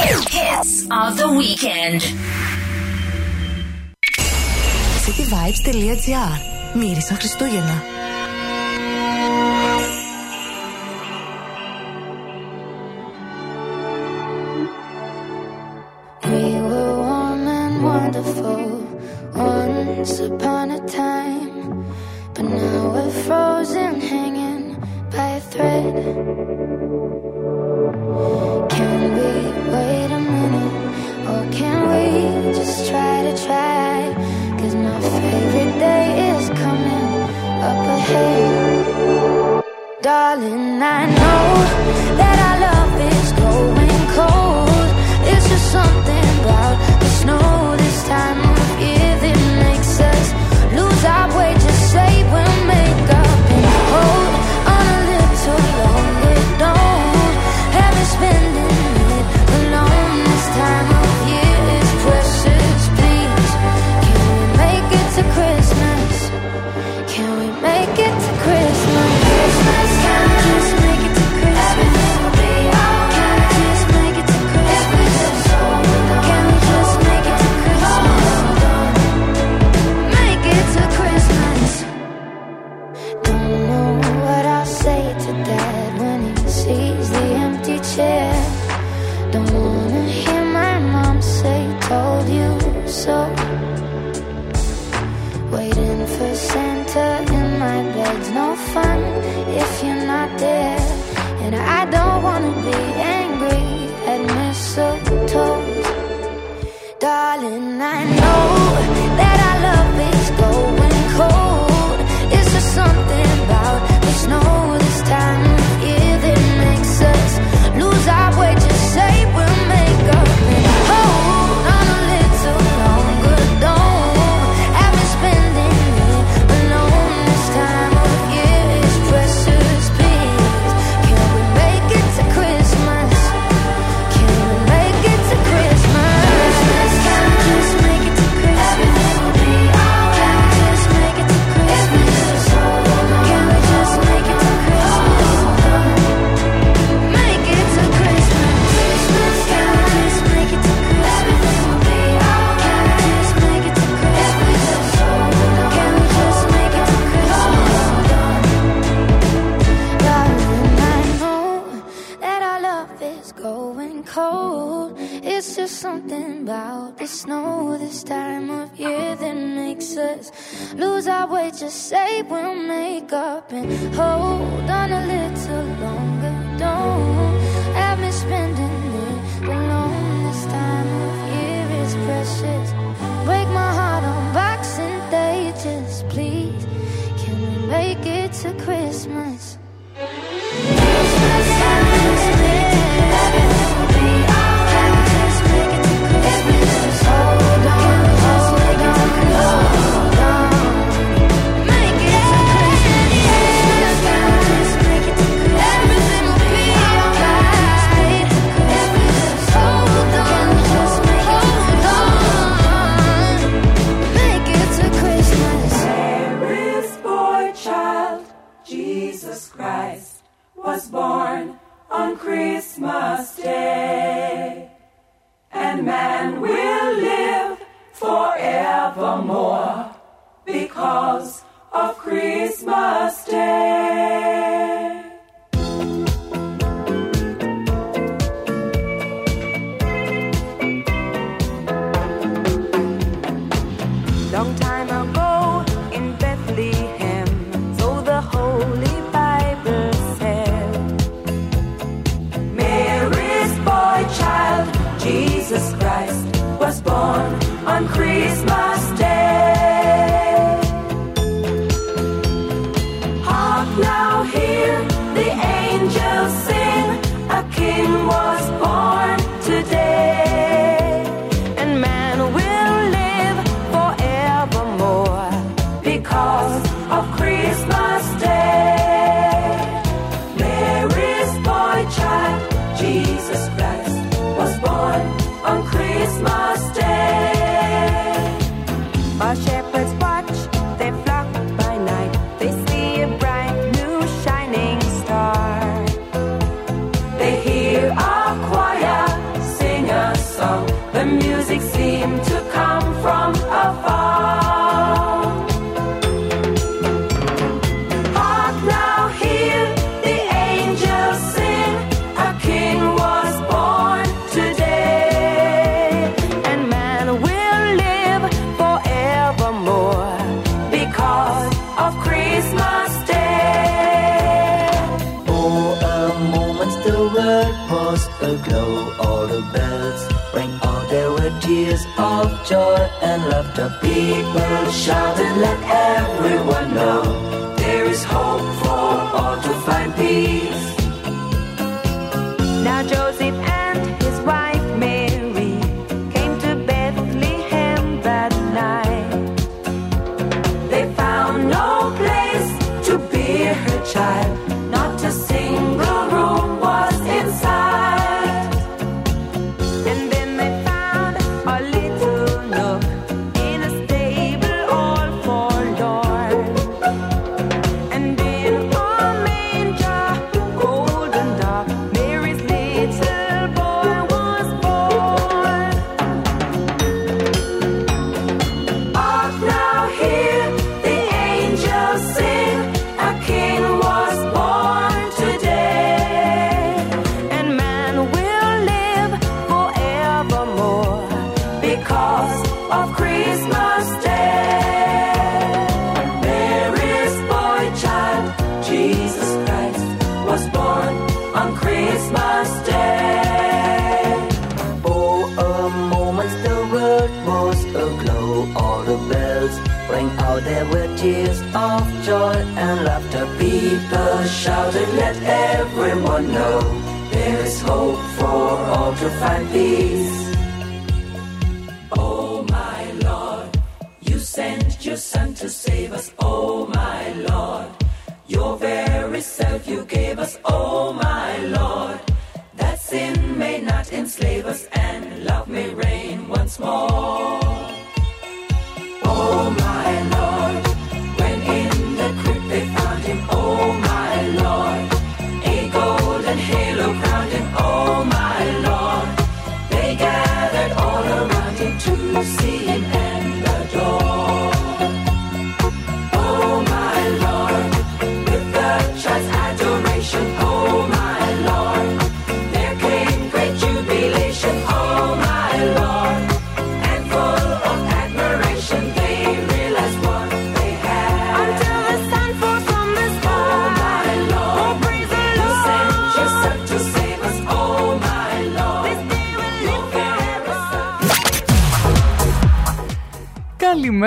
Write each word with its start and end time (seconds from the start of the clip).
Hits 0.00 0.86
of 1.02 1.10
the 1.20 1.28
weekend. 1.40 2.00
cityvibes.gr 5.04 6.34
Μύρισαν 6.78 7.16
Χριστούγεννα. 7.16 7.82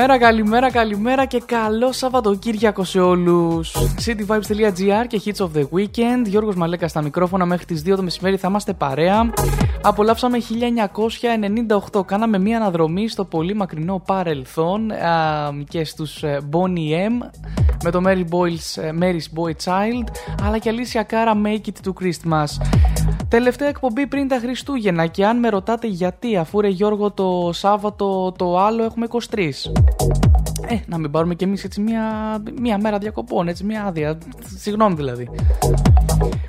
Καλημέρα, 0.06 0.26
καλημέρα, 0.32 0.70
καλημέρα 0.70 1.24
και 1.24 1.42
καλό 1.46 1.92
Σαββατοκύριακο 1.92 2.84
σε 2.84 3.00
όλους. 3.00 3.74
cityvibes.gr 4.04 5.06
και 5.06 5.22
hits 5.24 5.44
of 5.44 5.48
the 5.56 5.62
weekend. 5.62 6.24
Γιώργος 6.24 6.54
Μαλέκα 6.54 6.88
στα 6.88 7.02
μικρόφωνα 7.02 7.44
μέχρι 7.44 7.64
τις 7.64 7.82
2 7.86 7.96
το 7.96 8.02
μεσημέρι 8.02 8.36
θα 8.36 8.48
είμαστε 8.48 8.72
παρέα. 8.72 9.30
Απολαύσαμε 9.82 10.38
1998. 11.92 12.06
Κάναμε 12.06 12.38
μία 12.38 12.56
αναδρομή 12.56 13.08
στο 13.08 13.24
πολύ 13.24 13.54
μακρινό 13.54 14.02
παρελθόν 14.06 14.90
α, 14.90 15.50
και 15.68 15.84
στους 15.84 16.22
ε, 16.22 16.38
Bonnie 16.50 17.08
M 17.08 17.28
με 17.84 17.90
το 17.90 18.00
Mary 18.06 18.24
Boy's, 18.30 18.82
ε, 18.82 18.90
Mary's 19.00 19.38
Boy 19.38 19.52
Child 19.64 20.04
αλλά 20.42 20.58
και 20.58 20.74
Alicia 20.74 21.00
Cara 21.00 21.46
Make 21.46 21.68
It 21.68 21.88
to 21.88 21.92
Christmas. 22.02 22.73
Τελευταία 23.34 23.68
εκπομπή 23.68 24.06
πριν 24.06 24.28
τα 24.28 24.38
Χριστούγεννα 24.38 25.06
και 25.06 25.26
αν 25.26 25.38
με 25.38 25.48
ρωτάτε 25.48 25.86
γιατί 25.86 26.36
αφού 26.36 26.60
ρε 26.60 26.68
Γιώργο 26.68 27.10
το 27.10 27.50
Σάββατο 27.52 28.32
το 28.38 28.58
άλλο 28.58 28.82
έχουμε 28.82 29.06
23. 29.10 29.50
Ε, 30.68 30.78
να 30.86 30.98
μην 30.98 31.10
πάρουμε 31.10 31.34
κι 31.34 31.44
εμείς 31.44 31.64
έτσι 31.64 31.80
μία, 31.80 32.02
μία 32.60 32.78
μέρα 32.78 32.98
διακοπών, 32.98 33.48
έτσι 33.48 33.64
μία 33.64 33.84
άδεια. 33.84 34.18
Συγγνώμη 34.58 34.94
δηλαδή. 34.94 35.30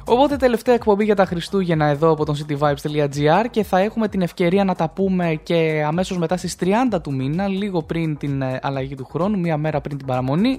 Οπότε 0.06 0.36
τελευταία 0.36 0.76
εκπομπή 0.76 1.04
για 1.04 1.16
τα 1.16 1.26
Χριστούγεννα 1.26 1.86
εδώ 1.86 2.12
από 2.12 2.26
τον 2.26 2.36
cityvibes.gr 2.36 3.46
και 3.52 3.64
θα 3.64 3.80
έχουμε 3.80 4.08
την 4.08 4.22
ευκαιρία 4.22 4.64
να 4.64 4.76
τα 4.76 4.90
πούμε 4.90 5.40
και 5.44 5.84
αμέσως 5.88 6.18
μετά 6.18 6.38
στις 6.38 6.56
30 6.60 7.02
του 7.04 7.14
μήνα, 7.14 7.48
λίγο 7.48 7.82
πριν 7.82 8.18
την 8.18 8.42
ε, 8.42 8.60
αλλαγή 8.62 8.96
του 8.96 9.08
χρόνου, 9.12 9.40
μία 9.40 9.58
μέρα 9.58 9.82
πριν 9.82 9.98
την 9.98 10.08
παραμονή. 10.08 10.58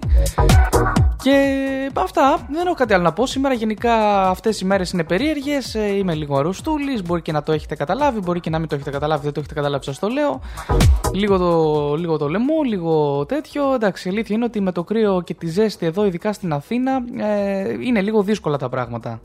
Και 1.22 1.90
αυτά, 1.94 2.46
δεν 2.50 2.66
έχω 2.66 2.74
κάτι 2.74 2.94
άλλο 2.94 3.02
να 3.02 3.12
πω. 3.12 3.26
Σήμερα 3.26 3.54
γενικά 3.54 4.22
αυτές 4.28 4.60
οι 4.60 4.64
μέρες 4.64 4.90
είναι 4.90 5.04
περίεργες. 5.04 5.74
Είμαι 5.74 6.14
λίγο 6.14 6.36
αρρωστούλης. 6.36 7.02
Μπορεί 7.02 7.22
και 7.22 7.32
να 7.32 7.42
το 7.42 7.52
έχετε 7.52 7.74
καταλάβει, 7.74 8.20
μπορεί 8.20 8.40
και 8.40 8.50
να 8.50 8.58
μην 8.58 8.68
το 8.68 8.74
έχετε 8.74 8.90
καταλάβει. 8.90 9.22
Δεν 9.22 9.32
το 9.32 9.40
έχετε 9.40 9.54
καταλάβει, 9.54 9.84
σας 9.84 9.98
το 9.98 10.08
λέω. 10.08 10.40
Λίγο 11.12 11.38
το, 11.38 11.94
λίγο 11.94 12.16
το 12.16 12.28
λαιμό, 12.28 12.62
λίγο 12.66 13.24
τέτοιο. 13.26 13.74
Εντάξει, 13.74 14.08
η 14.08 14.10
αλήθεια 14.10 14.36
είναι 14.36 14.44
ότι 14.44 14.60
με 14.60 14.72
το 14.72 14.84
κρύο 14.84 15.22
και 15.24 15.34
τη 15.34 15.46
ζέστη 15.46 15.86
εδώ, 15.86 16.06
ειδικά 16.06 16.32
στην 16.32 16.52
Αθήνα, 16.52 17.02
ε, 17.16 17.76
είναι 17.80 18.00
λίγο 18.00 18.22
δύσκολα 18.22 18.56
τα 18.56 18.68
πράγματα. 18.68 19.20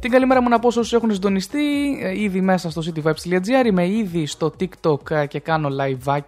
Την 0.00 0.10
καλημέρα 0.10 0.42
μου 0.42 0.48
να 0.48 0.58
πω 0.58 0.70
σε 0.70 0.78
όσους 0.78 0.92
έχουν 0.92 1.12
συντονιστεί 1.12 1.58
ε, 2.02 2.20
ήδη 2.20 2.40
μέσα 2.40 2.70
στο 2.70 2.82
cityvibes.gr. 2.86 3.66
Είμαι 3.66 3.88
ήδη 3.88 4.26
στο 4.26 4.52
TikTok 4.60 5.10
ε, 5.10 5.26
και 5.26 5.40
κάνω 5.40 5.68
live 5.80 6.20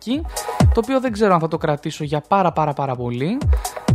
το 0.75 0.81
οποίο 0.85 1.01
δεν 1.01 1.13
ξέρω 1.13 1.35
αν 1.35 1.41
θα 1.41 1.49
το 1.49 1.59
κρατήσω 1.59 2.05
για 2.05 2.23
πάρα 2.29 2.53
πάρα 2.53 2.73
πάρα 2.73 2.95
πολύ. 2.95 3.39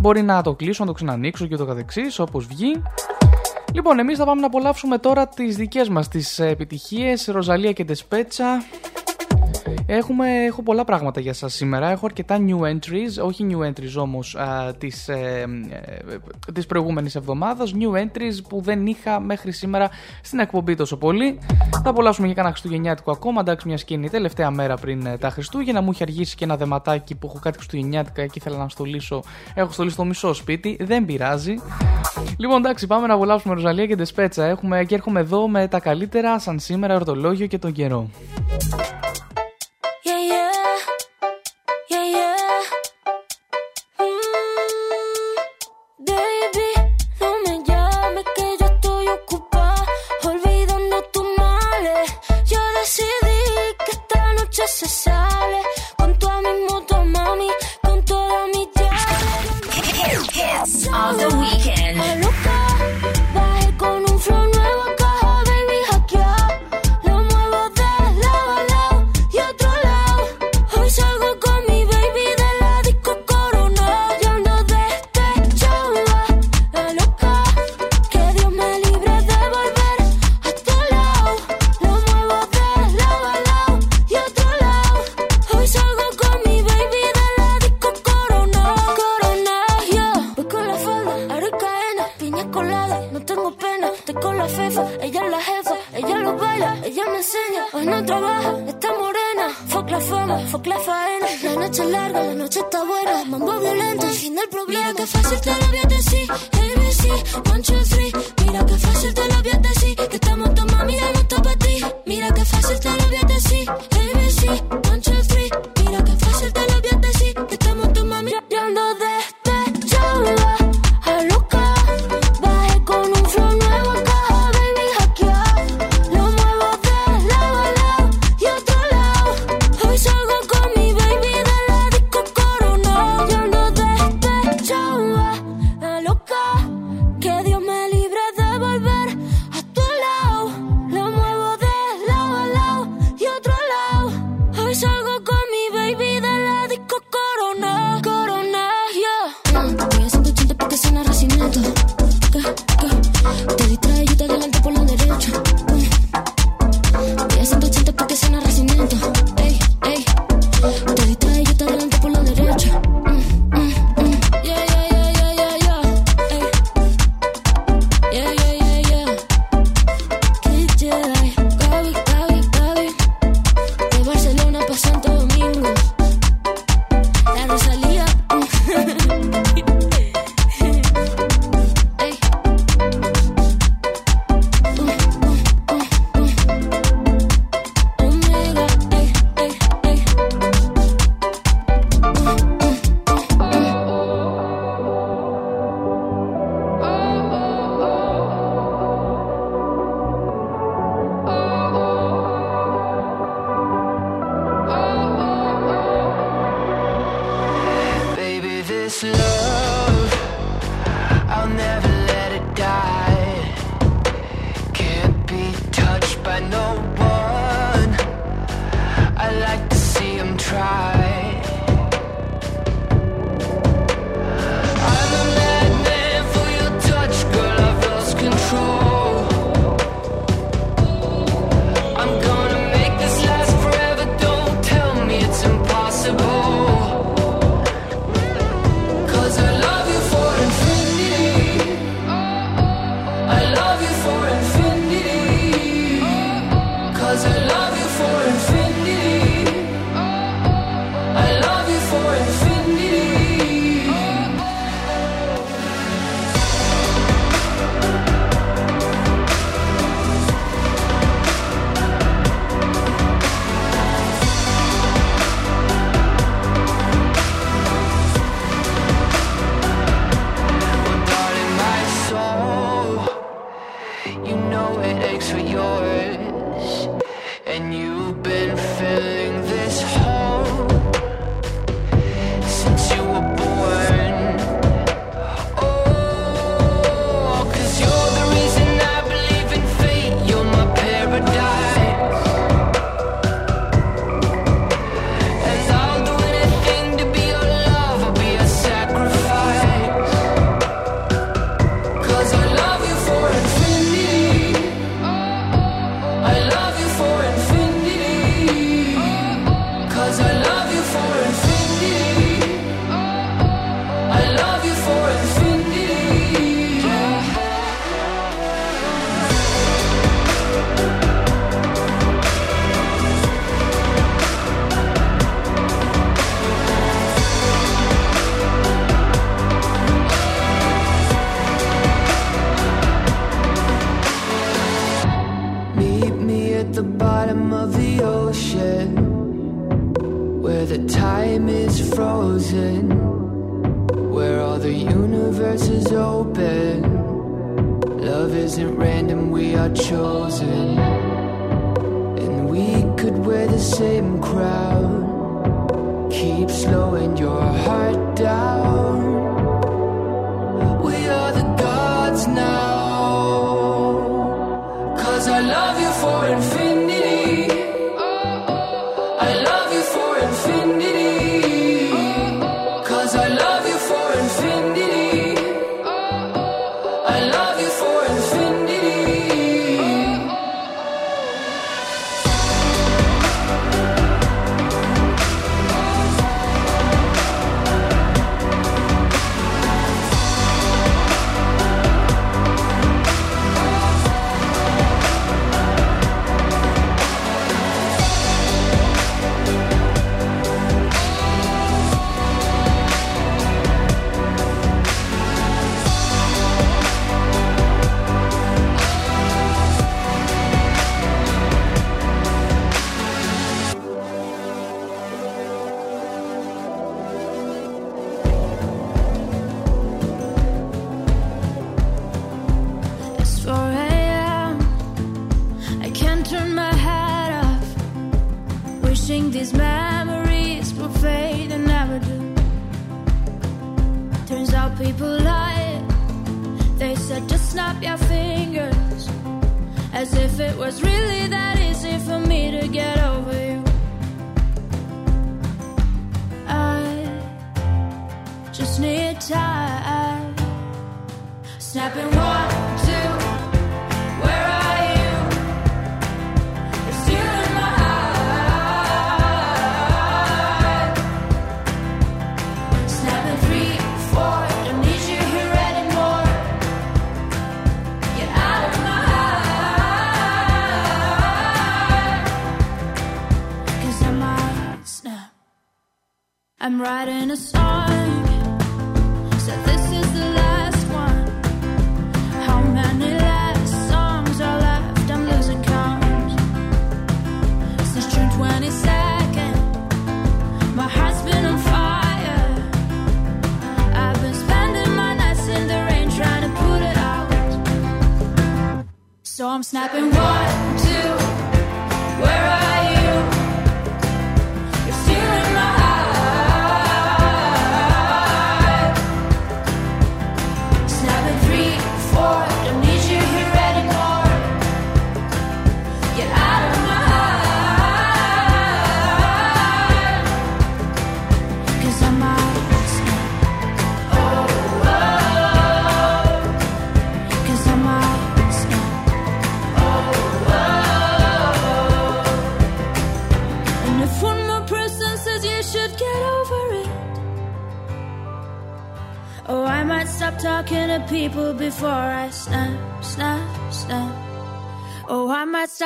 Μπορεί 0.04 0.22
να 0.22 0.42
το 0.42 0.54
κλείσω, 0.54 0.84
να 0.84 0.90
το 0.90 0.96
ξανανοίξω 0.96 1.48
και 1.48 1.56
το 1.56 1.66
καθεξής, 1.66 2.20
όπως 2.20 2.46
βγει. 2.46 2.82
Λοιπόν, 3.74 4.00
εμείς 4.00 4.18
θα 4.18 4.26
πάμε 4.26 4.42
να 4.42 4.48
απολαύσουμε 4.48 4.98
τώρα 4.98 5.28
τις 5.28 5.56
δικές 5.56 5.90
μας 5.90 6.08
τις 6.08 6.40
ε, 6.40 6.48
επιτυχίες, 6.48 7.28
Ροζαλία 7.28 7.72
και 7.72 7.86
Τεσπέτσα. 7.86 8.64
Έχουμε, 9.86 10.28
έχω 10.46 10.64
πολλά 10.64 10.84
πράγματα 10.84 11.20
για 11.20 11.34
σας 11.34 11.54
σήμερα. 11.54 11.90
Έχω 11.90 12.06
αρκετά 12.06 12.38
new 12.48 12.60
entries, 12.60 13.26
όχι 13.26 13.48
new 13.50 13.68
entries 13.68 13.96
όμως 14.02 14.36
α, 14.36 14.74
της, 14.78 15.08
ε, 15.08 15.46
ε, 16.10 16.52
της 16.54 16.66
προηγούμενης 16.66 17.16
εβδομάδας. 17.16 17.74
New 17.80 18.02
entries 18.02 18.44
που 18.50 18.62
δεν 18.62 18.86
είχα 18.86 19.20
μέχρι 19.20 19.52
σήμερα 19.52 19.90
στην 20.22 20.40
εκπομπή 20.40 20.76
τόσο 20.76 20.98
πολύ. 20.98 21.40
Θα 21.84 21.90
απολαύσουμε 21.90 22.26
για 22.26 22.36
κανένα 22.36 22.56
Χριστουγεννιάτικο 22.56 23.12
ακόμα. 23.12 23.40
Εντάξει, 23.40 23.68
μιας 23.68 23.80
σκηνή 23.80 24.10
τελευταία 24.10 24.52
μέρα 24.52 24.76
πριν 24.76 25.06
ε, 25.06 25.18
τα 25.18 25.30
Χριστούγεννα. 25.30 25.82
Μου 25.82 25.92
είχε 25.92 26.04
αργήσει 26.04 26.36
και 26.36 26.44
ένα 26.44 26.58
δεματάκι 26.58 27.16
που 27.16 27.28
έχω 27.28 27.40
κάτι 27.42 27.58
Χριστουγεννιάτικα 27.58 28.26
και 28.26 28.34
ήθελα 28.36 28.58
να 28.58 28.70
στολίσω. 28.70 29.24
Έχω 29.54 29.72
στολίσει 29.72 29.96
το 29.96 30.06
μισό 30.06 30.34
σπίτι. 30.34 30.78
Δεν 30.82 31.06
πειράζει. 31.06 31.54
Λοιπόν, 32.38 32.58
εντάξει, 32.58 32.88
πάμε 32.88 33.08
να 33.08 33.14
απολαύσουμε 33.14 33.54
Ροζαλία 33.54 33.86
και 33.86 33.96
Ντεσπέτσα. 33.96 34.46
Έχουμε 34.46 34.84
και 34.84 34.96
έρχομαι 34.96 35.20
εδώ 35.20 35.48
με 35.48 35.68
τα 35.68 35.80
καλύτερα 35.80 36.40
σαν 36.40 36.60
σήμερα, 36.60 36.96
ορτολόγιο 36.96 37.48
και 37.48 37.58
τον 37.58 37.72
καιρό. 37.72 38.10
Yeah, 40.30 40.80
yeah. 41.90 42.14
Yeah, 42.14 42.93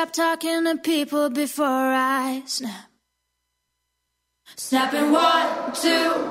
stop 0.08 0.38
talking 0.40 0.64
to 0.64 0.76
people 0.76 1.30
before 1.30 1.66
I 1.66 2.42
snap. 2.46 2.90
Snapping 4.56 5.12
one, 5.12 5.72
two. 5.74 6.27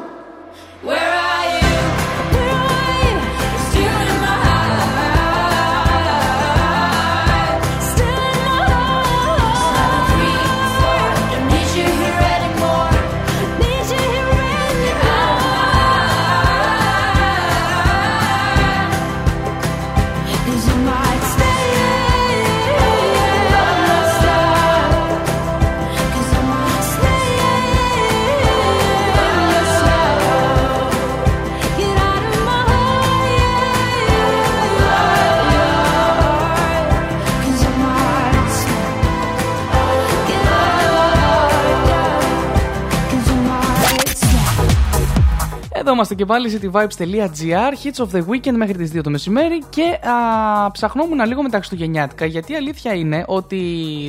Εδώ 45.88 45.96
είμαστε 45.96 46.16
και 46.16 46.26
πάλι 46.26 46.60
cityvibes.gr, 46.62 47.72
hits 47.84 48.06
of 48.06 48.18
the 48.18 48.24
weekend 48.30 48.56
μέχρι 48.56 48.74
τις 48.74 48.92
2 48.96 49.02
το 49.04 49.10
μεσημέρι 49.10 49.64
και 49.70 50.00
α, 50.10 50.72
ψαχνόμουν 50.72 51.26
λίγο 51.26 51.42
με 51.42 51.50
τα 51.50 51.58
Χριστουγεννιάτικα 51.58 52.26
γιατί 52.26 52.52
η 52.52 52.56
αλήθεια 52.56 52.94
είναι 52.94 53.24
ότι 53.28 53.62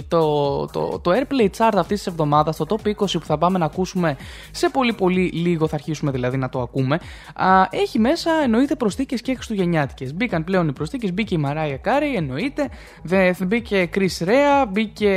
το, 0.09 0.67
το, 0.67 0.99
το 1.03 1.11
Airplay 1.11 1.49
Chart 1.57 1.73
αυτής 1.75 1.99
της 1.99 2.07
εβδομάδας, 2.07 2.57
το 2.57 2.67
Top 2.69 2.89
20 2.89 2.93
που 2.97 3.25
θα 3.25 3.39
πάμε 3.39 3.59
να 3.59 3.65
ακούσουμε 3.65 4.17
σε 4.51 4.69
πολύ 4.69 4.93
πολύ 4.93 5.31
λίγο, 5.35 5.69
θα 5.69 5.75
αρχίσουμε 5.75 6.11
δηλαδή 6.11 6.37
να 6.37 6.49
το 6.49 6.61
ακούμε, 6.61 6.99
α, 7.35 7.67
έχει 7.71 7.99
μέσα 7.99 8.31
εννοείται 8.43 8.75
προστίκες 8.75 9.21
και 9.21 9.35
Χριστουγεννιάτικες. 9.35 10.15
Μπήκαν 10.15 10.45
πλέον 10.45 10.69
οι 10.69 10.73
προστίκες, 10.73 11.13
μπήκε 11.13 11.35
η 11.35 11.45
Mariah 11.47 11.89
Carey, 11.89 12.17
εννοείται, 12.17 12.69
δε, 13.03 13.33
μπήκε 13.47 13.89
Chris 13.95 14.25
Rea, 14.25 14.67
μπήκε 14.69 15.11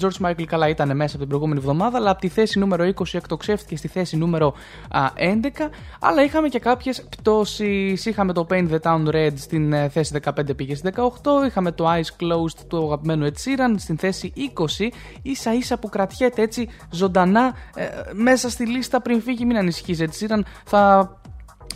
George 0.00 0.26
Michael, 0.26 0.44
καλά 0.44 0.68
ήταν 0.68 0.96
μέσα 0.96 1.10
από 1.10 1.18
την 1.18 1.28
προηγούμενη 1.28 1.58
εβδομάδα, 1.58 1.98
αλλά 1.98 2.10
από 2.10 2.20
τη 2.20 2.28
θέση 2.28 2.58
νούμερο 2.58 2.84
20 2.84 3.02
εκτοξεύτηκε 3.12 3.76
στη 3.76 3.88
θέση 3.88 4.16
νούμερο 4.16 4.54
α, 4.88 5.00
11. 5.16 5.70
Αλλά 6.04 6.22
είχαμε 6.22 6.48
και 6.48 6.58
κάποιες 6.58 7.02
πτώσεις. 7.02 8.06
Είχαμε 8.06 8.32
το 8.32 8.46
Paint 8.50 8.68
the 8.70 8.78
Town 8.82 9.14
Red 9.14 9.32
στην 9.34 9.72
ε, 9.72 9.88
θέση 9.88 10.20
15 10.24 10.56
πήγε 10.56 10.74
στη 10.74 10.90
18. 10.96 11.46
Είχαμε 11.46 11.72
το 11.72 11.86
Eyes 11.88 12.22
Closed 12.22 12.64
του 12.68 12.84
αγαπημένου 12.84 13.26
Ed 13.26 13.28
Sheeran 13.28 13.74
στην 13.76 13.98
θέση 13.98 14.32
20. 14.78 14.88
Ίσα 15.22 15.54
ίσα 15.54 15.78
που 15.78 15.88
κρατιέται 15.88 16.42
έτσι 16.42 16.68
ζωντανά 16.90 17.54
ε, 17.74 17.86
μέσα 18.12 18.50
στη 18.50 18.66
λίστα 18.66 19.00
πριν 19.00 19.22
φύγει. 19.22 19.44
Μην 19.44 19.56
ανησυχείς 19.56 19.98
Ed 20.00 20.24
Sheeran. 20.24 20.40
Θα 20.64 21.16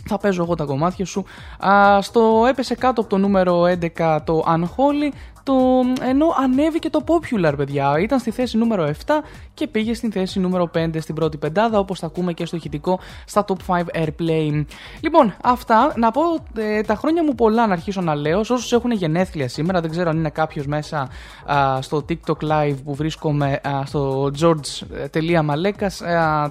θα 0.09 0.17
παίζω 0.17 0.43
εγώ 0.43 0.55
τα 0.55 0.63
κομμάτια 0.63 1.05
σου. 1.05 1.25
Α, 1.67 2.01
στο 2.01 2.45
έπεσε 2.49 2.75
κάτω 2.75 3.01
από 3.01 3.09
το 3.09 3.17
νούμερο 3.17 3.61
11 3.97 4.19
το 4.23 4.43
Unholy, 4.47 5.13
το, 5.47 5.83
ενώ 6.01 6.25
ανέβηκε 6.43 6.89
το 6.89 7.03
Popular, 7.05 7.53
παιδιά. 7.57 7.99
Ήταν 7.99 8.19
στη 8.19 8.31
θέση 8.31 8.57
νούμερο 8.57 8.89
7 9.05 9.11
και 9.53 9.67
πήγε 9.67 9.93
στην 9.93 10.11
θέση 10.11 10.39
νούμερο 10.39 10.69
5 10.75 10.89
στην 10.99 11.15
πρώτη 11.15 11.37
πεντάδα, 11.37 11.79
όπως 11.79 11.99
θα 11.99 12.05
ακούμε 12.05 12.33
και 12.33 12.45
στο 12.45 12.55
ηχητικό 12.55 12.99
στα 13.25 13.45
Top 13.47 13.75
5 13.75 13.83
Airplay. 14.03 14.65
Λοιπόν, 14.99 15.35
αυτά. 15.43 15.93
Να 15.95 16.11
πω 16.11 16.21
ε, 16.57 16.81
τα 16.81 16.95
χρόνια 16.95 17.23
μου 17.23 17.35
πολλά 17.35 17.67
να 17.67 17.73
αρχίσω 17.73 18.01
να 18.01 18.15
λέω. 18.15 18.43
Σε 18.43 18.53
όσους 18.53 18.71
έχουν 18.71 18.91
γενέθλια 18.91 19.47
σήμερα, 19.47 19.81
δεν 19.81 19.89
ξέρω 19.89 20.09
αν 20.09 20.17
είναι 20.17 20.29
κάποιος 20.29 20.65
μέσα 20.67 21.09
α, 21.45 21.81
στο 21.81 22.05
TikTok 22.09 22.51
Live 22.51 22.77
που 22.83 22.95
βρίσκομαι 22.95 23.59
α, 23.67 23.85
στο 23.85 24.31
george.malekas 24.39 25.89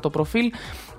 το 0.00 0.10
προφίλ. 0.10 0.50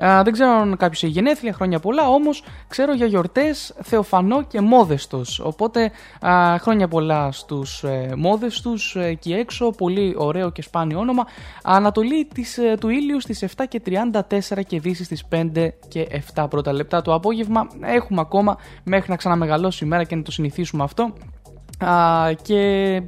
Α, 0.06 0.24
δεν 0.24 0.34
ξέρω 0.34 0.52
αν 0.52 0.78
κάποιος 0.78 1.04
έχει 1.04 1.12
γενέθλια, 1.12 1.54
χρόνια 1.54 1.80
πολλά, 1.80 2.10
όμως 2.10 2.44
ξέρω 2.68 2.94
για 2.94 3.06
γιορτές 3.06 3.74
Θεοφανό 3.82 4.42
και 4.42 4.62
Μόδεστος. 4.62 5.40
Οπότε 5.40 5.92
α, 6.26 6.58
χρόνια 6.60 6.88
πολλά 6.88 7.32
στους 7.32 7.84
ε, 7.84 8.14
Μόδεστους 8.18 8.96
ε, 8.96 9.06
εκεί 9.06 9.34
έξω. 9.34 9.70
Πολύ 9.70 10.16
ωραίο 10.18 10.52
και 10.52 10.62
σπάνιο 10.62 11.00
όνομα. 11.00 11.26
Ανατολή 11.64 12.26
της, 12.34 12.58
ε, 12.58 12.78
του 12.80 12.90
ήλιου 12.90 13.22
στις 13.22 13.44
7 13.58 13.64
και 13.70 13.82
34 13.86 14.64
και 14.68 14.80
δύσης 14.80 15.06
στις 15.06 15.24
5 15.30 15.74
και 15.88 16.08
7 16.36 16.46
πρώτα 16.50 16.74
λεπτά 16.74 17.02
το 17.02 17.14
απόγευμα. 17.14 17.68
Έχουμε 17.82 18.22
ακόμα 18.22 18.58
μέχρι 18.84 19.10
να 19.10 19.16
ξαναμεγαλώσει 19.16 19.86
η 19.86 19.88
μέρα 19.88 20.04
και 20.04 20.16
να 20.16 20.22
το 20.22 20.32
συνηθίσουμε 20.32 20.84
αυτό. 20.84 21.14
Α, 21.78 22.34
και 22.42 22.60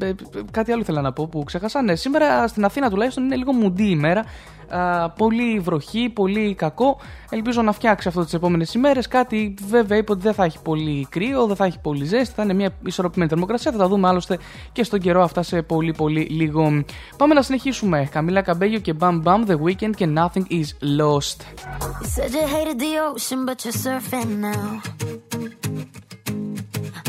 ε, 0.02 0.14
κάτι 0.52 0.72
άλλο 0.72 0.82
ήθελα 0.82 1.02
να 1.02 1.14
πω 1.14 1.28
που 1.28 1.44
ξέχασα. 1.44 1.82
Ναι, 1.82 1.96
σήμερα 1.96 2.48
στην 2.48 2.66
Αθήνα 2.66 2.90
τουλάχιστον 2.90 3.24
είναι 3.24 3.36
λίγο 3.36 3.54
μουντή 3.54 3.90
ημέρα. 3.90 4.26
Α, 4.70 5.10
πολύ 5.10 5.60
βροχή, 5.60 6.10
πολύ 6.10 6.54
κακό. 6.54 7.00
Ελπίζω 7.30 7.62
να 7.62 7.72
φτιάξει 7.72 8.08
αυτό 8.08 8.24
τις 8.24 8.34
επόμενες 8.34 8.74
ημέρες. 8.74 9.08
Κάτι 9.08 9.54
βέβαια 9.68 9.98
είπε 9.98 10.12
ότι 10.12 10.22
δεν 10.22 10.34
θα 10.34 10.44
έχει 10.44 10.62
πολύ 10.62 11.08
κρύο, 11.10 11.46
δεν 11.46 11.56
θα 11.56 11.66
έχει 11.66 11.80
πολύ 11.80 12.06
ζέστη, 12.06 12.34
θα 12.36 12.44
είναι 12.44 12.54
μια 12.54 12.70
ισορροπημένη 12.86 13.30
θερμοκρασία. 13.30 13.72
Θα 13.72 13.78
τα 13.78 13.88
δούμε 13.88 14.08
άλλωστε 14.08 14.38
και 14.72 14.84
στον 14.84 15.00
καιρό 15.00 15.24
αυτά 15.24 15.44
σε 15.44 15.62
πολύ 15.62 15.94
πολύ 15.94 16.22
λίγο. 16.22 16.84
Πάμε 17.18 17.34
να 17.34 17.42
συνεχίσουμε. 17.42 18.08
Καμίλα 18.12 18.42
Καμπέγιο 18.42 18.80
και 18.80 18.94
Bam 19.00 19.22
Bam 19.24 19.46
The 19.48 19.58
Weekend 19.64 19.96
και 19.96 20.08
Nothing 20.16 20.44
is 20.52 21.00
Lost. 21.00 21.38
You 22.02 22.08
said 22.16 22.32
you 22.34 22.46
hated 22.56 22.78
the 22.80 22.94
ocean, 23.10 23.46
but 23.46 23.58
you're 23.66 23.80
surfing 23.84 24.32
now. 24.48 24.82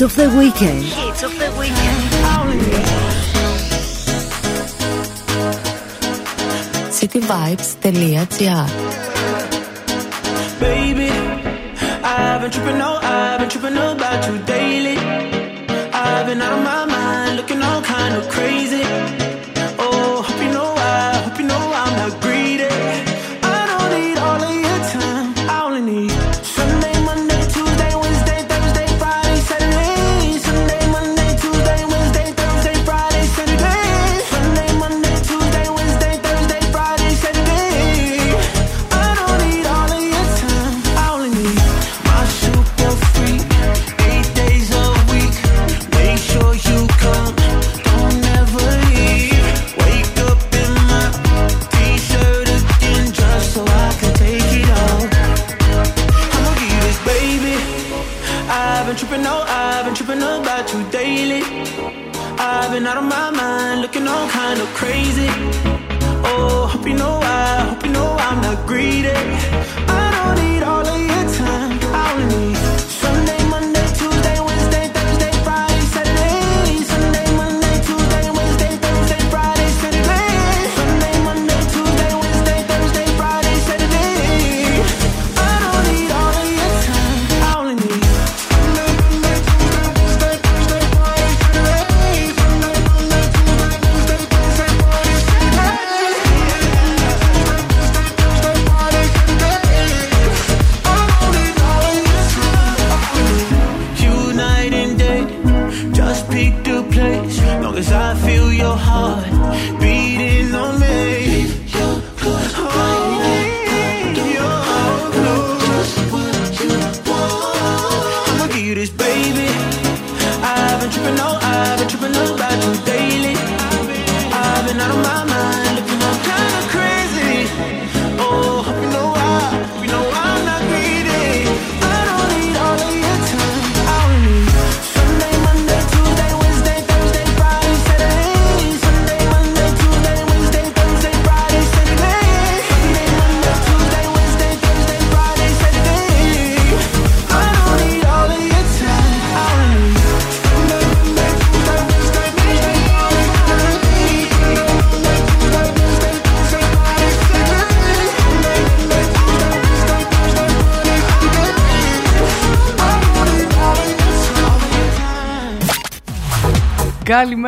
Hits 0.00 0.12
of 0.12 0.16
the 0.16 0.38
weekend. 0.38 0.82
Hits 0.82 1.22
of 1.22 1.38
the 1.38 1.50
weekend. 1.60 2.00
cityvibes.gr 6.88 8.64
Baby, 10.58 11.10
I've 12.02 12.40
been 12.40 12.50
tripping, 12.50 12.78
no, 12.78 12.98
I've 13.02 13.40
been 13.40 13.50
tripping 13.50 13.76
about 13.76 14.26
you 14.26 14.38
daily. 14.46 14.96
I've 14.96 16.26
been 16.26 16.40
out 16.40 16.58
of 16.58 16.64
my 16.64 16.86
mind, 16.86 17.36
looking 17.36 17.60
all 17.60 17.82
kind 17.82 18.14
of 18.14 18.26
crazy. 18.30 18.82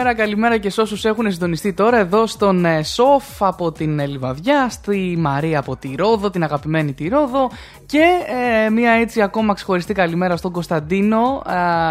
Καλημέρα, 0.02 0.26
καλημέρα 0.26 0.58
και 0.58 0.70
σε 0.70 0.80
όσους 0.80 1.04
έχουν 1.04 1.32
συντονιστεί 1.32 1.72
τώρα 1.72 1.98
εδώ 1.98 2.26
στον 2.26 2.64
ε, 2.64 2.82
Σοφ 2.82 3.42
από 3.42 3.72
την 3.72 3.98
ε, 3.98 4.06
Λιβαδιά, 4.06 4.68
στη 4.70 5.16
Μαρία 5.18 5.58
από 5.58 5.76
τη 5.76 5.94
Ρόδο, 5.96 6.30
την 6.30 6.42
αγαπημένη 6.42 6.92
τη 6.92 7.08
Ρόδο 7.08 7.50
και 7.86 8.04
ε, 8.66 8.70
μια 8.70 8.92
έτσι 8.92 9.22
ακόμα 9.22 9.54
ξεχωριστή 9.54 9.94
καλημέρα 9.94 10.36
στον 10.36 10.52
Κωνσταντίνο. 10.52 11.42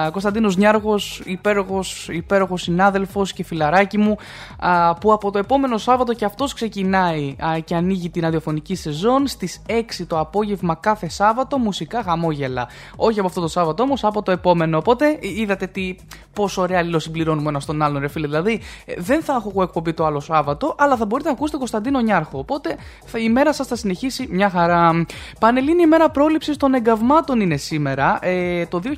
Ε, 0.07 0.09
Κωνσταντίνος 0.09 0.57
Νιάργος, 0.57 1.21
υπέροχος, 1.25 2.07
υπέροχος 2.11 2.61
συνάδελφος 2.61 3.33
και 3.33 3.43
φιλαράκι 3.43 3.97
μου 3.97 4.11
α, 4.11 4.50
που 4.99 5.13
από 5.13 5.31
το 5.31 5.37
επόμενο 5.37 5.77
Σάββατο 5.77 6.13
και 6.13 6.25
αυτός 6.25 6.53
ξεκινάει 6.53 7.35
α, 7.45 7.59
και 7.59 7.75
ανοίγει 7.75 8.09
την 8.09 8.21
ραδιοφωνική 8.21 8.75
σεζόν 8.75 9.27
στις 9.27 9.61
6 9.67 10.05
το 10.07 10.19
απόγευμα 10.19 10.75
κάθε 10.75 11.09
Σάββατο, 11.09 11.57
μουσικά 11.57 12.03
χαμόγελα. 12.03 12.67
Όχι 12.95 13.19
από 13.19 13.27
αυτό 13.27 13.41
το 13.41 13.47
Σάββατο 13.47 13.83
όμως, 13.83 14.03
από 14.03 14.21
το 14.21 14.31
επόμενο. 14.31 14.77
Οπότε 14.77 15.07
ε, 15.07 15.17
είδατε 15.21 15.67
τι, 15.67 15.95
πόσο 16.33 16.61
ωραία 16.61 16.79
αλληλοσυμπληρώνουμε 16.79 17.49
ένα 17.49 17.59
στον 17.59 17.81
άλλον, 17.81 18.01
ρε 18.01 18.07
φίλε. 18.07 18.27
Δηλαδή, 18.27 18.61
ε, 18.85 18.93
δεν 18.97 19.21
θα 19.21 19.33
έχω 19.33 19.49
εγώ 19.49 19.63
εκπομπή 19.63 19.93
το 19.93 20.05
άλλο 20.05 20.19
Σάββατο, 20.19 20.75
αλλά 20.77 20.95
θα 20.95 21.05
μπορείτε 21.05 21.29
να 21.29 21.35
ακούσετε 21.35 21.57
Κωνσταντίνο 21.57 21.99
Νιάρχο. 21.99 22.37
Οπότε 22.37 22.77
θα, 23.05 23.19
η 23.19 23.29
μέρα 23.29 23.53
σας 23.53 23.67
θα 23.67 23.75
συνεχίσει 23.75 24.27
μια 24.31 24.49
χαρά. 24.49 25.05
Πανελλήνια 25.39 25.83
ημέρα 25.83 26.09
πρόληψης 26.09 26.57
των 26.57 26.73
εγκαυμάτων 26.73 27.39
είναι 27.39 27.57
σήμερα. 27.57 28.19
Ε, 28.21 28.65
το 28.65 28.81
2022 28.83 28.89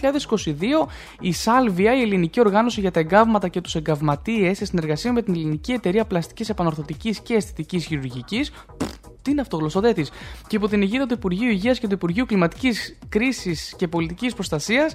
η 1.19 1.33
Σάλβια, 1.33 1.95
η 1.97 2.01
ελληνική 2.01 2.39
οργάνωση 2.39 2.79
για 2.79 2.91
τα 2.91 2.99
εγκάβματα 2.99 3.47
και 3.47 3.61
τους 3.61 3.75
εγκαυματίες, 3.75 4.57
σε 4.57 4.65
συνεργασία 4.65 5.13
με 5.13 5.21
την 5.21 5.52
Ελληνική 5.53 5.71
Εταιρεία 5.71 6.05
Πλαστικής 6.05 6.49
Επανορθωτικής 6.49 7.19
και 7.19 7.33
Αισθητικής 7.33 7.85
Χειρουργικής, 7.85 8.51
τι 9.21 9.31
είναι 9.31 9.41
αυτό, 9.41 9.57
γλωσσοδέτης. 9.57 10.11
Και 10.47 10.55
υπό 10.55 10.67
την 10.67 10.81
αιγύδα 10.81 11.05
του 11.05 11.13
Υπουργείου 11.13 11.49
Υγείας 11.49 11.79
και 11.79 11.87
του 11.87 11.93
Υπουργείου 11.93 12.25
Κλιματικής 12.25 12.97
Κρίσης 13.09 13.73
και 13.77 13.87
Πολιτικής 13.87 14.33
Προστασίας, 14.33 14.93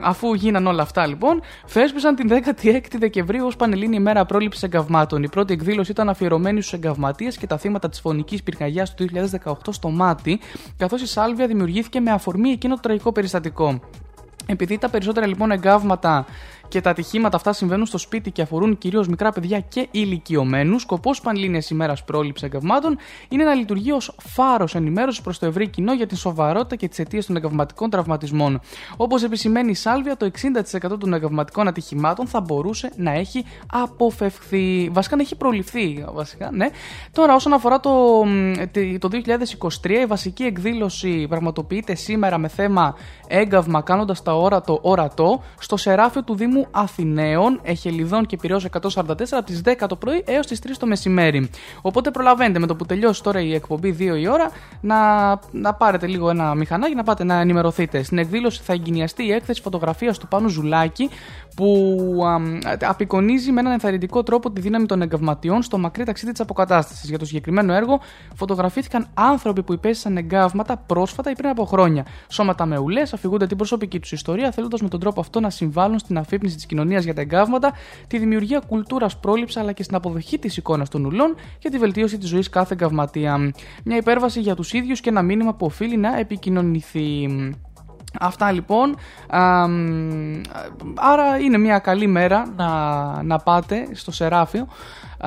αφού 0.00 0.34
γίναν 0.34 0.66
όλα 0.66 0.82
αυτά 0.82 1.06
λοιπόν, 1.06 1.40
θέσπισαν 1.66 2.14
την 2.14 2.28
16η 2.28 2.96
Δεκεμβρίου 2.98 3.46
ως 3.46 3.56
Πανελλήνια 3.56 3.98
ημέρα 3.98 4.24
πρόληψης 4.24 4.62
εγκαυμάτων. 4.62 5.22
Η 5.22 5.28
πρώτη 5.28 5.52
εκδήλωση 5.52 5.90
ήταν 5.90 6.08
αφιερωμένη 6.08 6.60
στους 6.60 6.72
εγκαυματίες 6.72 7.36
και 7.36 7.46
τα 7.46 7.58
θύματα 7.58 7.88
της 7.88 8.00
φωνικής 8.00 8.42
πυρκαγιάς 8.42 8.94
του 8.94 9.06
2018 9.44 9.52
στο 9.70 9.90
Μάτι, 9.90 10.40
καθώς 10.76 11.02
η 11.02 11.06
Σάλβια 11.06 11.46
δημιουργήθηκε 11.46 12.00
με 12.00 12.10
αφορμή 12.10 12.50
εκείνο 12.50 12.74
το 12.74 12.80
τραγικό 12.80 13.12
περιστατικό. 13.12 13.80
Επειδή 14.46 14.78
τα 14.78 14.88
περισσότερα 14.90 15.26
λοιπόν 15.26 15.50
εγκάβματα 15.50 16.26
και 16.74 16.80
τα 16.80 16.90
ατυχήματα 16.90 17.36
αυτά 17.36 17.52
συμβαίνουν 17.52 17.86
στο 17.86 17.98
σπίτι 17.98 18.30
και 18.30 18.42
αφορούν 18.42 18.78
κυρίως 18.78 19.08
μικρά 19.08 19.32
παιδιά 19.32 19.60
και 19.60 19.88
ηλικιωμένους, 19.90 20.82
σκοπός 20.82 21.20
Πανελλήνιας 21.20 21.70
ημέρας 21.70 22.04
πρόληψης 22.04 22.46
εγκαυμάτων 22.48 22.98
είναι 23.28 23.44
να 23.44 23.54
λειτουργεί 23.54 23.92
ως 23.92 24.14
φάρος 24.18 24.74
ενημέρωσης 24.74 25.20
προς 25.20 25.38
το 25.38 25.46
ευρύ 25.46 25.68
κοινό 25.68 25.92
για 25.92 26.06
την 26.06 26.16
σοβαρότητα 26.16 26.76
και 26.76 26.88
τις 26.88 26.98
αιτίες 26.98 27.26
των 27.26 27.36
εγκαυματικών 27.36 27.90
τραυματισμών. 27.90 28.60
Όπως 28.96 29.22
επισημαίνει 29.22 29.70
η 29.70 29.74
Σάλβια, 29.74 30.16
το 30.16 30.26
60% 30.26 30.98
των 30.98 31.14
εγκαυματικών 31.14 31.68
ατυχημάτων 31.68 32.26
θα 32.26 32.40
μπορούσε 32.40 32.90
να 32.96 33.12
έχει 33.12 33.44
αποφευχθεί. 33.72 34.88
Βασικά 34.92 35.16
να 35.16 35.22
έχει 35.22 35.36
προληφθεί. 35.36 36.04
Βασικά, 36.12 36.50
ναι. 36.52 36.66
Τώρα, 37.12 37.34
όσον 37.34 37.52
αφορά 37.52 37.80
το, 37.80 38.24
το 38.98 39.08
2023, 39.82 39.90
η 39.90 40.06
βασική 40.06 40.42
εκδήλωση 40.42 41.26
πραγματοποιείται 41.28 41.94
σήμερα 41.94 42.38
με 42.38 42.48
θέμα 42.48 42.94
έγκαυμα 43.26 43.82
κάνοντας 43.82 44.22
τα 44.22 44.36
όρατο 44.36 44.78
ορατό 44.82 45.42
στο 45.58 45.76
σεράφιο 45.76 46.22
του 46.22 46.34
Δήμου 46.34 46.63
Δήμου 46.64 46.82
Αθηναίων, 46.82 47.60
Εχελιδών 47.62 48.26
και 48.26 48.36
Πυραιός 48.36 48.66
144 48.82 49.06
από 49.30 49.44
τις 49.44 49.62
10 49.64 49.86
το 49.88 49.96
πρωί 49.96 50.22
έως 50.26 50.46
τις 50.46 50.58
3 50.66 50.70
το 50.78 50.86
μεσημέρι. 50.86 51.50
Οπότε 51.82 52.10
προλαβαίνετε 52.10 52.58
με 52.58 52.66
το 52.66 52.76
που 52.76 52.86
τελειώσει 52.86 53.22
τώρα 53.22 53.40
η 53.40 53.54
εκπομπή 53.54 53.96
2 53.98 54.00
η 54.00 54.28
ώρα 54.28 54.50
να, 54.80 54.96
να 55.50 55.74
πάρετε 55.74 56.06
λίγο 56.06 56.30
ένα 56.30 56.54
μηχανάκι, 56.54 56.94
να 56.94 57.02
πάτε 57.02 57.24
να 57.24 57.40
ενημερωθείτε. 57.40 58.02
Στην 58.02 58.18
εκδήλωση 58.18 58.62
θα 58.62 58.72
εγκαινιαστεί 58.72 59.24
η 59.24 59.32
έκθεση 59.32 59.60
φωτογραφίας 59.60 60.18
του 60.18 60.28
Πάνου 60.28 60.48
Ζουλάκη 60.48 61.10
που 61.56 62.20
αμ, 62.24 62.58
απεικονίζει 62.80 63.52
με 63.52 63.60
έναν 63.60 63.72
ενθαρρυντικό 63.72 64.22
τρόπο 64.22 64.50
τη 64.50 64.60
δύναμη 64.60 64.86
των 64.86 65.02
εγκαυματιών 65.02 65.62
στο 65.62 65.78
μακρύ 65.78 66.04
ταξίδι 66.04 66.32
της 66.32 66.40
αποκατάστασης. 66.40 67.08
Για 67.08 67.18
το 67.18 67.24
συγκεκριμένο 67.24 67.72
έργο 67.72 68.00
φωτογραφήθηκαν 68.34 69.06
άνθρωποι 69.14 69.62
που 69.62 69.72
υπέστησαν 69.72 70.16
εγκάβματα 70.16 70.76
πρόσφατα 70.76 71.30
ή 71.30 71.34
πριν 71.34 71.48
από 71.48 71.64
χρόνια. 71.64 72.06
Σώματα 72.28 72.66
με 72.66 72.78
ουλές 72.78 73.12
αφηγούνται 73.12 73.46
την 73.46 73.56
προσωπική 73.56 74.00
τους 74.00 74.12
ιστορία, 74.12 74.50
θέλοντας 74.50 74.80
με 74.80 74.88
τον 74.88 75.00
τρόπο 75.00 75.20
αυτό 75.20 75.40
να 75.40 75.50
συμβάλλουν 75.50 75.98
στην 75.98 76.18
αφύπνιση 76.18 76.53
της 76.54 76.66
κοινωνίας 76.66 77.04
για 77.04 77.14
τα 77.14 77.20
εγκάβματα, 77.20 77.72
τη 78.06 78.18
δημιουργία 78.18 78.62
κουλτούρας 78.68 79.18
πρόληψης 79.18 79.56
αλλά 79.56 79.72
και 79.72 79.82
στην 79.82 79.96
αποδοχή 79.96 80.38
της 80.38 80.56
εικόνας 80.56 80.88
των 80.88 81.04
ουλών 81.04 81.34
και 81.58 81.70
τη 81.70 81.78
βελτίωση 81.78 82.18
της 82.18 82.28
ζωής 82.28 82.48
κάθε 82.48 82.74
εγκαυματία. 82.74 83.52
Μια 83.84 83.96
υπέρβαση 83.96 84.40
για 84.40 84.54
τους 84.54 84.72
ίδιους 84.72 85.00
και 85.00 85.08
ένα 85.08 85.22
μήνυμα 85.22 85.54
που 85.54 85.66
οφείλει 85.66 85.96
να 85.96 86.18
επικοινωνηθεί. 86.18 87.28
Αυτά 88.20 88.52
λοιπόν. 88.52 88.96
Αμ, 89.28 90.40
άρα 90.94 91.38
είναι 91.38 91.58
μια 91.58 91.78
καλή 91.78 92.06
μέρα 92.06 92.52
να, 92.56 93.22
να 93.22 93.38
πάτε 93.38 93.88
στο 93.92 94.12
Σεράφιο 94.12 94.66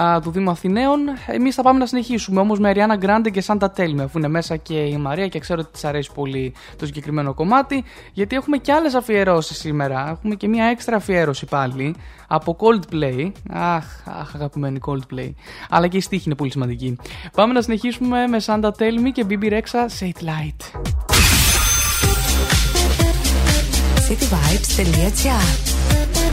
α, 0.02 0.20
του 0.22 0.32
Δήμου 0.32 0.50
Αθηναίων. 0.50 1.00
Εμείς 1.28 1.56
θα 1.56 1.62
πάμε 1.62 1.80
να 1.80 1.86
συνεχίσουμε 1.86 2.40
όμως 2.40 2.60
με 2.60 2.72
Ariana 2.76 3.06
Grande 3.06 3.32
και 3.32 3.44
Santa 3.48 3.68
Tell 3.76 3.96
Me 3.96 4.02
αφού 4.04 4.18
είναι 4.18 4.28
μέσα 4.28 4.58
και 4.58 4.74
η 4.74 4.98
Μαρία 4.98 5.28
και 5.28 5.40
ξέρω 5.40 5.60
ότι 5.64 5.72
της 5.72 5.86
αρέσει 5.86 6.12
πολύ 6.14 6.54
το 6.78 6.86
συγκεκριμένο 6.86 7.34
κομμάτι 7.34 7.84
γιατί 8.14 8.36
έχουμε 8.36 8.58
και 8.58 8.72
άλλες 8.72 8.94
αφιερώσεις 8.94 9.58
σήμερα. 9.58 10.10
Έχουμε 10.10 10.36
και 10.36 10.48
μια 10.48 10.66
έξτρα 10.66 10.96
αφιέρωση 10.96 11.46
πάλι 11.46 11.96
από 12.28 12.58
Coldplay. 12.60 13.32
Αχ, 13.50 13.86
αχ 14.06 14.36
αγαπημένη 14.36 14.80
Coldplay. 14.86 15.30
Αλλά 15.70 15.88
και 15.88 15.98
η 15.98 16.02
στίχη 16.02 16.24
είναι 16.26 16.36
πολύ 16.36 16.52
σημαντική. 16.52 16.98
Πάμε 17.36 17.54
να 17.54 17.62
συνεχίσουμε 17.62 18.28
με 18.28 18.38
Santa 18.46 18.70
Tell 18.70 19.06
Me 19.06 19.12
και 19.14 19.26
BB 19.30 19.52
Rexa 19.52 19.88
Say 20.00 20.08
It 20.08 20.24
Light. 20.24 20.80
cityvibes.gr 24.08 25.48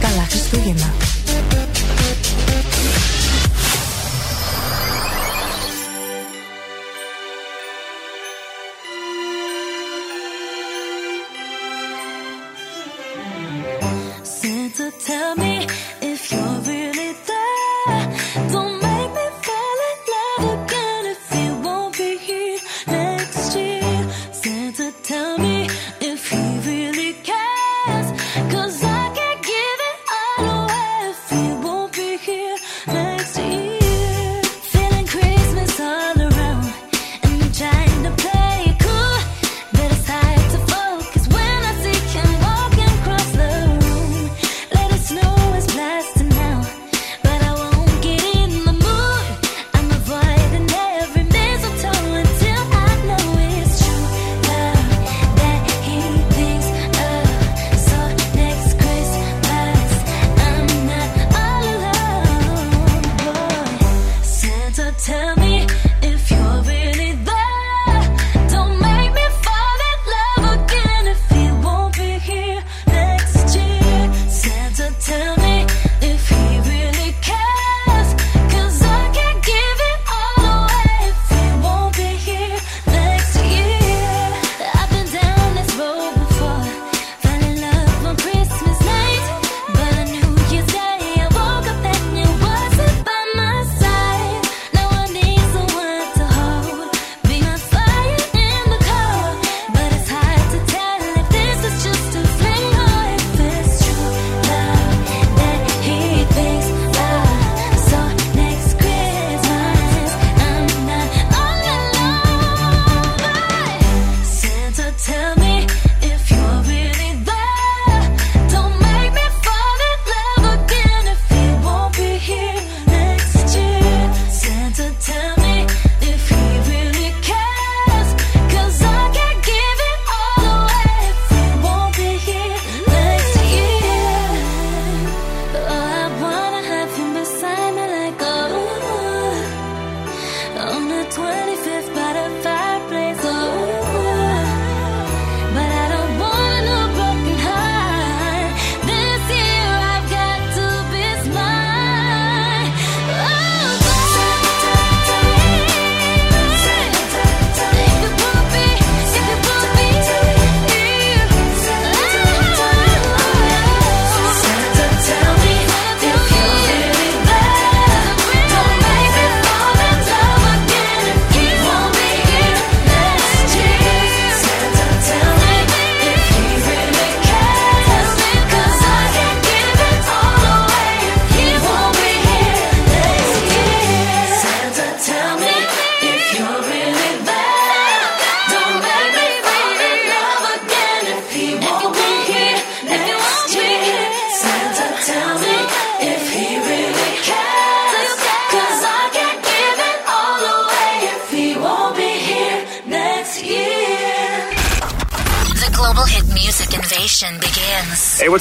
Καλά 0.01 0.23
Χριστούγεννα. 0.29 1.24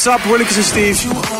What's 0.05 0.21
up, 0.21 0.29
Willekes 0.29 0.57
en 0.57 0.63
Steve? 0.63 1.32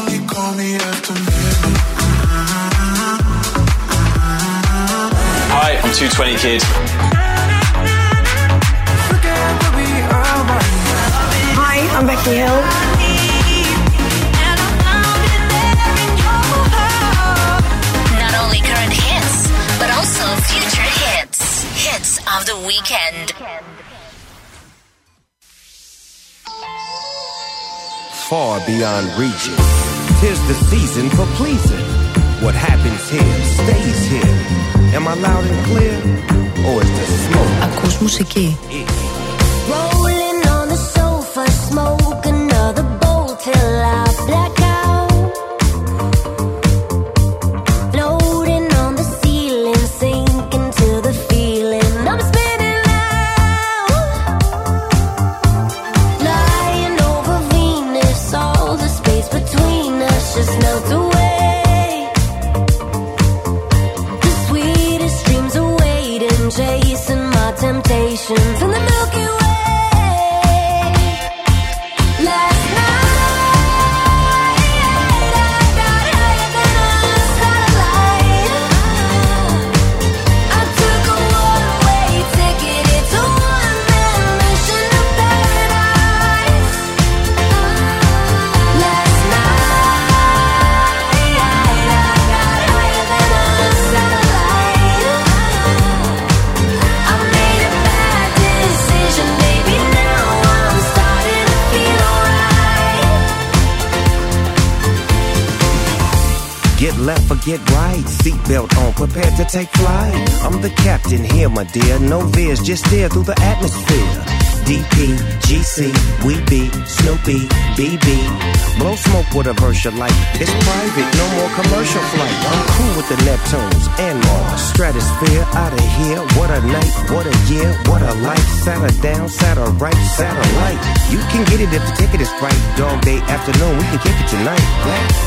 It's 119.84 119.92
private, 119.92 121.12
no 121.20 121.28
more 121.36 121.52
commercial 121.60 122.00
flight. 122.16 122.32
I'm 122.48 122.68
cool 122.72 122.96
with 122.96 123.10
the 123.10 123.20
Neptunes 123.28 123.90
and 124.00 124.16
Mars. 124.24 124.62
Stratosphere 124.72 125.44
out 125.60 125.74
of 125.74 125.84
here. 126.00 126.20
What 126.40 126.52
a 126.52 126.62
night, 126.72 126.94
what 127.12 127.28
a 127.28 127.36
year, 127.52 127.68
what 127.92 128.02
a 128.02 128.14
life. 128.24 128.48
Saturday 128.64 128.96
down, 129.02 129.28
Saturday 129.28 129.70
right, 129.84 129.94
satellite. 130.16 130.80
You 131.12 131.20
can 131.28 131.44
get 131.52 131.60
it 131.60 131.74
if 131.74 131.84
the 131.84 131.96
ticket 132.00 132.22
is 132.22 132.32
right. 132.42 132.56
Dog 132.78 133.02
day 133.02 133.20
afternoon, 133.28 133.76
we 133.76 133.84
can 133.84 134.00
kick 134.00 134.16
it 134.16 134.30
tonight. 134.30 134.64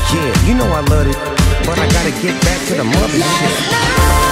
Yeah, 0.09 0.47
you 0.47 0.55
know 0.55 0.65
I 0.65 0.81
love 0.89 1.05
it, 1.05 1.17
but 1.67 1.77
I 1.77 1.85
gotta 1.93 2.11
get 2.19 2.33
back 2.41 2.59
to 2.69 2.73
the 2.73 2.83
mothership. 2.83 4.26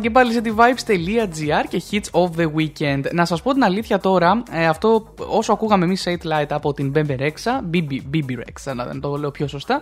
Και 0.00 0.10
πάλι 0.10 0.32
σε 0.32 0.40
τη 0.40 0.52
vibes.gr 0.56 1.64
και 1.68 1.82
hits 1.90 2.20
of 2.20 2.40
the 2.40 2.46
weekend. 2.56 3.12
Να 3.12 3.24
σας 3.24 3.42
πω 3.42 3.52
την 3.52 3.64
αλήθεια 3.64 3.98
τώρα, 3.98 4.42
ε, 4.50 4.66
αυτό 4.66 5.14
όσο 5.28 5.52
ακούγαμε 5.52 5.84
εμείς 5.84 6.06
Eight 6.06 6.26
Light 6.32 6.46
από 6.48 6.72
την 6.72 6.92
Bebe 6.94 7.18
Rexha, 7.18 7.74
BB, 7.74 8.00
BB 8.14 8.30
Rexha, 8.30 8.74
να 8.74 8.84
δεν 8.84 9.00
το 9.00 9.16
λέω 9.16 9.30
πιο 9.30 9.46
σωστά, 9.46 9.80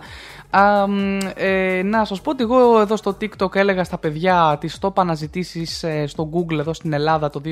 α, 0.49 0.87
μ, 0.87 1.17
ε, 1.35 1.81
να 1.83 2.05
σας 2.05 2.21
πω 2.21 2.29
ότι 2.29 2.43
εγώ 2.43 2.79
εδώ 2.79 2.95
στο 2.95 3.17
TikTok 3.21 3.55
έλεγα 3.55 3.83
στα 3.83 3.97
παιδιά 3.97 4.57
τις 4.59 4.77
top 4.81 4.93
αναζητήσεις 4.95 5.83
ε, 5.83 6.07
στο 6.07 6.29
Google 6.33 6.57
εδώ 6.57 6.73
στην 6.73 6.93
Ελλάδα 6.93 7.29
το 7.29 7.41
2023. 7.45 7.51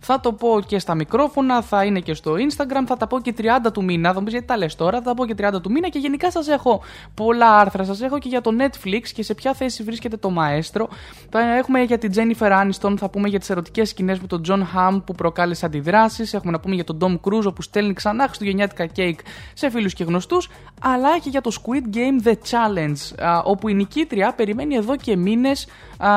Θα 0.00 0.20
το 0.20 0.32
πω 0.32 0.60
και 0.66 0.78
στα 0.78 0.94
μικρόφωνα, 0.94 1.62
θα 1.62 1.84
είναι 1.84 2.00
και 2.00 2.14
στο 2.14 2.32
Instagram, 2.32 2.84
θα 2.86 2.96
τα 2.96 3.06
πω 3.06 3.20
και 3.20 3.34
30 3.38 3.44
του 3.72 3.84
μήνα. 3.84 4.12
Θα 4.12 4.18
μου 4.18 4.24
πεις 4.24 4.32
γιατί 4.32 4.46
τα 4.46 4.56
λες 4.56 4.74
τώρα, 4.74 4.96
θα 4.98 5.02
τα 5.02 5.14
πω 5.14 5.26
και 5.26 5.34
30 5.38 5.60
του 5.62 5.70
μήνα 5.70 5.88
και 5.88 5.98
γενικά 5.98 6.30
σας 6.30 6.48
έχω 6.48 6.82
πολλά 7.14 7.56
άρθρα. 7.56 7.84
Σας 7.84 8.00
έχω 8.00 8.18
και 8.18 8.28
για 8.28 8.40
το 8.40 8.50
Netflix 8.58 9.02
και 9.14 9.22
σε 9.22 9.34
ποια 9.34 9.54
θέση 9.54 9.82
βρίσκεται 9.82 10.16
το 10.16 10.32
Maestro. 10.38 10.84
Θα 11.30 11.40
έχουμε 11.56 11.80
για 11.80 11.98
την 11.98 12.12
Jennifer 12.14 12.50
Aniston, 12.50 12.94
θα 12.98 13.08
πούμε 13.10 13.28
για 13.28 13.38
τις 13.38 13.50
ερωτικές 13.50 13.88
σκηνές 13.88 14.20
με 14.20 14.26
τον 14.26 14.42
John 14.48 14.60
Hamm 14.60 15.02
που 15.04 15.14
προκάλεσε 15.14 15.66
αντιδράσεις. 15.66 16.34
Έχουμε 16.34 16.52
να 16.52 16.60
πούμε 16.60 16.74
για 16.74 16.84
τον 16.84 16.98
Tom 17.00 17.12
Cruise 17.12 17.54
που 17.54 17.62
στέλνει 17.62 17.92
ξανά 17.92 18.24
χριστουγεννιάτικα 18.24 18.86
κέικ 18.86 19.20
σε 19.54 19.70
φίλους 19.70 19.94
και 19.94 20.04
γνωστούς. 20.04 20.48
Αλλά 20.80 21.18
και 21.18 21.28
για 21.28 21.40
το 21.40 21.50
Squid 21.62 21.96
Game 21.96 22.28
The 22.28 22.32
Challenge, 22.32 23.24
α, 23.24 23.38
όπου 23.44 23.68
η 23.68 23.74
νικήτρια 23.74 24.32
περιμένει 24.32 24.74
εδώ 24.74 24.96
και 24.96 25.16
μήνες 25.16 25.66
α, 25.98 26.08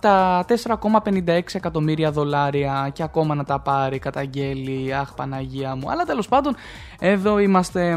τα 0.00 0.44
4,56 1.02 1.40
εκατομμύρια 1.52 2.10
δολάρια 2.10 2.90
και 2.92 3.02
ακόμα 3.02 3.34
να 3.34 3.44
τα 3.44 3.60
πάρει, 3.60 3.98
καταγγέλει, 3.98 4.94
αχ 4.94 5.14
Παναγία 5.14 5.74
μου. 5.74 5.90
Αλλά 5.90 6.04
τέλος 6.04 6.28
πάντων, 6.28 6.54
εδώ 7.00 7.38
είμαστε... 7.38 7.96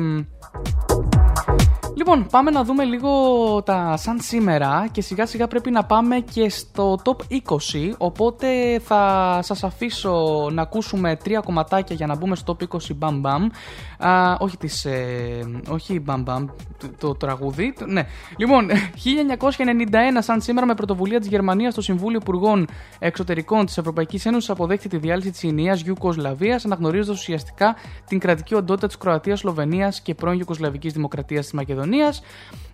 μ, 1.93 1.97
Λοιπόν, 1.97 2.27
πάμε 2.31 2.51
να 2.51 2.63
δούμε 2.63 2.83
λίγο 2.83 3.09
τα 3.65 3.97
σαν 3.97 4.19
σήμερα 4.21 4.87
και 4.91 5.01
σιγά 5.01 5.25
σιγά 5.25 5.47
πρέπει 5.47 5.71
να 5.71 5.83
πάμε 5.85 6.19
και 6.19 6.49
στο 6.49 6.97
top 7.03 7.15
20, 7.31 7.93
οπότε 7.97 8.47
θα 8.79 9.39
σας 9.43 9.63
αφήσω 9.63 10.49
να 10.51 10.61
ακούσουμε 10.61 11.15
τρία 11.15 11.39
κομματάκια 11.39 11.95
για 11.95 12.07
να 12.07 12.15
μπούμε 12.15 12.35
στο 12.35 12.57
top 12.59 12.63
20 12.75 12.77
μπαμ 12.95 13.19
μπαμ. 13.19 13.47
Α, 13.97 14.35
όχι 14.39 14.57
τις, 14.57 14.85
ε, 14.85 15.61
όχι 15.69 15.99
μπαμ 15.99 16.21
μπαμ, 16.23 16.45
το, 16.77 16.87
το 16.99 17.15
τραγούδι, 17.15 17.73
το- 17.79 17.85
ναι. 17.85 18.03
Λοιπόν, 18.37 18.67
1991 19.03 20.21
σαν 20.21 20.41
σήμερα 20.41 20.65
με 20.67 20.73
πρωτοβουλία 20.75 21.19
της 21.19 21.27
Γερμανίας 21.27 21.73
το 21.73 21.81
Συμβούλιο 21.81 22.19
Υπουργών 22.21 22.67
Εξωτερικών 22.99 23.65
της 23.65 23.77
Ευρωπαϊκής 23.77 24.25
Ένωσης 24.25 24.49
αποδέχεται 24.49 24.87
τη 24.87 24.97
διάλυση 24.97 25.31
της 25.31 25.43
Ινίας 25.43 25.81
Γιουκοσλαβίας 25.81 26.65
αναγνωρίζοντας 26.65 27.19
ουσιαστικά 27.19 27.75
την 28.07 28.19
κρατική 28.19 28.55
οντότητα 28.55 28.87
της 28.87 28.97
Κροατίας, 28.97 29.39
Σλοβενίας 29.39 30.01
και 30.01 30.13
πρώην 30.15 30.39
Ιουκοσλαβικής 30.39 30.93
Δημοκρατίας 30.93 31.43
της 31.43 31.53
Μακεδονίας. 31.53 31.81
Μακεδονίας. 31.83 32.21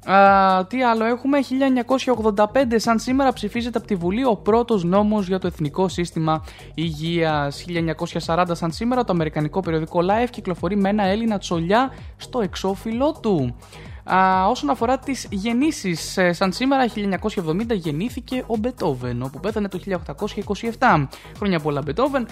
Α, 0.06 0.66
τι 0.66 0.84
άλλο 0.84 1.06
έχουμε, 1.06 1.40
1985 1.42 2.80
σαν 2.80 3.00
σήμερα 3.00 3.34
ψηφίζεται 3.34 3.78
από 3.78 3.88
τη 3.88 3.96
Βουλή 3.96 4.26
ο 4.26 4.36
πρώτος 4.36 4.84
νόμος 4.84 5.28
για 5.28 5.40
το 5.40 5.48
Εθνικό 5.48 5.88
Σύστημα 5.88 6.44
Υγείας. 6.74 7.66
1940 7.68 8.46
σαν 8.52 8.72
σήμερα 8.72 9.04
το 9.04 9.14
αμερικανικό 9.14 9.60
περιοδικό 9.60 10.00
Life 10.04 10.30
κυκλοφορεί 10.30 10.76
με 10.76 10.90
ένα 10.90 11.04
Έλληνα 11.04 11.38
τσολιά 11.38 11.94
στο 12.18 12.42
εξώφυλλό 12.42 13.18
του. 13.22 13.56
Α, 14.14 14.48
όσον 14.48 14.70
αφορά 14.70 14.98
τις 14.98 15.28
γεννήσεις, 15.30 16.18
ε, 16.18 16.34
σαν 16.34 16.52
σήμερα 16.52 16.88
1970 16.88 17.74
γεννήθηκε 17.74 18.44
ο 18.48 18.58
Μπετόβεν, 18.58 19.22
όπου 19.22 19.40
πέθανε 19.40 19.68
το 19.68 19.78
1827. 19.78 21.08
Χρόνια 21.38 21.60
πολλά 21.60 21.82
Μπετόβεν, 21.82 22.28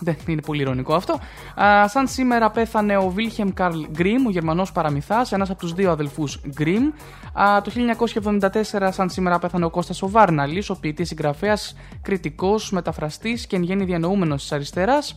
δεν 0.00 0.16
είναι 0.26 0.40
πολύ 0.40 0.60
ηρωνικό 0.60 0.94
αυτό. 0.94 1.18
Α, 1.62 1.88
σαν 1.88 2.08
σήμερα 2.08 2.50
πέθανε 2.50 2.96
ο 2.96 3.08
Βίλχεμ 3.08 3.48
Καρλ 3.54 3.80
Γκριμ, 3.90 4.26
ο 4.26 4.30
Γερμανός 4.30 4.72
παραμυθάς, 4.72 5.32
ένας 5.32 5.50
από 5.50 5.58
τους 5.58 5.72
δύο 5.72 5.90
αδελφούς 5.90 6.40
Γκριμ. 6.48 6.90
Α, 7.32 7.60
το 7.62 7.70
1974 7.70 8.92
σαν 8.92 9.10
σήμερα 9.10 9.38
πέθανε 9.38 9.64
ο 9.64 9.70
Κώστας 9.70 10.02
ο 10.02 10.08
Βάρναλης, 10.08 10.70
ο 10.70 10.76
ποιητής 10.80 11.08
συγγραφέας, 11.08 11.76
κριτικός, 12.02 12.70
μεταφραστής 12.70 13.46
και 13.46 13.56
εν 13.56 13.62
γέννη 13.62 13.84
διανοούμενος 13.84 14.42
της 14.42 14.52
αριστεράς 14.52 15.16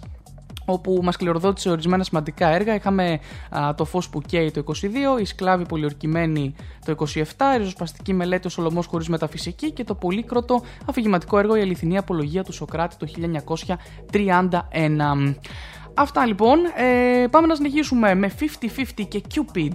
όπου 0.71 0.99
μας 1.03 1.17
κληροδότησε 1.17 1.69
ορισμένα 1.69 2.03
σημαντικά 2.03 2.47
έργα. 2.47 2.75
Είχαμε 2.75 3.19
α, 3.49 3.75
το 3.75 3.85
φως 3.85 4.09
που 4.09 4.21
καίει 4.21 4.51
το 4.51 4.63
22, 5.17 5.21
η 5.21 5.25
σκλάβη 5.25 5.65
πολιορκημένη 5.65 6.55
το 6.85 6.95
27, 7.13 7.21
η 7.55 7.57
ριζοσπαστική 7.57 8.13
μελέτη 8.13 8.47
ο 8.47 8.49
Σολομός 8.49 8.85
χωρίς 8.85 9.09
μεταφυσική 9.09 9.71
και 9.71 9.83
το 9.83 9.95
πολύκροτο 9.95 10.61
αφηγηματικό 10.85 11.39
έργο 11.39 11.55
η 11.55 11.61
αληθινή 11.61 11.97
απολογία 11.97 12.43
του 12.43 12.53
Σοκράτη 12.53 12.95
το 12.95 13.07
1931. 14.11 15.33
Αυτά 16.01 16.25
λοιπόν. 16.25 16.59
Ε, 16.75 17.27
πάμε 17.27 17.47
να 17.47 17.55
συνεχίσουμε 17.55 18.15
με 18.15 18.31
50-50 18.39 19.05
και 19.07 19.21
Cupid, 19.33 19.73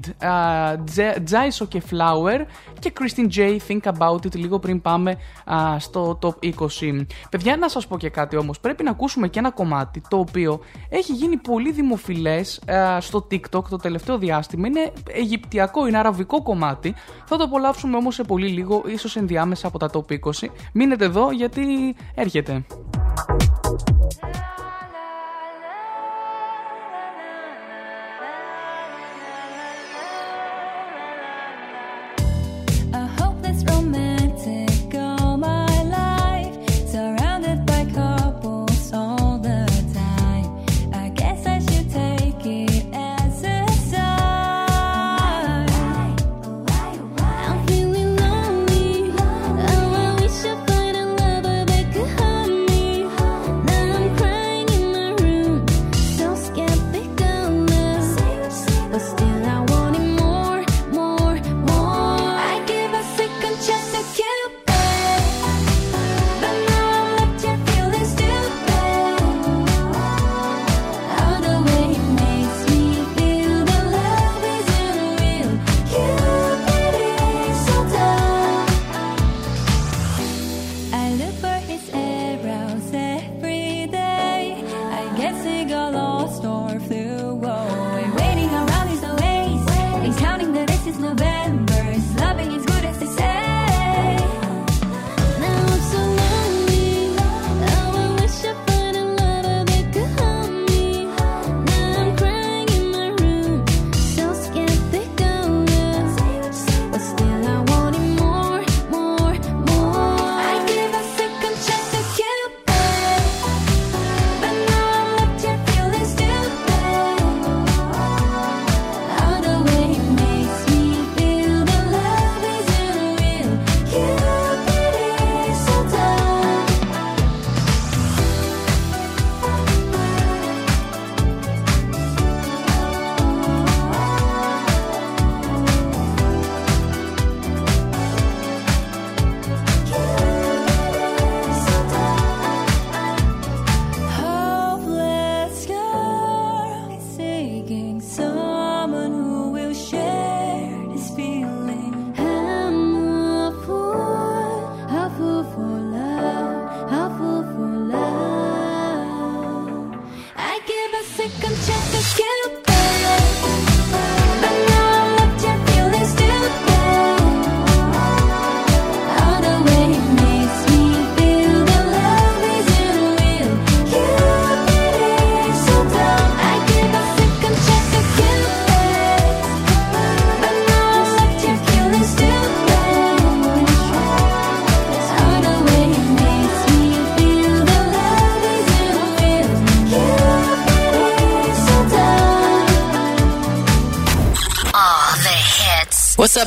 Jaiso 1.31 1.69
και 1.69 1.83
Flower 1.91 2.45
και 2.79 2.93
Christine 2.99 3.37
J. 3.37 3.59
Think 3.69 3.93
About 3.99 4.27
It 4.27 4.35
λίγο 4.35 4.59
πριν 4.59 4.83
πάμε 4.83 5.17
α, 5.45 5.79
στο 5.79 6.19
top 6.23 6.53
20. 6.59 7.07
Παιδιά, 7.31 7.57
να 7.57 7.69
σας 7.69 7.87
πω 7.87 7.99
και 7.99 8.09
κάτι 8.09 8.37
όμως. 8.37 8.61
Πρέπει 8.61 8.83
να 8.83 8.91
ακούσουμε 8.91 9.29
και 9.29 9.39
ένα 9.39 9.51
κομμάτι 9.51 10.03
το 10.09 10.19
οποίο 10.19 10.61
έχει 10.89 11.13
γίνει 11.13 11.37
πολύ 11.37 11.73
δημοφιλές 11.73 12.61
α, 12.71 13.01
στο 13.01 13.27
TikTok 13.31 13.65
το 13.69 13.77
τελευταίο 13.77 14.19
διάστημα. 14.19 14.67
Είναι 14.67 14.93
αιγυπτιακό, 15.07 15.87
είναι 15.87 15.99
αραβικό 15.99 16.43
κομμάτι. 16.43 16.95
Θα 17.25 17.37
το 17.37 17.45
απολαύσουμε 17.45 17.97
όμως 17.97 18.15
σε 18.15 18.23
πολύ 18.23 18.49
λίγο, 18.49 18.83
ίσως 18.87 19.17
ενδιάμεσα 19.17 19.67
από 19.67 19.79
τα 19.79 19.91
top 19.93 20.13
20. 20.13 20.49
Μείνετε 20.73 21.05
εδώ 21.05 21.31
γιατί 21.31 21.95
έρχεται. 22.15 22.65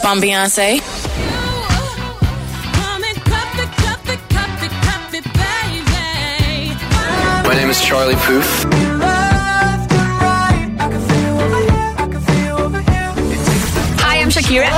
I'm 0.08 0.22
Beyonce. 0.22 0.80
My 7.44 7.54
name 7.54 7.70
is 7.70 7.82
Charlie 7.82 8.16
Puth. 8.16 8.64
Hi, 14.00 14.22
I'm 14.22 14.30
Shakira. 14.30 14.70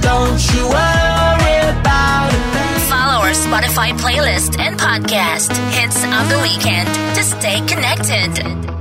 Don't 0.00 0.54
you 0.54 0.64
worry 0.64 1.58
about 1.68 2.32
it. 2.32 2.40
Follow 2.88 3.26
our 3.26 3.34
Spotify 3.34 3.92
playlist 3.98 4.58
and 4.58 4.80
podcast, 4.80 5.54
Hits 5.74 6.02
of 6.02 6.30
the 6.30 6.40
Weekend, 6.42 6.88
to 7.14 7.22
stay 7.22 7.60
connected. 7.66 8.77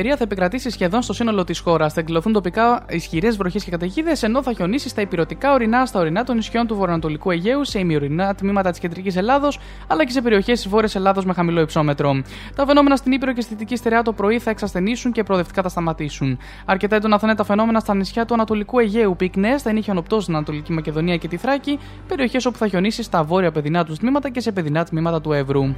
Σήμερα 0.00 0.16
κακοκαιρία 0.18 0.38
θα 0.40 0.48
επικρατήσει 0.50 0.70
σχεδόν 0.70 1.02
στο 1.02 1.12
σύνολο 1.12 1.44
της 1.44 1.58
χώρας. 1.58 1.92
Θα 1.92 2.00
εκδηλωθούν 2.00 2.32
τοπικά 2.32 2.84
ισχυρές 2.88 3.36
βροχές 3.36 3.64
και 3.64 3.70
καταιγίδες, 3.70 4.22
ενώ 4.22 4.42
θα 4.42 4.52
χιονίσει 4.52 4.88
στα 4.88 5.00
υπηρετικά 5.00 5.52
ορεινά, 5.52 5.86
στα 5.86 6.00
ορεινά 6.00 6.24
των 6.24 6.36
νησιών 6.36 6.66
του 6.66 6.74
βορειοανατολικού 6.74 7.30
Αιγαίου, 7.30 7.64
σε 7.64 7.78
ημιορεινά 7.78 8.34
τμήματα 8.34 8.70
της 8.70 8.78
κεντρικής 8.78 9.16
Ελλάδος, 9.16 9.58
αλλά 9.86 10.04
και 10.04 10.12
σε 10.12 10.20
περιοχές 10.20 10.60
της 10.60 10.68
βόρειας 10.68 10.94
Ελλάδος 10.94 11.24
με 11.24 11.32
χαμηλό 11.32 11.60
υψόμετρο. 11.60 12.22
Τα 12.54 12.66
φαινόμενα 12.66 12.96
στην 12.96 13.12
Ήπειρο 13.12 13.32
και 13.32 13.40
στη 13.40 13.54
Δυτική 13.54 13.76
Στερεά 13.76 14.02
το 14.02 14.12
πρωί 14.12 14.38
θα 14.38 14.50
εξασθενήσουν 14.50 15.12
και 15.12 15.22
προοδευτικά 15.22 15.62
θα 15.62 15.68
σταματήσουν. 15.68 16.38
Αρκετά 16.64 16.96
έντονα 16.96 17.18
θα 17.18 17.26
είναι 17.26 17.36
τα 17.36 17.44
φαινόμενα 17.44 17.80
στα 17.80 17.94
νησιά 17.94 18.24
του 18.24 18.34
Ανατολικού 18.34 18.78
Αιγαίου. 18.78 19.16
Πυκνές 19.16 19.62
θα 19.62 19.70
είναι 19.70 19.80
χιονοπτό 19.80 20.20
στην 20.20 20.34
Ανατολική 20.34 20.72
Μακεδονία 20.72 21.16
και 21.16 21.28
τη 21.28 21.36
Θράκη, 21.36 21.78
περιοχές 22.08 22.46
όπου 22.46 22.58
θα 22.58 22.68
χιονίσει 22.68 23.02
στα 23.02 23.22
βόρεια 23.24 23.52
παιδινά 23.52 23.84
τους 23.84 23.98
τμήματα 23.98 24.30
και 24.30 24.40
σε 24.40 24.52
παιδινά 24.52 24.84
τμήματα 24.84 25.20
του 25.20 25.32
Εύρου. 25.32 25.74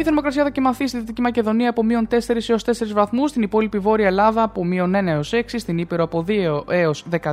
Η 0.00 0.02
θερμοκρασία 0.02 0.42
θα 0.42 0.50
κοιμαθεί 0.50 0.86
στη 0.88 0.98
Δυτική 0.98 1.20
Μακεδονία 1.20 1.70
από 1.70 1.82
μείον 1.84 2.08
4 2.10 2.14
έως 2.48 2.64
4 2.64 2.70
βαθμούς, 2.92 3.30
στην 3.30 3.42
υπόλοιπη 3.42 3.78
Βόρεια 3.78 4.06
Ελλάδα 4.06 4.42
από 4.42 4.64
μείον 4.64 4.94
1 4.96 5.06
έως 5.06 5.32
6, 5.34 5.42
στην 5.46 5.78
Ήπειρο 5.78 6.04
από 6.04 6.24
2 6.28 6.64
έως 6.68 7.04
13, 7.10 7.32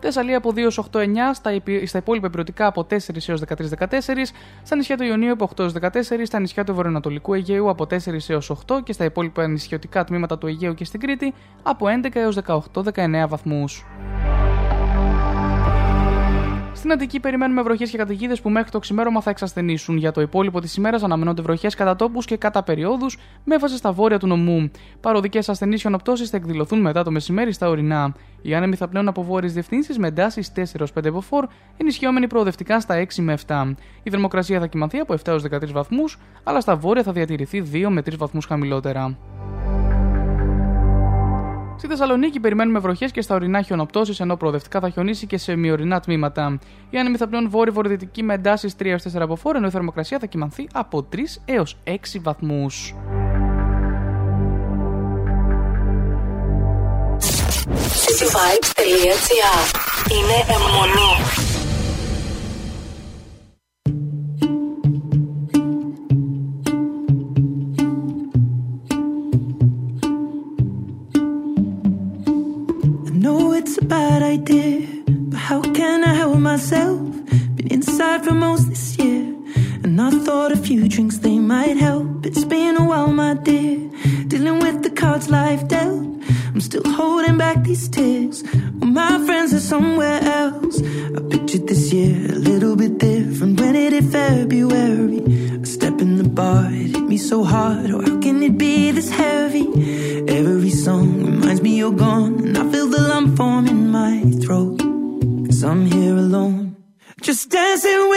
Θεσσαλία 0.00 0.36
από 0.36 0.50
2 0.50 0.56
έως 0.56 0.78
8 0.92 0.98
9, 1.00 1.04
στα, 1.34 1.52
υπη- 1.52 1.86
στα 1.86 1.98
υπόλοιπα 1.98 2.26
υπηρετικά 2.26 2.66
από 2.66 2.86
4 2.90 3.28
έως 3.28 3.40
13 3.48 3.68
14, 3.78 4.32
στα 4.62 4.76
νησιά 4.76 4.96
του 4.96 5.04
Ιωνίου 5.04 5.32
από 5.32 5.48
8 5.56 5.58
έως 5.58 5.72
14, 5.72 5.88
στα 6.24 6.40
νησιά 6.40 6.64
του 6.64 6.74
Βορειοανατολικού 6.74 7.34
Αιγαίου 7.34 7.68
από 7.70 7.86
4 7.90 7.96
έως 8.28 8.50
8 8.50 8.82
και 8.84 8.92
στα 8.92 9.04
υπόλοιπα 9.04 9.46
νησιωτικά 9.46 10.04
τμήματα 10.04 10.38
του 10.38 10.46
Αιγαίου 10.46 10.74
και 10.74 10.84
στην 10.84 11.00
Κρήτη 11.00 11.34
από 11.62 11.86
11 12.02 12.08
έως 12.12 12.38
18-19 12.46 13.28
βαθμούς. 13.28 13.84
Στην 16.82 16.94
Αττική 16.94 17.20
περιμένουμε 17.20 17.62
βροχές 17.62 17.90
και 17.90 17.96
καταιγίδες 17.96 18.40
που 18.40 18.50
μέχρι 18.50 18.70
το 18.70 18.78
ξημέρωμα 18.78 19.20
θα 19.20 19.30
εξασθενήσουν. 19.30 19.96
Για 19.96 20.12
το 20.12 20.20
υπόλοιπο 20.20 20.60
της 20.60 20.76
ημέρας 20.76 21.02
αναμένονται 21.02 21.42
βροχές 21.42 21.74
κατά 21.74 21.96
τόπους 21.96 22.24
και 22.24 22.36
κατά 22.36 22.62
περιόδους 22.62 23.18
με 23.44 23.54
έμφαση 23.54 23.76
στα 23.76 23.92
βόρεια 23.92 24.18
του 24.18 24.26
νομού. 24.26 24.70
Παροδικές 25.00 25.48
ασθενεί 25.48 25.78
χιονοπτώσει 25.78 26.24
θα 26.24 26.36
εκδηλωθούν 26.36 26.80
μετά 26.80 27.02
το 27.02 27.10
μεσημέρι 27.10 27.52
στα 27.52 27.68
ορεινά. 27.68 28.14
Οι 28.42 28.54
άνεμοι 28.54 28.76
θα 28.76 28.88
πλέουν 28.88 29.08
από 29.08 29.22
βόρειες 29.22 29.52
διευθύνσεις 29.52 29.98
με 29.98 30.06
εντάσεις 30.06 30.52
4 30.52 30.92
5 30.94 31.10
μποφόρ, 31.12 31.46
ενισχυόμενοι 31.76 32.26
προοδευτικά 32.26 32.80
στα 32.80 32.94
6 32.94 33.22
με 33.22 33.32
7. 33.46 33.74
Η 34.02 34.10
θερμοκρασία 34.10 34.60
θα 34.60 34.66
κοιμαθεί 34.66 34.98
από 34.98 35.14
7 35.14 35.26
έως 35.26 35.42
13 35.42 35.72
βαθμούς, 35.72 36.18
αλλά 36.44 36.60
στα 36.60 36.76
βόρεια 36.76 37.02
θα 37.02 37.12
διατηρηθεί 37.12 37.62
2 37.72 37.88
με 37.88 38.02
3 38.02 38.16
βαθμούς 38.16 38.46
χαμηλότερα. 38.46 39.16
Στη 41.82 41.90
Θεσσαλονίκη 41.90 42.40
περιμένουμε 42.40 42.78
βροχές 42.78 43.10
και 43.10 43.20
στα 43.20 43.34
ορεινά 43.34 43.62
χιονοπτώσεις, 43.62 44.20
ενώ 44.20 44.36
προοδευτικά 44.36 44.80
θα 44.80 44.88
χιονίσει 44.90 45.26
και 45.26 45.38
σε 45.38 45.56
μειωρινά 45.56 46.00
τμήματα. 46.00 46.58
Οι 46.90 46.98
άνεμοι 46.98 47.16
θα 47.16 47.28
πλέον 47.28 47.50
βόρειο-βορειοδυτική 47.50 48.22
με 48.22 48.34
εντάσεις 48.34 48.74
3 48.78 48.84
έως 48.84 49.02
4 49.02 49.20
από 49.20 49.36
φόρο, 49.36 49.56
ενώ 49.56 49.66
η 49.66 49.70
θερμοκρασία 49.70 50.18
θα 50.18 50.26
κοιμανθεί 50.26 50.68
από 50.72 51.08
3 51.12 51.16
έως 51.44 51.76
6 51.84 51.96
βαθμούς. 52.20 52.94
cityvibes.gr 58.04 59.60
Είναι 60.10 60.54
αιμονή. 60.54 61.51
It's 73.62 73.78
a 73.78 73.84
bad 73.84 74.22
idea, 74.22 74.88
but 75.06 75.38
how 75.38 75.62
can 75.62 76.02
I 76.02 76.14
help 76.14 76.36
myself? 76.38 76.98
Been 77.54 77.68
inside 77.70 78.24
for 78.24 78.34
most 78.34 78.68
this 78.68 78.98
year, 78.98 79.22
and 79.84 80.00
I 80.00 80.10
thought 80.24 80.50
a 80.50 80.56
few 80.56 80.88
drinks 80.88 81.18
they 81.18 81.38
might 81.38 81.76
help. 81.76 82.26
It's 82.26 82.44
been 82.44 82.76
a 82.76 82.84
while, 82.84 83.12
my 83.12 83.34
dear, 83.34 83.78
dealing 84.26 84.58
with 84.58 84.82
the 84.82 84.90
cards 84.90 85.30
life 85.30 85.62
dealt. 85.68 86.02
I'm 86.52 86.60
still 86.60 86.82
holding 86.84 87.38
back 87.38 87.62
these 87.62 87.88
tears. 87.88 88.42
All 88.80 88.88
my 88.88 89.24
friends 89.26 89.54
are 89.54 89.66
somewhere 89.74 90.20
else. 90.20 90.82
I 91.16 91.20
pictured 91.30 91.68
this 91.68 91.92
year 91.92 92.16
a 92.32 92.40
little 92.50 92.74
bit 92.74 92.98
different. 92.98 93.60
When 93.60 93.76
it 93.76 93.92
hit 93.92 94.04
February, 94.04 95.20
a 95.62 95.66
step 95.66 96.00
in 96.00 96.16
the 96.16 96.28
bar, 96.28 96.66
it 96.66 96.96
hit 96.96 97.04
me 97.04 97.16
so 97.16 97.44
hard. 97.44 97.92
Oh, 97.92 98.00
how 98.00 98.18
can 98.20 98.42
it 98.42 98.58
be 98.58 98.90
this 98.90 99.10
heavy? 99.10 99.68
Every 100.26 100.70
song 100.70 101.06
reminds 101.24 101.62
me 101.62 101.76
you're 101.76 101.92
gone, 101.92 102.31
just 107.32 107.48
dancing 107.48 108.10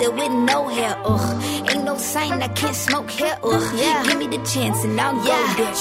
there 0.00 0.10
with 0.10 0.32
no 0.32 0.66
hair, 0.68 0.96
ugh. 1.04 1.44
Ain't 1.70 1.84
no 1.84 1.96
sign 1.96 2.42
I 2.42 2.48
can't 2.48 2.74
smoke 2.74 3.10
here, 3.10 3.38
ugh. 3.42 3.74
Yeah. 3.76 4.02
Give 4.04 4.18
me 4.18 4.26
the 4.26 4.42
chance 4.44 4.82
and 4.82 4.98
I'll 5.00 5.14
yeah. 5.24 5.54
go 5.56 5.64
there. 5.64 5.74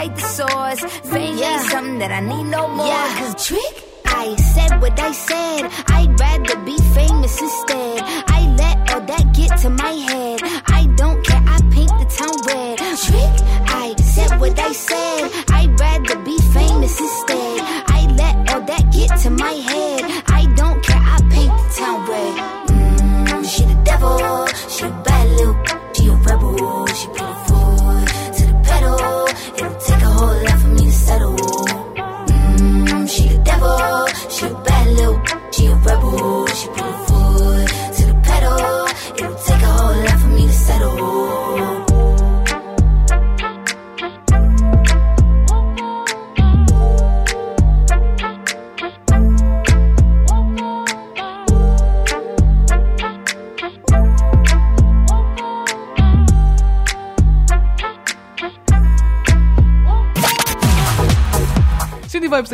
bite 0.00 0.16
the 0.16 0.22
soul 0.22 0.59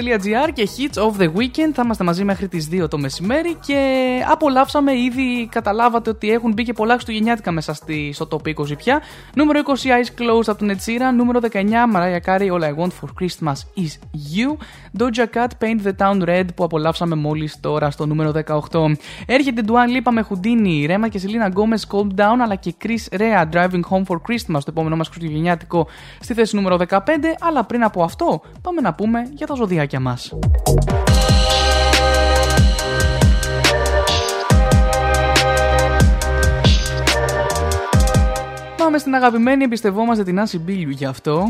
hits.gr 0.07 0.49
και 0.53 0.69
hits 0.77 1.03
of 1.03 1.23
the 1.23 1.33
weekend. 1.33 1.71
Θα 1.75 1.83
είμαστε 1.85 2.05
μαζί 2.05 2.25
μέχρι 2.25 2.49
τις 2.49 2.69
2 2.73 2.89
το 2.91 2.99
μεσημέρι 2.99 3.55
και 3.55 4.06
απολαύσαμε 4.31 4.99
ήδη, 4.99 5.49
καταλάβατε 5.51 6.11
ότι 6.11 6.31
έχουν 6.31 6.53
μπει 6.53 6.63
και 6.63 6.73
πολλά 6.73 6.93
χριστουγεννιάτικα 6.93 7.51
μέσα 7.51 7.75
στη, 7.75 8.11
στο 8.13 8.29
top 8.31 8.49
20 8.49 8.77
πια. 8.77 9.01
Νούμερο 9.35 9.61
20 9.67 9.71
Eyes 9.71 10.21
Closed 10.21 10.45
από 10.47 10.59
την 10.59 10.71
Ed 10.71 10.79
Sheeran. 10.79 11.13
Νούμερο 11.13 11.41
19 11.53 11.59
Mariah 11.95 12.21
Carey 12.27 12.51
All 12.51 12.63
I 12.63 12.75
Want 12.77 12.91
for 13.01 13.09
Christmas 13.21 13.55
is 13.77 13.93
You. 14.35 14.57
Doja 14.99 15.27
Cat 15.35 15.49
Paint 15.61 15.87
the 15.87 15.93
Town 15.99 16.29
Red 16.29 16.45
που 16.55 16.65
απολαύσαμε 16.65 17.15
μόλις 17.15 17.61
τώρα 17.61 17.91
στο 17.91 18.07
νούμερο 18.07 18.33
18. 18.71 18.93
Έρχεται 19.27 19.63
Dua 19.67 19.71
Lipa 19.73 20.11
με 20.11 20.27
Houdini, 20.31 20.87
Rema 20.87 21.09
και 21.09 21.19
Selena 21.19 21.47
Gomez 21.49 21.79
Calm 21.89 22.21
Down 22.21 22.39
αλλά 22.43 22.55
και 22.55 22.75
Chris 22.85 23.17
Rea 23.17 23.49
Driving 23.53 23.83
Home 23.91 24.05
for 24.07 24.17
Christmas 24.17 24.61
το 24.61 24.69
επόμενό 24.69 24.97
μας 24.97 25.09
χριστουγεννιάτικο 25.09 25.87
στη 26.21 26.35
θέση 26.35 26.57
νούμερο 26.57 26.79
15. 26.89 26.99
Αλλά 27.41 27.65
πριν 27.65 27.85
από 27.85 28.03
αυτό 28.03 28.41
πάμε 28.63 28.81
να 28.81 28.95
πούμε 28.95 29.29
για 29.33 29.47
τα 29.47 29.55
ζωδιάκια 29.55 30.01
μας. 30.01 30.33
Είμαστε 38.89 39.09
στην 39.11 39.23
αγαπημένη 39.23 39.65
εμπιστευόμαστε 39.65 40.25
την 40.25 40.41
Άση 40.41 40.59
Μπίλιου 40.59 40.91
γι' 40.91 41.05
αυτό. 41.05 41.49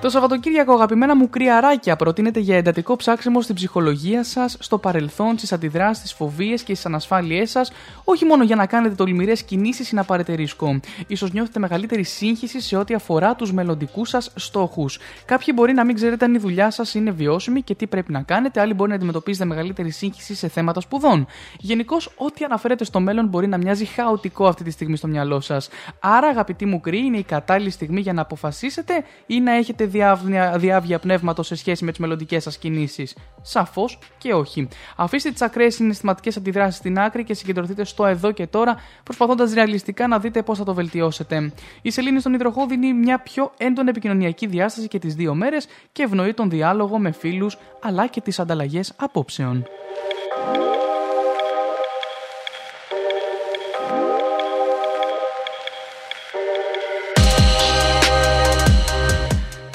Το 0.00 0.08
Σαββατοκύριακο, 0.08 0.72
αγαπημένα 0.72 1.16
μου 1.16 1.30
κρυαράκια, 1.30 1.96
προτείνεται 1.96 2.40
για 2.40 2.56
εντατικό 2.56 2.96
ψάξιμο 2.96 3.40
στην 3.40 3.54
ψυχολογία 3.54 4.24
σας, 4.24 4.56
στο 4.60 4.78
παρελθόν, 4.78 5.38
στις 5.38 5.52
αντιδράσεις, 5.52 6.08
τι 6.08 6.14
φοβίες 6.14 6.62
και 6.62 6.72
στις 6.72 6.86
ανασφάλειές 6.86 7.50
σας, 7.50 7.72
όχι 8.04 8.24
μόνο 8.24 8.44
για 8.44 8.56
να 8.56 8.66
κάνετε 8.66 8.94
τολμηρές 8.94 9.42
κινήσεις 9.42 9.90
ή 9.90 9.94
να 9.94 10.04
πάρετε 10.04 10.34
ρίσκο. 10.34 10.80
σω 11.16 11.28
νιώθετε 11.32 11.58
μεγαλύτερη 11.58 12.02
σύγχυση 12.02 12.60
σε 12.60 12.76
ό,τι 12.76 12.94
αφορά 12.94 13.34
τους 13.34 13.52
μελλοντικούς 13.52 14.08
σας 14.08 14.32
στόχους. 14.34 14.98
Κάποιοι 15.24 15.54
μπορεί 15.56 15.72
να 15.72 15.84
μην 15.84 15.94
ξέρετε 15.94 16.24
αν 16.24 16.34
η 16.34 16.38
δουλειά 16.38 16.70
σας 16.70 16.94
είναι 16.94 17.10
βιώσιμη 17.10 17.62
και 17.62 17.74
τι 17.74 17.86
πρέπει 17.86 18.12
να 18.12 18.22
κάνετε, 18.22 18.60
άλλοι 18.60 18.74
μπορεί 18.74 18.90
να 18.90 18.96
αντιμετωπίζετε 18.96 19.44
μεγαλύτερη 19.44 19.90
σύγχυση 19.90 20.34
σε 20.34 20.48
θέματα 20.48 20.80
σπουδών. 20.80 21.26
Γενικώς, 21.58 22.10
ό,τι 22.16 22.44
αναφέρεται 22.44 22.84
στο 22.84 23.00
μέλλον 23.00 23.26
μπορεί 23.26 23.46
να 23.46 23.56
μοιάζει 23.56 23.84
χαοτικό 23.84 24.46
αυτή 24.46 24.64
τη 24.64 24.70
στιγμή 24.70 24.96
στο 24.96 25.06
μυαλό 25.06 25.40
σας. 25.40 25.68
Άρα, 26.00 26.28
αγαπητοί 26.28 26.66
μου 26.66 26.80
κρύοι, 26.80 27.02
είναι 27.04 27.18
η 27.18 27.22
κατάλληλη 27.22 27.70
στιγμή 27.70 28.00
για 28.00 28.12
να 28.12 28.20
αποφασίσετε 28.20 29.04
ή 29.26 29.40
να 29.40 29.52
έχετε 29.52 29.86
διάβια, 29.88 30.58
διάβια 30.58 30.98
πνεύματος 30.98 31.46
σε 31.46 31.54
σχέση 31.54 31.84
με 31.84 31.90
τις 31.90 32.00
μελλοντικές 32.00 32.42
σας 32.42 32.58
κινήσεις. 32.58 33.16
Σαφώς 33.42 33.98
και 34.18 34.34
όχι. 34.34 34.68
Αφήστε 34.96 35.30
τις 35.30 35.42
ακραίες 35.42 35.74
συναισθηματικές 35.74 36.36
αντιδράσεις 36.36 36.76
στην 36.76 36.98
άκρη 36.98 37.24
και 37.24 37.34
συγκεντρωθείτε 37.34 37.84
στο 37.84 38.06
εδώ 38.06 38.32
και 38.32 38.46
τώρα, 38.46 38.76
προσπαθώντας 39.02 39.52
ρεαλιστικά 39.52 40.06
να 40.06 40.18
δείτε 40.18 40.42
πώς 40.42 40.58
θα 40.58 40.64
το 40.64 40.74
βελτιώσετε. 40.74 41.52
Η 41.82 41.90
σελήνη 41.90 42.20
στον 42.20 42.34
υδροχό 42.34 42.66
δίνει 42.66 42.92
μια 42.92 43.18
πιο 43.18 43.52
έντονη 43.56 43.88
επικοινωνιακή 43.88 44.46
διάσταση 44.46 44.88
και 44.88 44.98
τις 44.98 45.14
δύο 45.14 45.34
μέρες 45.34 45.66
και 45.92 46.02
ευνοεί 46.02 46.34
τον 46.34 46.50
διάλογο 46.50 46.98
με 46.98 47.10
φίλους 47.10 47.58
αλλά 47.80 48.06
και 48.06 48.20
τις 48.20 48.38
ανταλλαγές 48.38 48.92
απόψεων. 48.96 49.66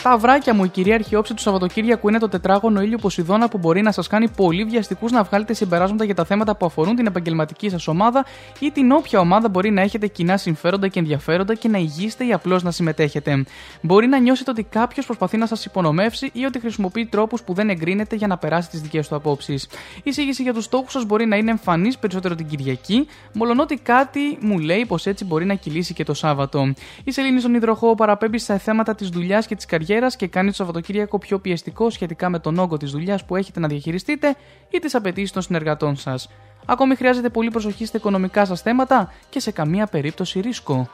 Τα 0.04 0.12
αυράκια 0.12 0.54
μου, 0.54 0.64
η 0.64 0.68
κυρίαρχη 0.68 1.16
όψη 1.16 1.34
του 1.34 1.42
Σαββατοκύριακου 1.42 2.10
είναι 2.10 2.20
το 2.20 2.30
τετράγωνο 2.30 2.82
ήλιο 2.82 2.98
Ποσειδώνα 2.98 3.48
που 3.48 3.58
μπορεί 3.58 3.82
να 3.82 3.92
σας 3.92 4.08
κάνει 4.08 4.30
πολύ 4.30 4.64
βιαστικούς 4.64 5.12
να 5.12 5.24
βγάλετε 5.24 5.54
συμπεράσματα 5.54 6.04
για 6.04 6.16
τα 6.16 6.26
θέματα 6.26 6.56
που 6.56 6.66
αφορούν 6.66 6.96
την 6.96 7.06
επαγγελματική 7.06 7.70
σας 7.70 7.88
ομάδα 7.88 8.26
ή 8.60 8.72
την 8.72 8.92
όποια 8.92 9.20
ομάδα 9.20 9.50
μπορεί 9.50 9.72
να 9.72 9.82
έχετε 9.82 10.08
κοινά 10.08 10.38
συμφέροντα 10.38 10.88
και 10.88 11.00
ενδιαφέροντα 11.00 11.54
και 11.54 11.68
να 11.68 11.78
υγείστε 11.78 12.26
ή 12.26 12.34
απλώς 12.34 12.64
να 12.64 12.72
συμμετέχετε. 12.72 13.46
Μπορεί 13.82 14.08
να 14.08 14.20
νιώσετε 14.20 14.52
ότι 14.52 14.64
κάποιος 14.64 15.06
προσπαθεί 15.06 15.38
να 15.38 15.46
σας 15.46 15.66
υπονομεύσει 15.66 16.30
ή 16.34 16.46
ότι 16.46 16.60
χρησιμοποιεί 16.60 17.06
τρόπους 17.06 17.44
που 17.44 17.54
δεν 17.54 17.70
εγκρίνετε 17.70 18.16
για 18.16 18.28
να 18.28 18.38
περάσει 18.38 18.70
τις 18.70 18.82
δικές 18.82 19.08
του 19.08 19.16
απόψεις. 19.16 19.64
Η 19.98 20.02
εισήγηση 20.04 20.44
για 20.44 20.54
τους 20.54 20.64
στόχους 20.64 20.92
σας 20.92 21.06
μπορεί 21.06 21.26
να 21.26 21.36
είναι 21.36 21.52
εμφανής 21.52 21.98
περισσότερο 21.98 22.36
την 22.36 22.48
Κυριακή, 22.48 23.08
μολονότι 23.34 23.78
κάτι 23.78 24.38
μου 24.40 24.60
λέει 24.60 24.86
πως 24.86 25.06
έτσι 25.06 25.26
μπορεί 25.26 25.46
να 25.46 25.54
κυλήσει 25.54 25.94
και 25.94 26.04
το 26.04 26.14
Σάββατο. 26.14 26.74
Η 27.04 27.12
σελήνη 27.12 27.40
στον 27.40 27.54
υδροχό 27.54 27.96
παραπέμπει 27.96 28.38
στα 28.38 28.58
θέματα 28.58 28.96
της 28.96 29.10
δουλειάς 29.10 29.46
και 29.48 29.56
της 29.56 29.66
καριέρας 29.66 29.92
και 30.18 30.28
κάνει 30.28 30.50
το 30.50 30.56
Σαββατοκύριακο 30.56 31.18
πιο 31.18 31.40
πιεστικό 31.40 31.90
σχετικά 31.90 32.30
με 32.30 32.40
τον 32.40 32.60
όγκο 32.60 32.78
της 32.78 32.92
δουλειάς 32.92 33.26
που 33.26 33.36
έχετε 33.36 33.60
να 33.60 33.68
διαχειριστείτε 33.68 34.36
ή 34.70 34.80
τις 34.80 34.96
απαιτήσεις 34.96 35.32
των 35.32 35.42
συνεργατών 35.42 35.96
σας. 35.96 36.30
Ακόμη 36.66 36.96
χρειάζεται 36.96 37.30
πολύ 37.30 37.50
προσοχή 37.50 37.86
στα 37.86 37.98
οικονομικά 37.98 38.46
σας 38.46 38.62
θέματα 38.62 39.14
και 39.30 39.40
σε 39.40 39.52
καμία 39.52 39.88
περίπτωση 39.88 40.40
ρίσκο. 40.40 40.90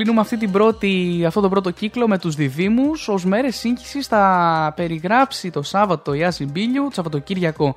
Κλείνουμε 0.00 0.20
αυτή 0.20 0.36
την 0.36 0.50
πρώτη, 0.50 1.22
αυτό 1.26 1.40
το 1.40 1.48
πρώτο 1.48 1.70
κύκλο 1.70 2.08
με 2.08 2.18
τους 2.18 2.34
διδήμους. 2.34 3.08
Ως 3.08 3.24
μέρες 3.24 3.56
σύγχυσης 3.56 4.06
θα 4.06 4.72
περιγράψει 4.76 5.50
το 5.50 5.62
Σάββατο 5.62 6.14
η 6.14 6.24
Άση 6.24 6.44
Μπίλιου, 6.44 6.84
το 6.84 6.90
Σαββατοκύριακο 6.94 7.74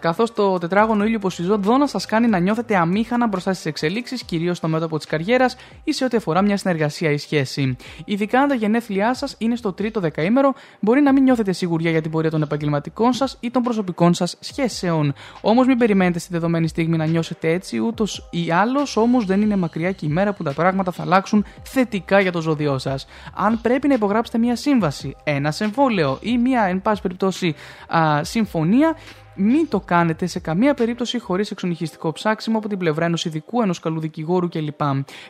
καθώς 0.00 0.32
το 0.32 0.58
τετράγωνο 0.58 1.04
ήλιο 1.04 1.18
Ποσιζόν 1.18 1.86
σας 1.86 2.06
κάνει 2.06 2.26
να 2.26 2.38
νιώθετε 2.38 2.76
αμήχανα 2.76 3.26
μπροστά 3.28 3.52
στις 3.52 3.66
εξελίξεις, 3.66 4.22
κυρίως 4.22 4.56
στο 4.56 4.68
μέτωπο 4.68 4.96
της 4.96 5.06
καριέρας 5.06 5.56
ή 5.84 5.92
σε 5.92 6.04
ό,τι 6.04 6.16
αφορά 6.16 6.42
μια 6.42 6.56
συνεργασία 6.56 7.10
ή 7.10 7.18
σχέση. 7.18 7.76
Ειδικά 8.04 8.40
αν 8.40 8.48
τα 8.48 8.54
γενέθλιά 8.54 9.14
σας 9.14 9.34
είναι 9.38 9.56
στο 9.56 9.72
τρίτο 9.72 10.00
δεκαήμερο, 10.00 10.52
μπορεί 10.80 11.00
να 11.00 11.12
μην 11.12 11.22
νιώθετε 11.22 11.52
σιγουριά 11.52 11.90
για 11.90 12.00
την 12.02 12.10
πορεία 12.10 12.30
των 12.30 12.42
επαγγελματικών 12.42 13.12
σας 13.12 13.36
ή 13.40 13.50
των 13.50 13.62
προσωπικών 13.62 14.14
σας 14.14 14.36
σχέσεων. 14.40 15.14
Όμως 15.40 15.66
μην 15.66 15.78
περιμένετε 15.78 16.18
στη 16.18 16.32
δεδομένη 16.32 16.68
στιγμή 16.68 16.96
να 16.96 17.06
νιώσετε 17.06 17.52
έτσι, 17.52 17.78
ούτως 17.78 18.28
ή 18.30 18.50
άλλως, 18.50 18.96
όμως 18.96 19.24
δεν 19.24 19.40
είναι 19.40 19.56
μακριά 19.56 19.92
και 19.92 20.06
η 20.06 20.08
μέρα 20.08 20.32
που 20.32 20.42
τα 20.42 20.52
πράγματα 20.52 20.92
θα 20.92 21.02
αλλάξουν 21.02 21.19
θετικά 21.62 22.20
για 22.20 22.32
το 22.32 22.40
ζώδιό 22.40 22.78
σας. 22.78 23.06
Αν 23.34 23.60
πρέπει 23.60 23.88
να 23.88 23.94
υπογράψετε 23.94 24.38
μια 24.38 24.56
σύμβαση, 24.56 25.16
ένα 25.24 25.54
εμβόλιο 25.58 26.18
ή 26.20 26.38
μια, 26.38 26.62
εν 26.62 26.82
πάση 26.82 27.02
περιπτώσει, 27.02 27.54
α, 27.96 28.24
συμφωνία, 28.24 28.96
μην 29.34 29.68
το 29.68 29.80
κάνετε 29.80 30.26
σε 30.26 30.38
καμία 30.38 30.74
περίπτωση 30.74 31.18
χωρίς 31.18 31.50
εξονυχιστικό 31.50 32.12
ψάξιμο 32.12 32.58
από 32.58 32.68
την 32.68 32.78
πλευρά 32.78 33.04
ενός 33.04 33.24
ειδικού, 33.24 33.62
ενός 33.62 33.80
καλού 33.80 34.00
δικηγόρου 34.00 34.48
κλπ. 34.48 34.80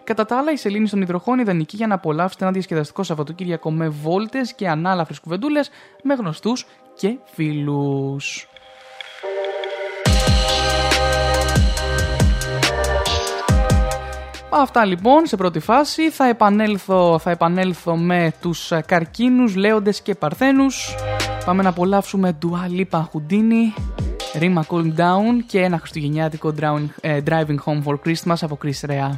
Κατά 0.04 0.24
τα 0.24 0.38
άλλα, 0.38 0.52
η 0.52 0.56
σελήνη 0.56 0.88
των 0.88 1.02
υδροχών 1.02 1.32
είναι 1.32 1.42
ιδανική 1.42 1.76
για 1.76 1.86
να 1.86 1.94
απολαύσετε 1.94 2.44
ένα 2.44 2.52
διασκεδαστικό 2.52 3.02
Σαββατοκύριακο 3.02 3.70
με 3.70 3.88
βόλτες 3.88 4.54
και 4.54 4.68
ανάλαφρες 4.68 5.20
κουβεντούλες 5.20 5.70
με 6.02 6.14
γνωστούς 6.14 6.66
και 6.94 7.18
φίλους. 7.24 8.49
Αυτά 14.52 14.84
λοιπόν 14.84 15.26
σε 15.26 15.36
πρώτη 15.36 15.58
φάση. 15.58 16.10
Θα 16.10 16.28
επανέλθω, 16.28 17.18
θα 17.18 17.30
επανέλθω 17.30 17.96
με 17.96 18.32
τους 18.40 18.72
καρκίνους, 18.86 19.54
λέοντες 19.54 20.00
και 20.00 20.14
παρθένους. 20.14 20.94
Πάμε 21.44 21.62
να 21.62 21.68
απολαύσουμε 21.68 22.38
Dua 22.42 22.80
Lipa 22.80 23.00
Houdini, 23.00 23.80
Rima 24.40 24.62
Cool 24.68 24.94
Down 24.96 25.42
και 25.46 25.60
ένα 25.60 25.78
χριστουγεννιάτικο 25.78 26.54
Driving 27.02 27.58
Home 27.64 27.82
for 27.84 27.94
Christmas 28.06 28.36
από 28.40 28.58
Chris 28.64 28.90
Rea. 28.90 29.10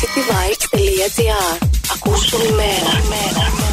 cityvibes.gr 0.00 1.66
Ακούσου 1.94 2.36
ημέρα. 2.50 3.67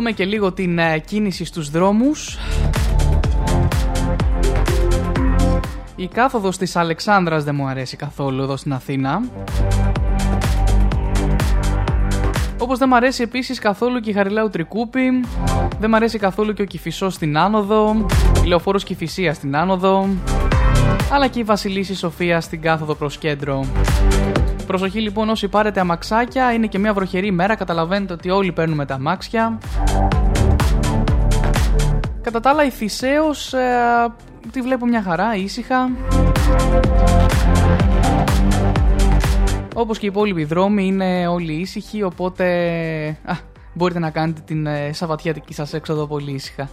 δούμε 0.00 0.12
και 0.12 0.24
λίγο 0.24 0.52
την 0.52 0.78
ε, 0.78 0.98
κίνηση 0.98 1.44
στους 1.44 1.70
δρόμους. 1.70 2.38
Η 5.96 6.06
κάθοδος 6.08 6.56
της 6.56 6.76
Αλεξάνδρας 6.76 7.44
δεν 7.44 7.54
μου 7.54 7.66
αρέσει 7.66 7.96
καθόλου 7.96 8.42
εδώ 8.42 8.56
στην 8.56 8.72
Αθήνα. 8.72 9.22
Όπως 12.58 12.78
δεν 12.78 12.88
μου 12.90 12.96
αρέσει 12.96 13.22
επίσης 13.22 13.58
καθόλου 13.58 14.00
και 14.00 14.10
η 14.10 14.12
Χαριλάου 14.12 14.50
Τρικούπη. 14.50 15.24
Δεν 15.78 15.90
μου 15.90 15.96
αρέσει 15.96 16.18
καθόλου 16.18 16.52
και 16.52 16.62
ο 16.62 16.64
Κηφισός 16.64 17.14
στην 17.14 17.38
Άνοδο. 17.38 18.06
Η 18.44 18.46
Λεωφόρος 18.46 18.84
φυσία 18.96 19.34
στην 19.34 19.56
Άνοδο 19.56 20.08
αλλά 21.12 21.26
και 21.26 21.38
η 21.38 21.42
Βασιλίση 21.42 21.94
Σοφία 21.94 22.40
στην 22.40 22.60
κάθοδο 22.60 22.94
προς 22.94 23.18
κέντρο. 23.18 23.64
Προσοχή 24.66 25.00
λοιπόν 25.00 25.28
όσοι 25.28 25.48
πάρετε 25.48 25.80
αμαξάκια, 25.80 26.52
είναι 26.52 26.66
και 26.66 26.78
μια 26.78 26.92
βροχερή 26.92 27.30
μέρα 27.30 27.54
καταλαβαίνετε 27.54 28.12
ότι 28.12 28.30
όλοι 28.30 28.52
παίρνουμε 28.52 28.86
τα 28.86 28.94
αμάξια. 28.94 29.58
Κατά 32.22 32.40
τα 32.40 32.50
άλλα 32.50 32.64
η 32.64 32.70
Θησέως 32.70 33.52
ε, 33.52 33.60
τη 34.52 34.60
βλέπω 34.60 34.86
μια 34.86 35.02
χαρά, 35.02 35.34
ήσυχα. 35.34 35.90
Όπως 39.74 39.98
και 39.98 40.06
οι 40.06 40.08
υπόλοιποι 40.08 40.44
δρόμοι 40.44 40.86
είναι 40.86 41.26
όλοι 41.26 41.52
ήσυχοι, 41.52 42.02
οπότε 42.02 42.46
μπορείτε 43.74 43.98
να 43.98 44.10
κάνετε 44.10 44.40
την 44.44 44.66
ε, 44.66 44.92
σαβατιάτικη 44.92 45.54
σας 45.54 45.72
έξοδο 45.72 46.06
πολύ 46.06 46.32
ήσυχα. 46.32 46.68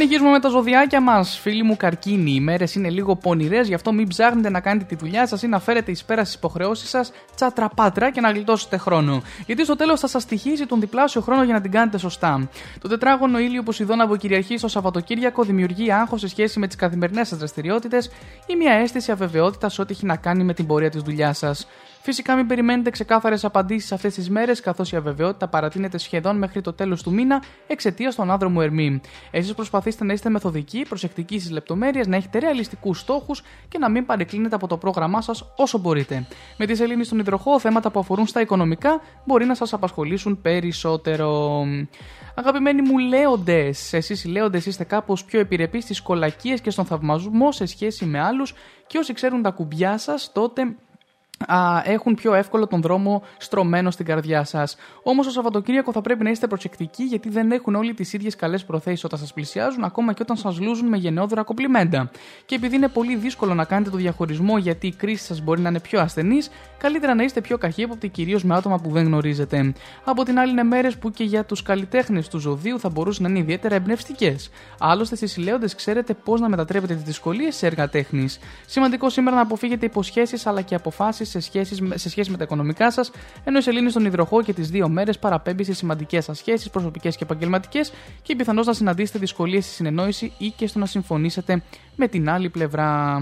Συνεχίζουμε 0.00 0.30
με 0.30 0.40
τα 0.40 0.48
ζωδιάκια 0.48 1.00
μας. 1.00 1.38
Φίλοι 1.38 1.62
μου, 1.62 1.76
καρκίνοι. 1.76 2.34
Οι 2.34 2.40
μέρες 2.40 2.74
είναι 2.74 2.90
λίγο 2.90 3.16
πονηρές, 3.16 3.68
γι' 3.68 3.74
αυτό 3.74 3.92
μην 3.92 4.08
ψάχνετε 4.08 4.50
να 4.50 4.60
κάνετε 4.60 4.84
τη 4.84 4.94
δουλειά 4.94 5.26
σας 5.26 5.42
ή 5.42 5.46
να 5.46 5.60
φέρετε 5.60 5.90
εις 5.90 6.04
πέρα 6.04 6.24
στις 6.24 6.36
υποχρεώσεις 6.36 6.88
σας 6.88 7.12
τσατραπάτρα 7.34 8.10
και 8.10 8.20
να 8.20 8.30
γλιτώσετε 8.30 8.76
χρόνο. 8.76 9.22
Γιατί 9.46 9.64
στο 9.64 9.76
τέλος 9.76 10.00
θα 10.00 10.06
σας 10.06 10.22
στοιχίζει 10.22 10.66
τον 10.66 10.80
διπλάσιο 10.80 11.20
χρόνο 11.20 11.42
για 11.42 11.54
να 11.54 11.60
την 11.60 11.70
κάνετε 11.70 11.98
σωστά. 11.98 12.48
Το 12.80 12.88
τετράγωνο 12.88 13.38
ήλιο 13.38 13.62
Ποσειδώνα 13.62 14.04
από 14.04 14.16
Κυριαρχή 14.16 14.58
στο 14.58 14.68
Σαββατοκύριακο 14.68 15.42
δημιουργεί 15.42 15.92
άγχος 15.92 16.20
σε 16.20 16.28
σχέση 16.28 16.58
με 16.58 16.66
τις 16.66 16.76
καθημερινές 16.76 17.28
σας 17.28 17.38
δραστηριότητες 17.38 18.10
ή 18.46 18.56
μια 18.56 18.72
αίσθηση 18.72 19.10
αβεβαιότητας 19.10 19.78
ό,τι 19.78 19.92
έχει 19.92 20.06
να 20.06 20.16
κάνει 20.16 20.44
με 20.44 20.54
την 20.54 20.66
πορεία 20.66 20.90
της 20.90 21.02
δουλειάς 21.02 21.38
σας. 21.38 21.66
Φυσικά 22.02 22.34
μην 22.36 22.46
περιμένετε 22.46 22.90
ξεκάθαρες 22.90 23.44
απαντήσεις 23.44 23.92
αυτές 23.92 24.14
τις 24.14 24.30
μέρες, 24.30 24.60
καθώς 24.60 24.92
η 24.92 24.96
αβεβαιότητα 24.96 25.48
παρατείνεται 25.48 25.98
σχεδόν 25.98 26.36
μέχρι 26.36 26.60
το 26.60 26.72
τέλος 26.72 27.02
του 27.02 27.12
μήνα 27.12 27.42
εξαιτίας 27.66 28.14
των 28.14 28.30
άνδρομου 28.30 28.60
Ερμή. 28.60 29.00
Εσείς 29.30 29.54
προσπαθήστε 29.54 30.04
να 30.04 30.12
είστε 30.12 30.30
μεθοδικοί, 30.30 30.84
προσεκτικοί 30.88 31.38
στις 31.38 31.50
λεπτομέρειες, 31.50 32.06
να 32.06 32.16
έχετε 32.16 32.38
ρεαλιστικούς 32.38 32.98
στόχους 32.98 33.42
και 33.68 33.78
να 33.78 33.90
μην 33.90 34.06
παρεκκλίνετε 34.06 34.54
από 34.54 34.66
το 34.66 34.76
πρόγραμμά 34.76 35.20
σας 35.20 35.52
όσο 35.56 35.78
μπορείτε. 35.78 36.26
Με 36.56 36.66
τη 36.66 36.74
σελήνη 36.74 37.04
στον 37.04 37.18
υδροχό, 37.18 37.60
θέματα 37.60 37.90
που 37.90 37.98
αφορούν 37.98 38.26
στα 38.26 38.40
οικονομικά 38.40 39.00
μπορεί 39.24 39.44
να 39.44 39.54
σας 39.54 39.72
απασχολήσουν 39.72 40.40
περισσότερο. 40.40 41.62
Αγαπημένοι 42.34 42.82
μου 42.82 42.98
λέοντες, 42.98 43.92
εσείς 43.92 44.24
οι 44.24 44.28
λέοντες 44.28 44.66
είστε 44.66 44.84
κάπως 44.84 45.24
πιο 45.24 45.40
επιρρεπείς 45.40 45.84
στις 45.84 46.00
κολακίες 46.00 46.60
και 46.60 46.70
στον 46.70 46.84
θαυμασμό 46.84 47.52
σε 47.52 47.66
σχέση 47.66 48.04
με 48.04 48.20
άλλους 48.20 48.54
και 48.86 48.98
όσοι 48.98 49.12
ξέρουν 49.12 49.42
τα 49.42 49.50
κουμπιά 49.50 49.98
σας, 49.98 50.32
τότε 50.32 50.62
α, 51.46 51.82
έχουν 51.84 52.14
πιο 52.14 52.34
εύκολο 52.34 52.66
τον 52.66 52.80
δρόμο 52.80 53.22
στρωμένο 53.38 53.90
στην 53.90 54.06
καρδιά 54.06 54.44
σας. 54.44 54.76
Όμως 55.02 55.26
το 55.26 55.32
Σαββατοκύριακο 55.32 55.92
θα 55.92 56.00
πρέπει 56.00 56.24
να 56.24 56.30
είστε 56.30 56.46
προσεκτικοί 56.46 57.02
γιατί 57.02 57.28
δεν 57.28 57.52
έχουν 57.52 57.74
όλοι 57.74 57.94
τις 57.94 58.12
ίδιες 58.12 58.36
καλές 58.36 58.64
προθέσεις 58.64 59.04
όταν 59.04 59.18
σας 59.18 59.32
πλησιάζουν, 59.32 59.84
ακόμα 59.84 60.12
και 60.12 60.22
όταν 60.22 60.36
σας 60.36 60.60
λούζουν 60.60 60.88
με 60.88 60.96
γενναιόδωρα 60.96 61.42
κοπλιμέντα. 61.42 62.10
Και 62.46 62.54
επειδή 62.54 62.76
είναι 62.76 62.88
πολύ 62.88 63.16
δύσκολο 63.16 63.54
να 63.54 63.64
κάνετε 63.64 63.90
το 63.90 63.96
διαχωρισμό 63.96 64.58
γιατί 64.58 64.86
η 64.86 64.92
κρίση 64.92 65.24
σας 65.24 65.40
μπορεί 65.40 65.60
να 65.60 65.68
είναι 65.68 65.80
πιο 65.80 66.00
ασθενής, 66.00 66.50
καλύτερα 66.78 67.14
να 67.14 67.22
είστε 67.22 67.40
πιο 67.40 67.58
καχύποπτοι 67.58 68.08
κυρίως 68.08 68.44
με 68.44 68.54
άτομα 68.54 68.78
που 68.78 68.90
δεν 68.90 69.04
γνωρίζετε. 69.04 69.72
Από 70.04 70.24
την 70.24 70.38
άλλη, 70.38 70.50
είναι 70.50 70.62
μέρες 70.62 70.98
που 70.98 71.10
και 71.10 71.24
για 71.24 71.44
τους 71.44 71.62
καλλιτέχνες 71.62 72.28
του 72.28 72.38
ζωδίου 72.38 72.78
θα 72.80 72.88
μπορούσαν 72.88 73.22
να 73.24 73.30
είναι 73.30 73.38
ιδιαίτερα 73.38 73.74
εμπνευστικές. 73.74 74.50
Άλλωστε, 74.78 75.16
στι 75.16 75.26
συλλέοντε 75.26 75.66
ξέρετε 75.76 76.14
πώς 76.14 76.40
να 76.40 76.48
μετατρέπετε 76.48 76.94
τις 76.94 77.02
δυσκολίες 77.02 77.56
σε 77.56 77.66
έργα 77.66 77.88
τέχνης. 77.88 78.38
Σημαντικό 78.66 79.10
σήμερα 79.10 79.36
να 79.36 79.42
αποφύγετε 79.42 79.86
υποσχέσεις 79.86 80.46
αλλά 80.46 80.60
και 80.62 80.74
αποφάσεις 80.74 81.29
σε, 81.30 81.40
σχέσεις, 81.40 81.82
σε 81.94 82.08
σχέση 82.08 82.30
με 82.30 82.36
τα 82.36 82.44
οικονομικά 82.44 82.90
σας, 82.90 83.10
ενώ 83.44 83.58
η 83.58 83.62
σελήνη 83.62 83.90
στον 83.90 84.04
υδροχό 84.04 84.42
και 84.42 84.52
τις 84.52 84.70
δύο 84.70 84.88
μέρες 84.88 85.18
παραπέμπει 85.18 85.64
σε 85.64 85.74
σημαντικές 85.74 86.24
σας 86.24 86.38
σχέσεις, 86.38 86.70
προσωπικές 86.70 87.16
και 87.16 87.24
επαγγελματικές 87.24 87.92
και 88.22 88.36
πιθανώς 88.36 88.66
να 88.66 88.72
συναντήσετε 88.72 89.18
δυσκολίες 89.18 89.64
στη 89.64 89.74
συνεννόηση 89.74 90.32
ή 90.38 90.48
και 90.56 90.66
στο 90.66 90.78
να 90.78 90.86
συμφωνήσετε 90.86 91.62
με 91.96 92.08
την 92.08 92.30
άλλη 92.30 92.48
πλευρά. 92.48 93.18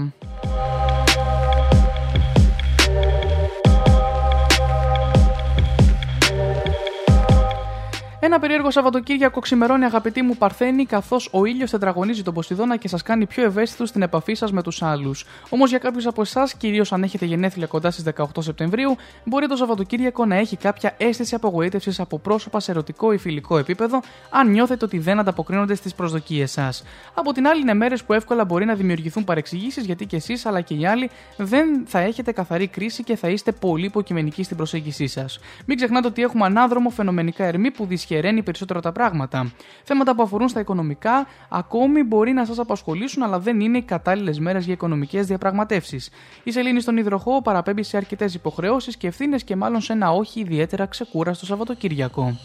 Ένα 8.31 8.39
περίεργο 8.39 8.71
Σαββατοκύριακο 8.71 9.39
ξημερώνει, 9.39 9.85
αγαπητοί 9.85 10.21
μου 10.21 10.35
Παρθένη, 10.37 10.85
καθώς 10.85 11.29
ο 11.31 11.45
ήλιος 11.45 11.71
τετραγωνίζει 11.71 12.23
τον 12.23 12.33
Ποσειδώνα 12.33 12.77
και 12.77 12.87
σας 12.87 13.01
κάνει 13.01 13.25
πιο 13.25 13.43
ευαίσθητους 13.43 13.89
στην 13.89 14.01
επαφή 14.01 14.33
σας 14.33 14.51
με 14.51 14.63
τους 14.63 14.81
άλλους. 14.81 15.25
Όμως 15.49 15.69
για 15.69 15.77
κάποιους 15.77 16.05
από 16.05 16.21
εσάς, 16.21 16.53
κυρίως 16.53 16.93
αν 16.93 17.03
έχετε 17.03 17.25
γενέθλια 17.25 17.67
κοντά 17.67 17.91
στις 17.91 18.03
18 18.03 18.41
Σεπτεμβρίου, 18.41 18.95
μπορεί 19.23 19.47
το 19.47 19.55
Σαββατοκύριακο 19.55 20.25
να 20.25 20.35
έχει 20.35 20.57
κάποια 20.57 20.93
αίσθηση 20.97 21.35
απογοήτευσης 21.35 21.99
από 21.99 22.19
πρόσωπα 22.19 22.59
σε 22.59 22.71
ερωτικό 22.71 23.11
ή 23.11 23.17
φιλικό 23.17 23.57
επίπεδο, 23.57 24.01
αν 24.29 24.51
νιώθετε 24.51 24.85
ότι 24.85 24.99
δεν 24.99 25.19
ανταποκρίνονται 25.19 25.75
στις 25.75 25.93
προσδοκίες 25.93 26.51
σας. 26.51 26.83
Από 27.13 27.31
την 27.31 27.47
άλλη, 27.47 27.61
είναι 27.61 27.73
μέρες 27.73 28.03
που 28.03 28.13
εύκολα 28.13 28.45
μπορεί 28.45 28.65
να 28.65 28.75
δημιουργηθούν 28.75 29.23
παρεξηγήσεις 29.23 29.85
γιατί 29.85 30.05
και 30.05 30.15
εσείς 30.15 30.45
αλλά 30.45 30.61
και 30.61 30.73
οι 30.73 30.85
άλλοι 30.85 31.09
δεν 31.37 31.83
θα 31.85 31.99
έχετε 31.99 32.31
καθαρή 32.31 32.67
κρίση 32.67 33.03
και 33.03 33.15
θα 33.15 33.29
είστε 33.29 33.51
πολύ 33.51 33.85
υποκειμενικοί 33.85 34.43
στην 34.43 34.57
προσέγγιση 34.57 35.07
σας. 35.07 35.39
Μην 35.65 35.77
ξεχνάτε 35.77 36.07
ότι 36.07 36.21
έχουμε 36.21 36.45
ανάδρομο 36.45 36.89
φαινομενικά 36.89 37.43
ερμή 37.43 37.71
που 37.71 37.85
δυσχεραίνει 38.19 38.43
περισσότερο 38.43 38.79
τα 38.79 38.91
πράγματα. 38.91 39.51
Θέματα 39.83 40.15
που 40.15 40.21
αφορούν 40.21 40.47
στα 40.47 40.59
οικονομικά 40.59 41.27
ακόμη 41.49 42.03
μπορεί 42.03 42.31
να 42.31 42.45
σας 42.45 42.59
απασχολήσουν, 42.59 43.23
αλλά 43.23 43.39
δεν 43.39 43.59
είναι 43.59 43.77
οι 43.77 43.81
κατάλληλες 43.81 44.39
μέρες 44.39 44.65
για 44.65 44.73
οικονομικές 44.73 45.25
διαπραγματεύσεις. 45.25 46.09
Η 46.43 46.51
σελήνη 46.51 46.81
στον 46.81 46.97
υδροχό 46.97 47.41
παραπέμπει 47.41 47.83
σε 47.83 47.97
αρκετές 47.97 48.33
υποχρεώσεις 48.33 48.97
και 48.97 49.07
ευθύνες 49.07 49.43
και 49.43 49.55
μάλλον 49.55 49.81
σε 49.81 49.93
ένα 49.93 50.11
όχι 50.11 50.39
ιδιαίτερα 50.39 50.85
ξεκούραστο 50.85 51.45
Σαββατοκύριακο. 51.45 52.37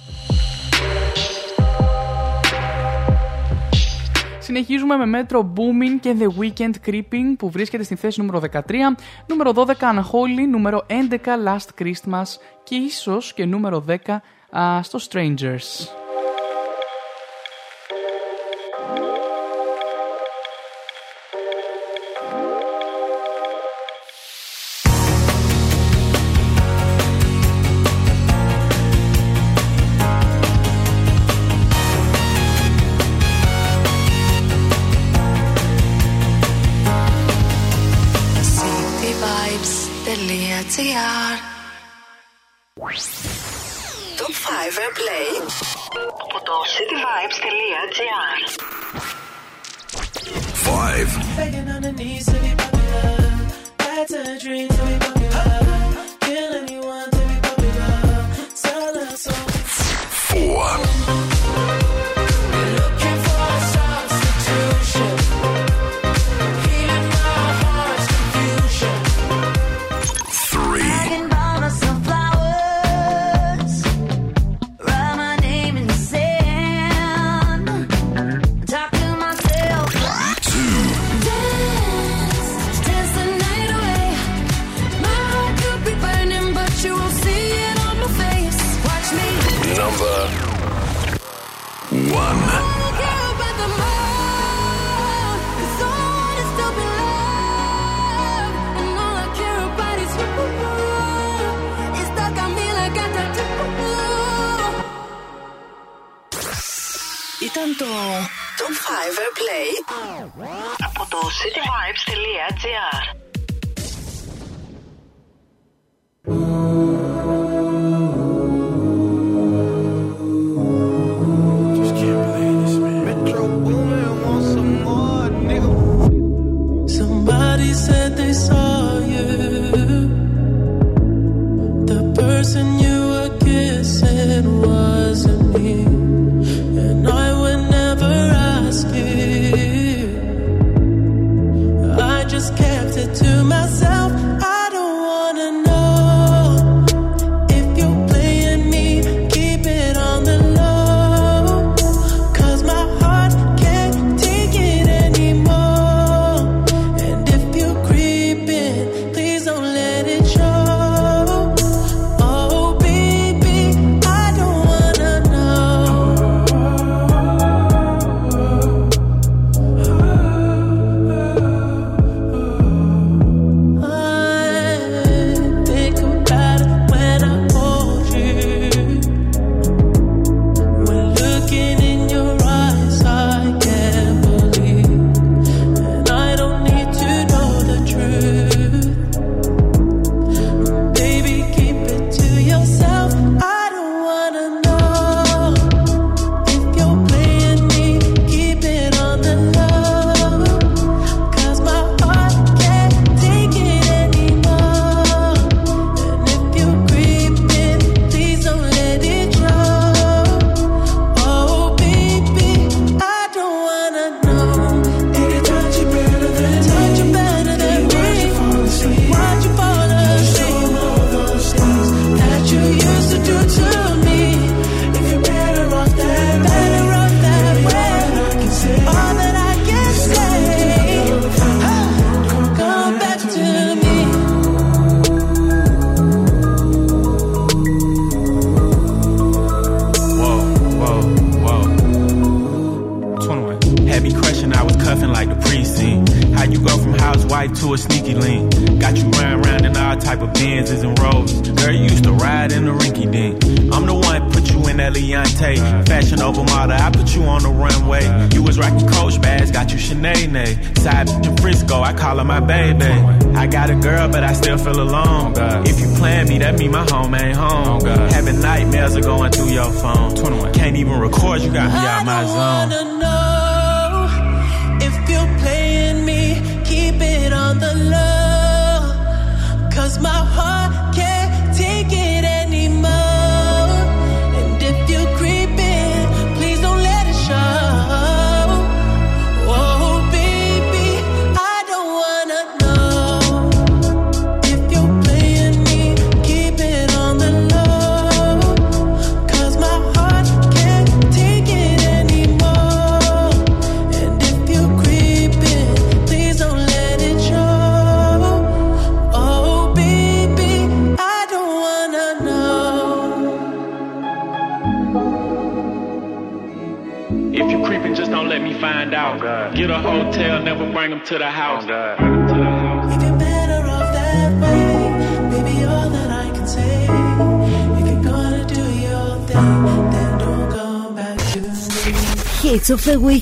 Συνεχίζουμε 4.38 4.96
με 4.96 5.06
μέτρο 5.06 5.52
Booming 5.56 5.98
και 6.00 6.16
The 6.18 6.42
Weekend 6.42 6.72
Creeping 6.86 7.34
που 7.38 7.50
βρίσκεται 7.50 7.82
στη 7.82 7.94
θέση 7.94 8.20
νούμερο 8.20 8.42
13, 8.52 8.60
νούμερο 9.26 9.52
12 9.54 9.66
Unholy, 9.66 10.48
νούμερο 10.50 10.86
11 10.88 10.94
Last 11.46 11.82
Christmas 11.82 12.24
και 12.62 12.74
ίσως 12.74 13.34
και 13.34 13.44
νούμερο 13.44 13.84
10 13.88 13.96
α, 14.57 14.83
στο 14.83 14.99
Strangers. 15.09 15.87
Top 44.63 44.63
5 44.63 44.77
Airplay 44.85 45.27
από 46.21 46.43
το 46.43 46.53
cityvibes.gr 46.75 48.37
5. 50.53 51.17
Begging 51.37 51.69
on 51.69 51.81
the 51.81 51.91
knees 51.91 52.25
to 52.25 52.37
be 52.43 52.51
popular. 52.55 53.17
That's 53.77 54.13
a 54.13 54.39
dream 54.43 54.67
to 54.67 54.81
be 54.89 54.95
popular. 55.05 55.49
Kill 56.25 56.51
anyone 56.61 57.09
to 57.15 57.21
be 57.29 57.37
popular. 57.47 57.93
Sell 58.53 58.95
a 58.97 59.17
soul. 59.17 59.47
4. 60.89 60.92
Ήταν 107.53 107.75
το 107.77 107.85
Top 108.57 108.67
5 108.67 108.71
Airplay 109.23 109.69
από 110.87 111.05
το 111.09 111.17
cityvibes.gr 111.17 113.19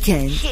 weekend. 0.07 0.52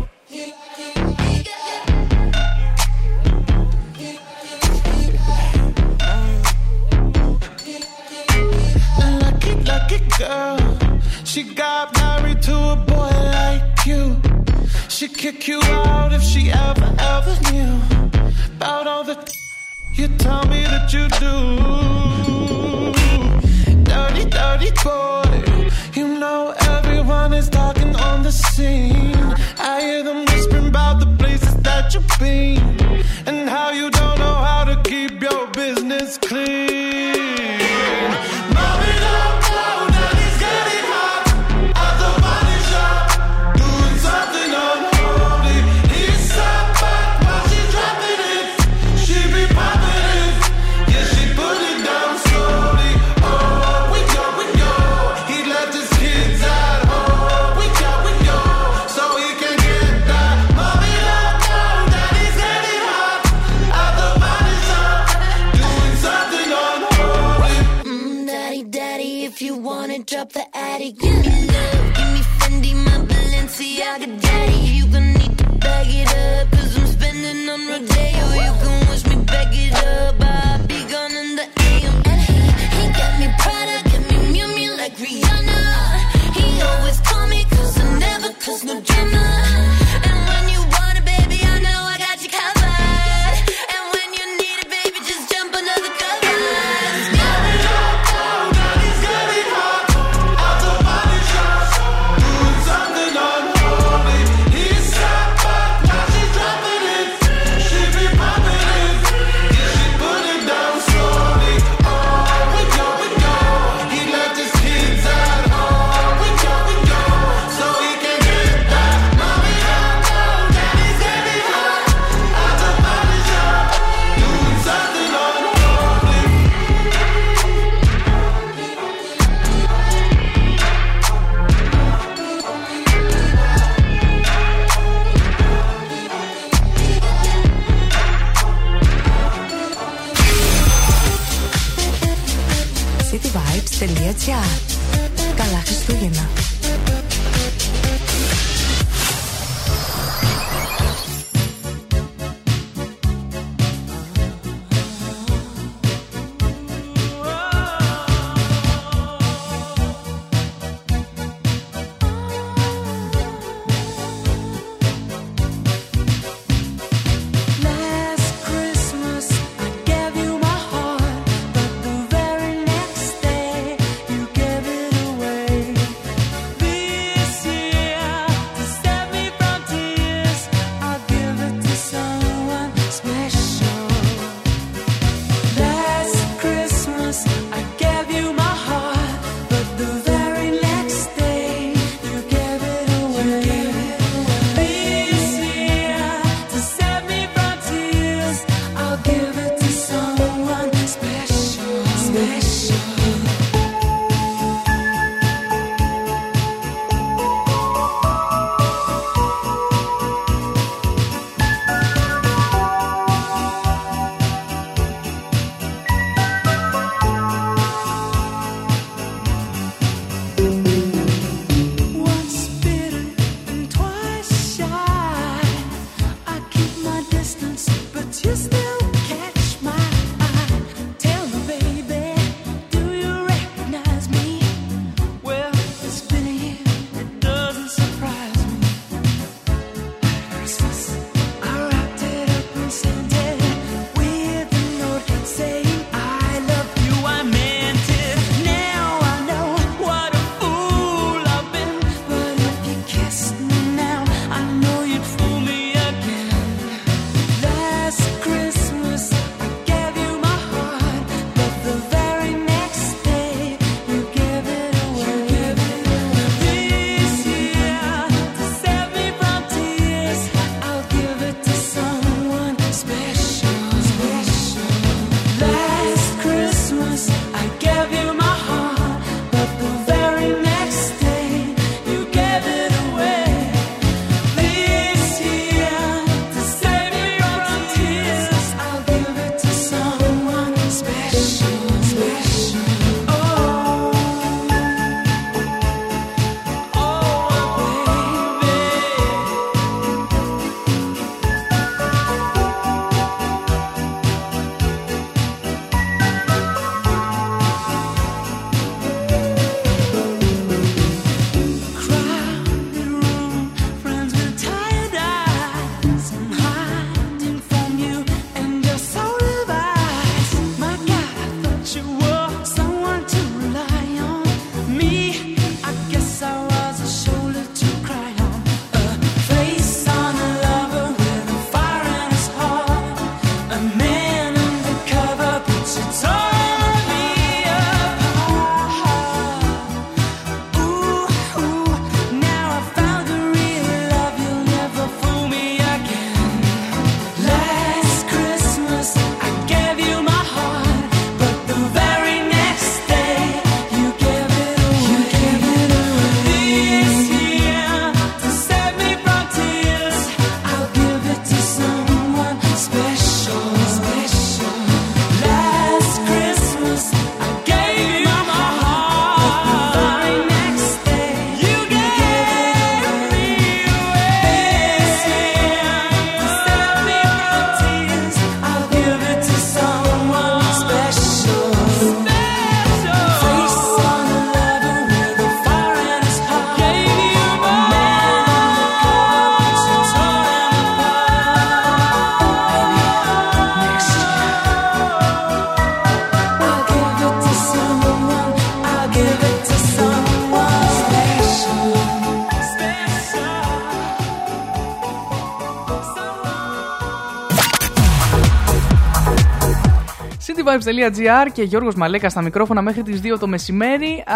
cityvibes.gr 410.59 411.31
και 411.33 411.43
Γιώργος 411.43 411.75
Μαλέκα 411.75 412.09
στα 412.09 412.21
μικρόφωνα 412.21 412.61
μέχρι 412.61 412.83
τις 412.83 413.01
2 413.03 413.17
το 413.19 413.27
μεσημέρι. 413.27 414.03
Α, 414.07 414.15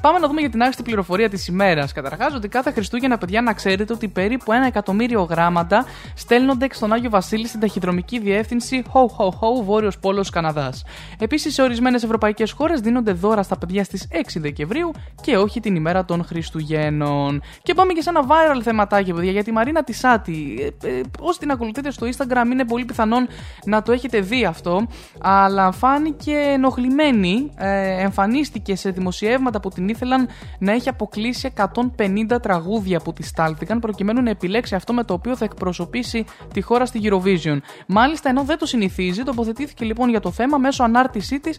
πάμε 0.00 0.18
να 0.18 0.26
δούμε 0.28 0.40
για 0.40 0.50
την 0.50 0.62
άριστη 0.62 0.82
πληροφορία 0.82 1.28
της 1.28 1.46
ημέρας. 1.46 1.92
Καταρχάς 1.92 2.34
ότι 2.34 2.48
κάθε 2.48 2.70
Χριστούγεννα, 2.70 3.18
παιδιά, 3.18 3.40
να 3.42 3.52
ξέρετε 3.52 3.92
ότι 3.92 4.08
περίπου 4.08 4.52
ένα 4.52 4.66
εκατομμύριο 4.66 5.22
γράμματα 5.22 5.84
στέλνονται 6.14 6.66
στον 6.70 6.92
Άγιο 6.92 7.10
Βασίλη 7.10 7.46
στην 7.46 7.60
ταχυδρομική 7.60 8.18
διεύθυνση 8.18 8.82
Ho 8.92 9.00
Ho 9.00 9.28
Ho, 9.28 9.64
Βόρειος 9.64 9.98
Πόλος 9.98 10.30
Καναδάς. 10.30 10.84
Επίσης, 11.18 11.54
σε 11.54 11.62
ορισμένες 11.62 12.02
ευρωπαϊκές 12.02 12.52
χώρες 12.52 12.80
δίνονται 12.80 13.12
δώρα 13.12 13.42
στα 13.42 13.58
παιδιά 13.58 13.84
στις 13.84 14.08
6 14.12 14.40
Δεκεμβρίου 14.40 14.90
και 15.22 15.36
όχι 15.36 15.60
την 15.60 15.74
ημέρα 15.74 16.04
των 16.04 16.24
Χριστουγέννων. 16.24 17.42
Και 17.62 17.74
πάμε 17.74 17.92
και 17.92 18.02
σε 18.02 18.10
ένα 18.10 18.24
viral 18.26 18.60
θεματάκι, 18.62 19.12
παιδιά, 19.12 19.30
για 19.30 19.44
τη 19.44 19.52
Μαρίνα 19.52 19.84
Τισάτη. 19.84 20.72
Ε, 20.82 20.88
ε, 20.88 21.00
όσοι 21.20 21.38
την 21.38 21.50
ακολουθείτε 21.50 21.90
στο 21.90 22.06
Instagram, 22.06 22.50
είναι 22.52 22.64
πολύ 22.64 22.84
πιθανόν 22.84 23.28
να 23.64 23.82
το 23.82 23.92
έχετε 23.92 24.20
δει 24.20 24.44
αυτό. 24.44 24.86
Αλλά 25.20 25.72
φάνηκε 25.72 26.32
ενοχλημένη. 26.32 27.50
Ε, 27.56 28.02
εμφανίστηκε 28.02 28.76
σε 28.76 28.90
δημοσιεύματα 28.90 29.60
που 29.60 29.68
την 29.68 29.88
ήθελαν 29.88 30.28
να 30.58 30.72
έχει 30.72 30.88
αποκλείσει 30.88 31.52
150 31.96 32.42
τραγούδια 32.42 33.00
που 33.00 33.12
της 33.12 33.28
στάλθηκαν, 33.28 33.78
προκειμένου 33.78 34.22
να 34.22 34.30
επιλέξει 34.30 34.74
αυτό 34.74 34.92
με 34.92 35.04
το 35.04 35.14
οποίο 35.14 35.36
θα 35.36 35.44
εκπροσωπήσει 35.44 36.24
τη 36.52 36.60
χώρα 36.60 36.86
στη 36.86 37.00
Eurovision. 37.02 37.58
Μάλιστα, 37.86 38.28
ενώ 38.28 38.42
δεν 38.42 38.58
το 38.58 38.66
συνηθίζει, 38.66 39.22
τοποθετήθηκε 39.22 39.84
λοιπόν 39.84 40.08
για 40.08 40.20
το 40.20 40.30
θέμα 40.30 40.58
μέσω 40.58 40.84
ανάρτησή 41.06 41.40
της 41.40 41.58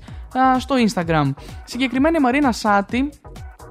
στο 0.57 0.75
Instagram. 0.87 1.33
Συγκεκριμένα 1.63 2.17
η 2.17 2.21
Μαρίνα 2.21 2.51
Σάτι 2.51 3.09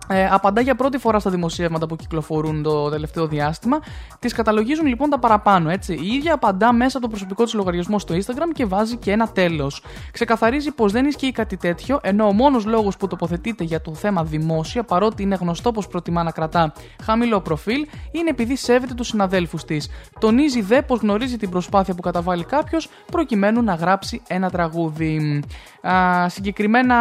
ε, 0.09 0.27
απαντά 0.27 0.61
για 0.61 0.75
πρώτη 0.75 0.99
φορά 0.99 1.19
στα 1.19 1.31
δημοσιεύματα 1.31 1.87
που 1.87 1.97
κυκλοφορούν 1.97 2.63
το 2.63 2.89
τελευταίο 2.91 3.27
διάστημα. 3.27 3.79
Τη 4.19 4.29
καταλογίζουν 4.29 4.87
λοιπόν 4.87 5.11
τα 5.11 5.19
παραπάνω, 5.19 5.71
έτσι. 5.71 5.93
Η 5.95 6.07
ίδια 6.07 6.35
απαντά 6.35 6.73
μέσα 6.73 6.97
από 6.97 7.07
το 7.07 7.13
προσωπικό 7.13 7.45
της 7.45 7.55
λογαριασμός 7.55 8.03
στο 8.03 8.15
Instagram 8.15 8.53
και 8.53 8.65
βάζει 8.65 8.97
και 8.97 9.11
ένα 9.11 9.29
τέλος. 9.29 9.83
Ξεκαθαρίζει 10.13 10.71
πως 10.71 10.93
δεν 10.93 11.07
ισχύει 11.07 11.33
κάτι 11.33 11.57
τέτοιο, 11.57 11.99
ενώ 12.03 12.27
ο 12.27 12.33
μόνος 12.33 12.65
λόγος 12.65 12.97
που 12.97 13.07
τοποθετείται 13.07 13.65
για 13.65 13.81
το 13.81 13.95
θέμα 13.95 14.25
δημόσια, 14.25 14.83
παρότι 14.83 15.23
είναι 15.23 15.35
γνωστό 15.41 15.73
πως 15.73 15.87
προτιμά 15.87 16.23
να 16.23 16.31
κρατά 16.31 16.73
χαμηλό 17.03 17.41
προφίλ, 17.41 17.87
είναι 18.11 18.31
επειδή 18.31 18.57
σέβεται 18.57 18.95
τους 18.95 19.07
συναδέλφους 19.07 19.65
της. 19.65 19.89
Τονίζει 20.21 20.63
δε 20.63 20.83
πως 20.83 21.01
γνωρίζει 21.01 21.37
την 21.37 21.51
προσπάθεια 21.51 21.95
που 21.95 22.03
καταβάλει 22.03 22.45
κάποιος 22.45 22.89
προκειμένου 23.13 23.63
να 23.63 23.75
γράψει 23.75 24.23
ένα 24.29 24.51
τραγούδι. 24.51 25.43
Α, 25.89 26.29
συγκεκριμένα 26.29 26.97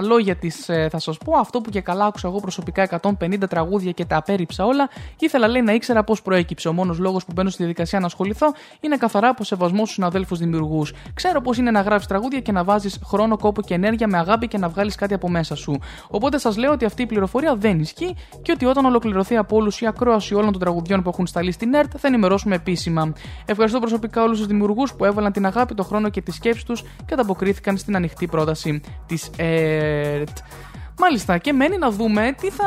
λόγια 0.00 0.36
της 0.36 0.68
ε, 0.68 0.88
θα 0.90 0.98
σας 0.98 1.18
πω, 1.18 1.38
αυτό 1.38 1.60
που 1.60 1.70
και 1.70 1.80
καλά 1.80 2.04
άκουσα 2.04 2.28
εγώ 2.28 2.40
προσωπικά 2.46 3.00
150 3.20 3.48
τραγούδια 3.48 3.92
και 3.92 4.04
τα 4.04 4.16
απέρριψα 4.16 4.64
όλα. 4.64 4.88
Ήθελα 5.18 5.48
λέει 5.48 5.62
να 5.62 5.72
ήξερα 5.72 6.04
πώς 6.04 6.22
προέκυψε. 6.22 6.68
Ο 6.68 6.72
μόνος 6.72 6.98
λόγος 6.98 7.24
που 7.24 7.32
μπαίνω 7.34 7.48
στη 7.48 7.58
διαδικασία 7.58 8.00
να 8.00 8.06
ασχοληθώ 8.06 8.46
είναι 8.80 8.96
καθαρά 8.96 9.28
από 9.28 9.44
σεβασμό 9.44 9.78
στους 9.78 9.92
συναδέλφους 9.92 10.38
δημιουργούς. 10.38 10.92
Ξέρω 11.14 11.40
πώς 11.40 11.58
είναι 11.58 11.70
να 11.70 11.80
γράφεις 11.80 12.06
τραγούδια 12.06 12.40
και 12.40 12.52
να 12.52 12.64
βάζεις 12.64 12.98
χρόνο, 13.04 13.36
κόπο 13.36 13.62
και 13.62 13.74
ενέργεια 13.74 14.08
με 14.08 14.18
αγάπη 14.18 14.48
και 14.48 14.58
να 14.58 14.68
βγάλεις 14.68 14.94
κάτι 14.94 15.14
από 15.14 15.28
μέσα 15.28 15.54
σου. 15.54 15.78
Οπότε 16.08 16.38
σας 16.38 16.56
λέω 16.56 16.72
ότι 16.72 16.84
αυτή 16.84 17.02
η 17.02 17.06
πληροφορία 17.06 17.54
δεν 17.56 17.80
ισχύει 17.80 18.16
και 18.42 18.52
ότι 18.52 18.64
όταν 18.64 18.84
ολοκληρωθεί 18.84 19.36
από 19.36 19.56
όλους 19.56 19.80
η 19.80 19.86
ακρόαση 19.86 20.34
όλων 20.34 20.52
των 20.52 20.60
τραγουδιών 20.60 21.02
που 21.02 21.08
έχουν 21.08 21.26
σταλεί 21.26 21.52
στην 21.52 21.74
ΕΡΤ 21.74 21.92
θα 21.98 22.08
ενημερώσουμε 22.08 22.54
επίσημα. 22.54 23.12
Ευχαριστώ 23.44 23.78
προσωπικά 23.78 24.22
όλους 24.22 24.38
τους 24.38 24.46
δημιουργούς 24.46 24.94
που 24.94 25.04
έβαλαν 25.04 25.32
την 25.32 25.46
αγάπη, 25.46 25.74
το 25.74 25.82
χρόνο 25.82 26.08
και 26.08 26.20
τη 26.20 26.32
σκέψη 26.32 26.66
τους 26.66 26.82
και 26.82 27.14
ανταποκρίθηκαν 27.14 27.76
στην 27.76 27.96
ανοιχτή 27.96 28.26
πρόταση 28.26 28.80
της 29.06 29.30
ΕΡΤ. 29.36 30.36
Μάλιστα, 30.98 31.38
και 31.38 31.52
μένει 31.52 31.78
να 31.78 31.90
δούμε 31.90 32.34
τι 32.40 32.50
θα, 32.50 32.66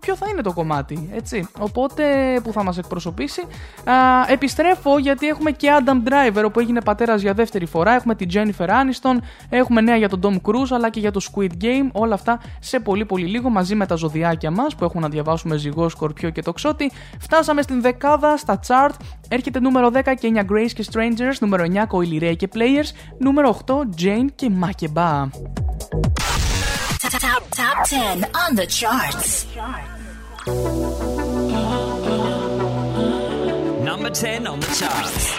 ποιο 0.00 0.16
θα 0.16 0.26
είναι 0.30 0.40
το 0.40 0.52
κομμάτι. 0.52 1.10
Έτσι. 1.14 1.48
Οπότε 1.58 2.04
που 2.44 2.52
θα 2.52 2.62
μας 2.62 2.78
εκπροσωπήσει. 2.78 3.40
Α, 3.84 3.94
επιστρέφω 4.28 4.98
γιατί 4.98 5.26
έχουμε 5.26 5.50
και 5.50 5.68
Adam 5.80 6.08
Driver 6.08 6.52
που 6.52 6.60
έγινε 6.60 6.80
πατέρας 6.80 7.22
για 7.22 7.32
δεύτερη 7.34 7.66
φορά. 7.66 7.92
Έχουμε 7.92 8.14
την 8.14 8.28
Jennifer 8.32 8.68
Aniston. 8.68 9.16
Έχουμε 9.48 9.80
νέα 9.80 9.96
για 9.96 10.08
τον 10.08 10.20
Tom 10.22 10.50
Cruise 10.50 10.70
αλλά 10.70 10.90
και 10.90 11.00
για 11.00 11.10
το 11.10 11.20
Squid 11.32 11.50
Game. 11.62 11.88
Όλα 11.92 12.14
αυτά 12.14 12.40
σε 12.60 12.80
πολύ 12.80 13.04
πολύ 13.04 13.26
λίγο 13.26 13.50
μαζί 13.50 13.74
με 13.74 13.86
τα 13.86 13.94
ζωδιάκια 13.94 14.50
μας 14.50 14.74
που 14.74 14.84
έχουν 14.84 15.00
να 15.00 15.08
διαβάσουμε 15.08 15.56
ζυγό, 15.56 15.88
σκορπιό 15.88 16.30
και 16.30 16.42
τοξότη. 16.42 16.92
Φτάσαμε 17.20 17.62
στην 17.62 17.80
δεκάδα 17.80 18.36
στα 18.36 18.60
chart. 18.66 18.94
Έρχεται 19.28 19.60
νούμερο 19.60 19.90
10 19.94 19.98
Kenya 19.98 20.44
Grace 20.50 20.72
και 20.74 20.84
Strangers. 20.92 21.38
Νούμερο 21.40 21.64
9 21.64 21.86
Coily 21.86 22.22
Ray 22.22 22.36
και 22.36 22.48
Players. 22.54 23.14
Νούμερο 23.18 23.58
8 23.66 23.74
Jane 24.02 24.26
και 24.34 24.50
Makeba. 24.60 25.28
Top, 27.76 27.88
top 27.88 27.88
10 27.88 28.24
on 28.34 28.54
the 28.54 28.66
charts. 28.66 29.44
Number 33.84 34.08
10 34.08 34.46
on 34.46 34.60
the 34.60 34.66
charts. 34.66 35.36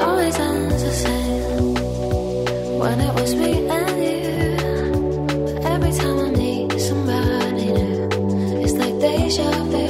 Always 0.00 0.38
ends 0.38 0.82
the 0.84 0.92
same 0.92 1.74
when 2.78 3.00
it 3.00 3.14
was 3.14 3.34
me 3.34 3.68
and 3.68 4.02
you. 4.04 4.56
Every 5.64 5.92
time 5.92 6.18
I 6.20 6.30
meet 6.30 6.80
somebody 6.80 7.72
new, 7.72 8.62
it's 8.62 8.74
like 8.74 8.96
deja 9.00 9.50
vu. 9.64 9.89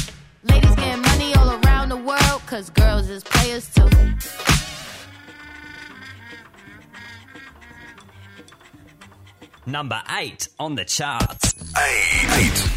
Ladies 0.43 0.75
getting 0.75 1.01
money 1.01 1.33
all 1.35 1.51
around 1.63 1.89
the 1.89 1.97
world, 1.97 2.41
cause 2.47 2.69
girls 2.71 3.09
is 3.09 3.23
players 3.23 3.69
too. 3.73 3.89
Number 9.67 10.01
8 10.09 10.47
on 10.59 10.75
the 10.75 10.85
charts. 10.85 11.53
8. 11.77 12.71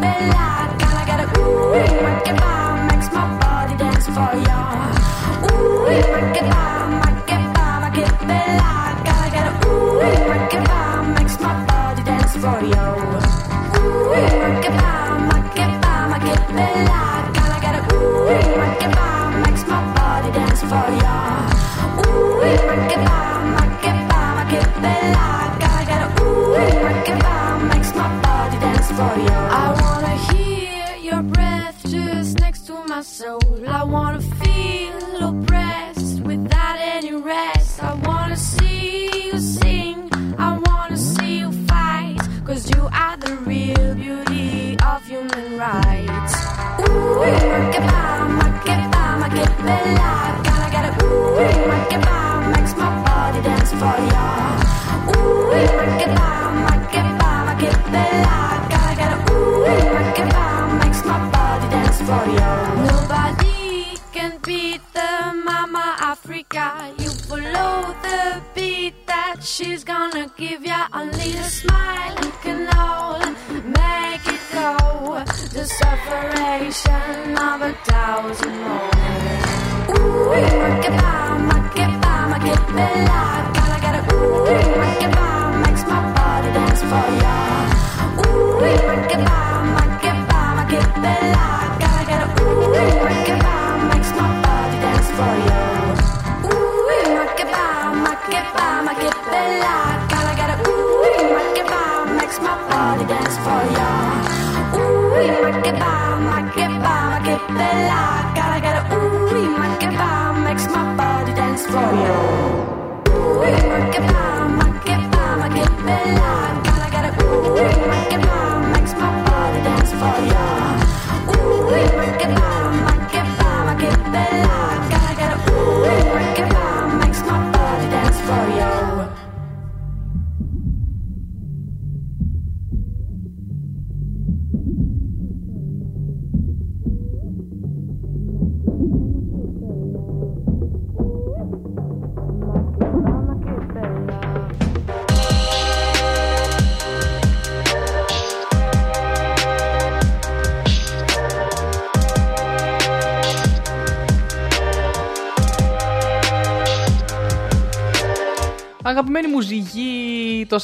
Bella. 0.00 0.47
for 12.56 12.97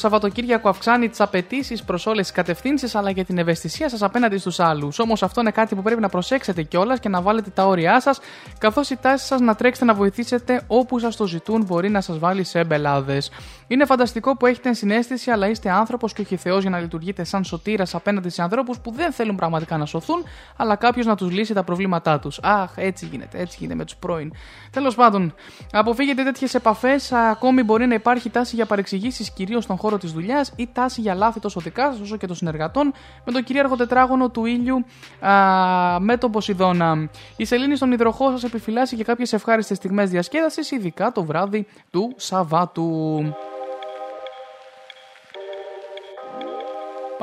Σαββατοκύριακο 0.05 0.69
αυξάνει 0.69 1.09
τις 1.09 1.21
απαιτήσεις 1.21 1.83
προς 1.83 2.05
όλες 2.05 2.21
τις 2.21 2.35
κατευθύνσεις 2.35 2.95
αλλά 2.95 3.11
και 3.11 3.23
την 3.23 3.37
ευαισθησία 3.37 3.89
σας 3.89 4.01
απέναντι 4.01 4.37
στους 4.37 4.59
άλλους. 4.59 4.99
Όμως 4.99 5.23
αυτό 5.23 5.41
είναι 5.41 5.51
κάτι 5.51 5.75
που 5.75 5.81
πρέπει 5.81 6.01
να 6.01 6.09
προσέξετε 6.09 6.63
κιόλας 6.63 6.99
και 6.99 7.09
να 7.09 7.21
βάλετε 7.21 7.49
τα 7.49 7.65
όρια 7.67 7.99
σας, 8.01 8.19
καθώς 8.57 8.89
η 8.89 8.97
τάση 8.97 9.25
σας 9.25 9.39
να 9.39 9.55
τρέξετε 9.55 9.85
να 9.85 9.93
βοηθήσετε 9.93 10.61
όπου 10.67 10.99
σας 10.99 11.15
το 11.15 11.27
ζητούν 11.27 11.63
μπορεί 11.63 11.89
να 11.89 12.01
σας 12.01 12.19
βάλει 12.19 12.43
σε 12.43 12.63
μπελάδες. 12.63 13.31
Είναι 13.67 13.85
φανταστικό 13.85 14.37
που 14.37 14.45
έχετε 14.45 14.73
συνέστηση, 14.73 15.31
αλλά 15.31 15.47
είστε 15.47 15.69
άνθρωπος 15.69 16.13
και 16.13 16.21
όχι 16.21 16.35
Θεός 16.35 16.61
για 16.61 16.69
να 16.69 16.79
λειτουργείτε 16.79 17.23
σαν 17.23 17.43
σωτήρας 17.43 17.95
απέναντι 17.95 18.29
σε 18.29 18.41
ανθρώπους 18.41 18.79
που 18.79 18.91
δεν 18.91 19.11
θέλουν 19.11 19.35
πραγματικά 19.35 19.77
να 19.77 19.85
σωθούν, 19.85 20.23
αλλά 20.55 20.75
κάποιος 20.75 21.05
να 21.05 21.15
τους 21.15 21.31
λύσει 21.31 21.53
τα 21.53 21.63
προβλήματά 21.63 22.19
τους. 22.19 22.39
Αχ, 22.43 22.71
έτσι 22.75 23.05
γίνεται, 23.05 23.39
έτσι 23.39 23.57
γίνεται 23.59 23.77
με 23.77 23.85
τους 23.85 23.95
πρώην. 23.95 24.31
Τέλος 24.71 24.95
πάντων, 24.95 25.33
αποφύγετε 25.71 26.23
τέτοιες 26.23 26.53
επαφές. 26.53 27.11
Ακόμη 27.11 27.63
μπορεί 27.63 27.85
να 27.85 27.93
υπάρχει 27.93 28.29
τάση 28.29 28.55
για 28.55 28.65
παρεξηγήσεις 28.65 29.31
κυρίως 29.31 29.63
στον 29.63 29.77
χώρο 29.77 29.97
της 29.97 30.11
δουλειάς 30.11 30.53
ή 30.55 30.69
τάση 30.73 31.01
για 31.01 31.13
λάθη 31.13 31.39
τόσο 31.39 31.59
δικά 31.59 31.91
σας 31.91 32.01
όσο 32.01 32.17
και 32.17 32.27
των 32.27 32.35
συνεργατών 32.35 32.93
με 33.25 33.31
το 33.31 33.41
κυρίαρχο 33.41 33.75
τετράγωνο 33.75 34.29
του 34.29 34.45
ήλιου 34.45 34.85
α, 35.19 35.99
με 35.99 36.17
τον 36.17 36.31
Ποσειδώνα. 36.31 37.09
Η 37.35 37.45
σελήνη 37.45 37.75
στον 37.75 37.91
υδροχό 37.91 38.31
σας 38.31 38.43
επιφυλάσσει 38.43 38.95
και 38.95 39.03
κάποιες 39.03 39.33
ευχάριστες 39.33 39.77
στιγμές 39.77 40.09
διασκέδασης, 40.09 40.71
ειδικά 40.71 41.11
το 41.11 41.23
βράδυ 41.23 41.67
του 41.91 42.13
Σαββάτου. 42.15 43.23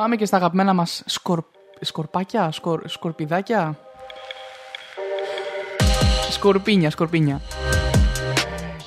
Πάμε 0.02 0.16
και 0.16 0.24
στα 0.24 0.36
αγαπημένα 0.36 0.72
μας 0.72 1.02
σκορ... 1.06 1.42
σκορπάκια, 1.80 2.50
σκορ... 2.50 2.82
σκορπιδάκια. 2.86 3.78
Σκορπίνια, 6.30 6.90
σκορπίνια. 6.90 7.40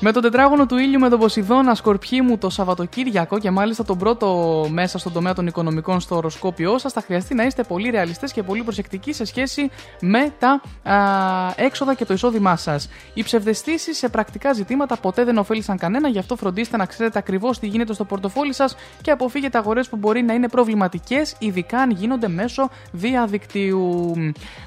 Με 0.07 0.11
το 0.11 0.19
τετράγωνο 0.19 0.65
του 0.65 0.77
ήλιου 0.77 0.99
με 0.99 1.09
τον 1.09 1.19
Ποσειδώνα 1.19 1.75
σκορπιή 1.75 2.19
μου 2.23 2.37
το 2.37 2.49
Σαββατοκύριακο 2.49 3.39
και 3.39 3.51
μάλιστα 3.51 3.83
τον 3.83 3.97
πρώτο 3.97 4.67
μέσα 4.69 4.97
στον 4.97 5.13
τομέα 5.13 5.33
των 5.33 5.47
οικονομικών 5.47 5.99
στο 5.99 6.15
οροσκόπιό 6.15 6.77
σας, 6.77 6.93
θα 6.93 7.01
χρειαστεί 7.01 7.35
να 7.35 7.43
είστε 7.43 7.63
πολύ 7.63 7.89
ρεαλιστές 7.89 8.31
και 8.31 8.43
πολύ 8.43 8.63
προσεκτικοί 8.63 9.13
σε 9.13 9.25
σχέση 9.25 9.69
με 10.01 10.33
τα 10.39 10.61
α, 10.91 11.53
έξοδα 11.55 11.93
και 11.93 12.05
το 12.05 12.13
εισόδημά 12.13 12.55
σας. 12.55 12.89
Οι 13.13 13.23
ψευδεστήσεις 13.23 13.97
σε 13.97 14.09
πρακτικά 14.09 14.53
ζητήματα 14.53 14.97
ποτέ 14.97 15.23
δεν 15.23 15.37
ωφέλησαν 15.37 15.77
κανένα, 15.77 16.07
γι' 16.07 16.19
αυτό 16.19 16.35
φροντίστε 16.35 16.77
να 16.77 16.85
ξέρετε 16.85 17.19
ακριβώς 17.19 17.59
τι 17.59 17.67
γίνεται 17.67 17.93
στο 17.93 18.03
πορτοφόλι 18.03 18.53
σας 18.53 18.75
και 19.01 19.11
αποφύγετε 19.11 19.57
αγορές 19.57 19.89
που 19.89 19.95
μπορεί 19.95 20.21
να 20.21 20.33
είναι 20.33 20.47
προβληματικές, 20.49 21.35
ειδικά 21.39 21.77
αν 21.77 21.91
γίνονται 21.91 22.27
μέσω 22.27 22.69
διαδικτύου. 22.91 24.13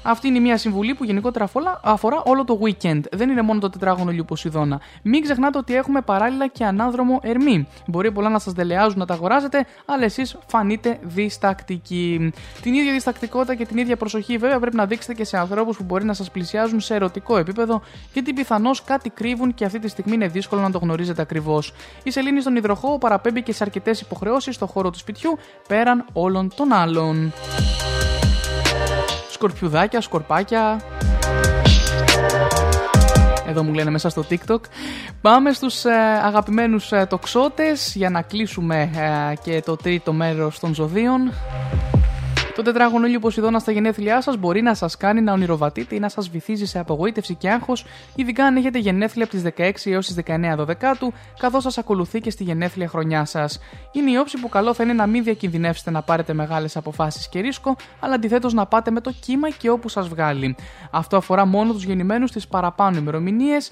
Αυτή 0.01 0.27
είναι 0.27 0.39
μια 0.39 0.57
συμβουλή 0.57 0.93
που 0.93 1.03
γενικότερα 1.03 1.45
αφορά- 1.45 1.79
αφορά 1.83 2.21
όλο 2.25 2.43
το 2.45 2.59
weekend. 2.63 3.01
Δεν 3.11 3.29
είναι 3.29 3.41
μόνο 3.41 3.59
το 3.59 3.69
τετράγωνο 3.69 4.11
ήλιου 4.11 4.25
Ποσειδώνα. 4.25 4.79
Μην 5.01 5.27
ξεχνάτε 5.29 5.57
ότι 5.57 5.75
έχουμε 5.75 6.01
παράλληλα 6.01 6.47
και 6.47 6.65
ανάδρομο 6.65 7.19
ερμή. 7.23 7.67
Μπορεί 7.85 8.11
πολλά 8.11 8.29
να 8.29 8.39
σας 8.39 8.53
δελεάζουν 8.53 8.99
να 8.99 9.05
τα 9.05 9.13
αγοράζετε, 9.13 9.65
αλλά 9.85 10.03
εσείς 10.03 10.37
φανείτε 10.47 10.99
διστακτικοί. 11.01 12.33
Την 12.61 12.73
ίδια 12.73 12.91
διστακτικότητα 12.91 13.55
και 13.55 13.65
την 13.65 13.77
ίδια 13.77 13.97
προσοχή 13.97 14.37
βέβαια 14.37 14.59
πρέπει 14.59 14.75
να 14.75 14.85
δείξετε 14.85 15.13
και 15.13 15.23
σε 15.23 15.37
ανθρώπους 15.37 15.77
που 15.77 15.83
μπορεί 15.83 16.05
να 16.05 16.13
σας 16.13 16.31
πλησιάζουν 16.31 16.79
σε 16.79 16.95
ερωτικό 16.95 17.37
επίπεδο, 17.37 17.81
γιατί 18.13 18.33
πιθανώς 18.33 18.83
κάτι 18.83 19.09
κρύβουν 19.09 19.53
και 19.53 19.65
αυτή 19.65 19.79
τη 19.79 19.87
στιγμή 19.87 20.13
είναι 20.13 20.27
δύσκολο 20.27 20.61
να 20.61 20.71
το 20.71 20.77
γνωρίζετε 20.77 21.21
ακριβώς. 21.21 21.73
Η 22.03 22.11
σελήνη 22.11 22.41
στον 22.41 22.55
υδροχό 22.55 22.97
παραπέμπει 22.97 23.41
και 23.41 23.53
σε 23.53 23.63
αρκετές 23.63 24.01
υποχρεώσεις 24.01 24.55
στο 24.55 24.65
χώρο 24.65 24.89
του 24.89 24.97
σπιτιού 24.97 25.37
πέραν 25.67 26.05
όλων 26.13 26.51
των 26.55 26.73
άλλων. 26.73 27.33
Σκορπιουδάκια, 29.29 30.01
σκορπάκια, 30.01 30.81
εδώ 33.49 33.63
μου 33.63 33.73
λένε 33.73 33.89
μέσα 33.89 34.09
στο 34.09 34.25
TikTok. 34.29 34.59
Πάμε 35.21 35.51
στους 35.51 35.85
ε, 35.85 35.91
αγαπημένους 36.23 36.91
ε, 36.91 37.05
τοξότες 37.09 37.93
για 37.95 38.09
να 38.09 38.21
κλείσουμε 38.21 38.89
ε, 39.31 39.35
και 39.43 39.61
το 39.65 39.75
τρίτο 39.75 40.13
μέρος 40.13 40.59
των 40.59 40.73
ζωδίων. 40.73 41.31
Το 42.55 42.61
τετράγωνο 42.61 43.05
ήλιο 43.05 43.19
Ποσειδώνα 43.19 43.59
στα 43.59 43.71
γενέθλιά 43.71 44.21
σας 44.21 44.37
μπορεί 44.37 44.61
να 44.61 44.73
σας 44.73 44.97
κάνει 44.97 45.21
να 45.21 45.33
ονειροβατείτε 45.33 45.95
ή 45.95 45.99
να 45.99 46.09
σας 46.09 46.29
βυθίζει 46.29 46.65
σε 46.65 46.79
απογοήτευση 46.79 47.35
και 47.35 47.49
άγχος, 47.49 47.85
ειδικά 48.15 48.45
αν 48.45 48.55
έχετε 48.55 48.79
γενέθλια 48.79 49.25
από 49.25 49.33
τις 49.33 49.43
16 49.43 49.91
έως 49.91 50.05
τις 50.05 50.15
19 50.15 50.55
Δωδεκάτου, 50.55 51.13
καθώς 51.39 51.63
σας 51.63 51.77
ακολουθεί 51.77 52.19
και 52.19 52.29
στη 52.29 52.43
γενέθλια 52.43 52.87
χρονιά 52.87 53.25
σας. 53.25 53.59
Είναι 53.91 54.11
η 54.11 54.15
όψη 54.15 54.37
που 54.37 54.49
καλό 54.49 54.73
θα 54.73 54.83
είναι 54.83 54.93
να 54.93 55.07
μην 55.07 55.23
διακινδυνεύσετε 55.23 55.91
να 55.91 56.01
πάρετε 56.01 56.33
μεγάλες 56.33 56.77
αποφάσεις 56.77 57.29
και 57.29 57.39
ρίσκο, 57.39 57.75
αλλά 57.99 58.13
αντιθέτως 58.13 58.53
να 58.53 58.65
πάτε 58.65 58.91
με 58.91 59.01
το 59.01 59.11
κύμα 59.19 59.49
και 59.49 59.69
όπου 59.69 59.89
σας 59.89 60.07
βγάλει. 60.07 60.55
Αυτό 60.91 61.17
αφορά 61.17 61.45
μόνο 61.45 61.73
τους 61.73 61.83
γεννημένους 61.83 62.29
στι 62.29 62.41
παραπάνω 62.49 62.97
ημερομηνίες 62.97 63.71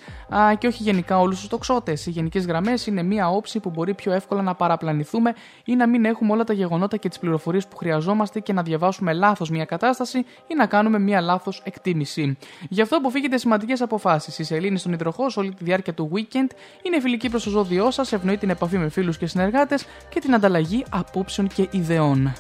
και 0.58 0.68
όχι 0.68 0.84
γενικά 0.84 1.20
όλους 1.20 1.40
τους 1.40 1.48
τοξότες. 1.48 2.06
Οι 2.06 2.10
γενικές 2.10 2.46
γραμμές 2.46 2.88
είναι 2.88 3.04
μία 3.04 3.30
όψη 3.30 3.60
που 3.60 3.70
μπορεί 3.70 3.94
πιο 3.94 4.12
εύκολα 4.12 4.42
να 4.42 4.56
παραπλανηθούμε 4.56 5.34
ή 5.66 5.76
να 5.76 5.88
μην 5.88 6.06
έχουμε 6.06 6.32
όλα 6.34 6.44
τα 6.44 6.54
γεγονότα 6.54 6.98
και 6.98 7.10
τις 7.10 7.20
πληροφορίες 7.20 7.68
που 7.68 7.78
χρειαζόμαστε 7.78 8.40
και 8.40 8.54
να 8.54 8.62
διαβάσουμε 8.62 8.76
λάθος 9.14 9.50
μια 9.50 9.66
κατάσταση 9.66 10.18
ή 10.48 10.56
να 10.56 10.66
κάνουμε 10.66 11.00
μια 11.00 11.22
λάθος 11.22 11.62
εκτίμηση. 11.64 12.38
Γι' 12.70 12.82
αυτό 12.82 12.98
αποφύγετε 12.98 13.38
σημαντικές 13.38 13.82
αποφάσεις. 13.82 14.40
Η 14.40 14.44
σελήνη 14.44 14.78
στον 14.78 14.94
υδροχό 14.94 15.30
σε 15.30 15.40
όλη 15.40 15.54
τη 15.54 15.64
διάρκεια 15.64 15.94
του 15.94 16.12
weekend 16.14 16.50
είναι 16.82 17.02
φιλική 17.02 17.30
προς 17.30 17.44
το 17.44 17.50
ζώδιό 17.50 17.92
σας, 17.92 18.14
ευνοεί 18.14 18.38
την 18.38 18.50
επαφή 18.50 18.78
με 18.78 18.90
φίλους 18.90 19.18
και 19.18 19.28
συνεργάτες 19.28 19.86
και 20.10 20.20
την 20.20 20.34
ανταλλαγή 20.34 20.86
απόψεων 20.90 21.48
και 21.48 21.68
ιδεών. 21.72 22.34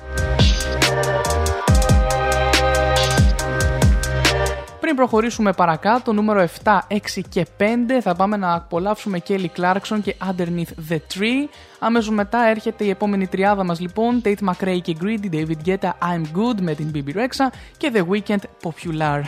Πριν 4.87 4.99
προχωρήσουμε 4.99 5.53
παρακάτω, 5.53 6.13
νούμερο 6.13 6.47
7, 6.63 6.79
6 6.87 6.95
και 7.29 7.45
5 7.57 7.63
θα 8.01 8.15
πάμε 8.15 8.37
να 8.37 8.53
απολαύσουμε 8.53 9.21
Kelly 9.27 9.45
Clarkson 9.57 9.99
και 10.03 10.15
Underneath 10.27 10.91
the 10.91 10.95
Tree. 10.95 11.47
Αμέσως 11.79 12.09
μετά 12.09 12.47
έρχεται 12.47 12.83
η 12.83 12.89
επόμενη 12.89 13.27
τριάδα 13.27 13.63
μας 13.63 13.79
λοιπόν, 13.79 14.21
Tate 14.25 14.49
McRae 14.49 14.79
και 14.81 14.95
Greedy, 15.01 15.33
David 15.33 15.67
Guetta, 15.67 15.89
I'm 15.89 16.21
Good 16.21 16.61
με 16.61 16.75
την 16.75 16.91
BB 16.93 17.15
Rexha 17.15 17.53
και 17.77 17.91
The 17.93 17.99
Weekend 17.99 18.43
Popular. 18.63 19.21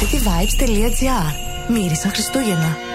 cityvibes.gr 0.00 1.32
Μύρισα 1.72 2.08
Χριστούγεννα. 2.08 2.85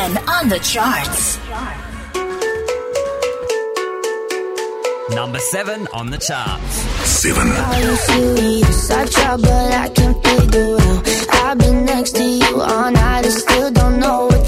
10 0.00 0.16
on 0.28 0.48
the 0.48 0.58
charts. 0.60 1.38
Number 5.14 5.38
7 5.38 5.88
on 5.92 6.10
the 6.10 6.16
charts. 6.16 6.74
7. 7.04 7.46
I've 11.32 11.58
been 11.58 11.84
next 11.84 12.12
to 12.12 12.24
you 12.24 12.62
all 12.62 12.90
night 12.90 13.26
and 13.26 13.34
still 13.34 13.70
don't 13.72 13.98
know 14.00 14.39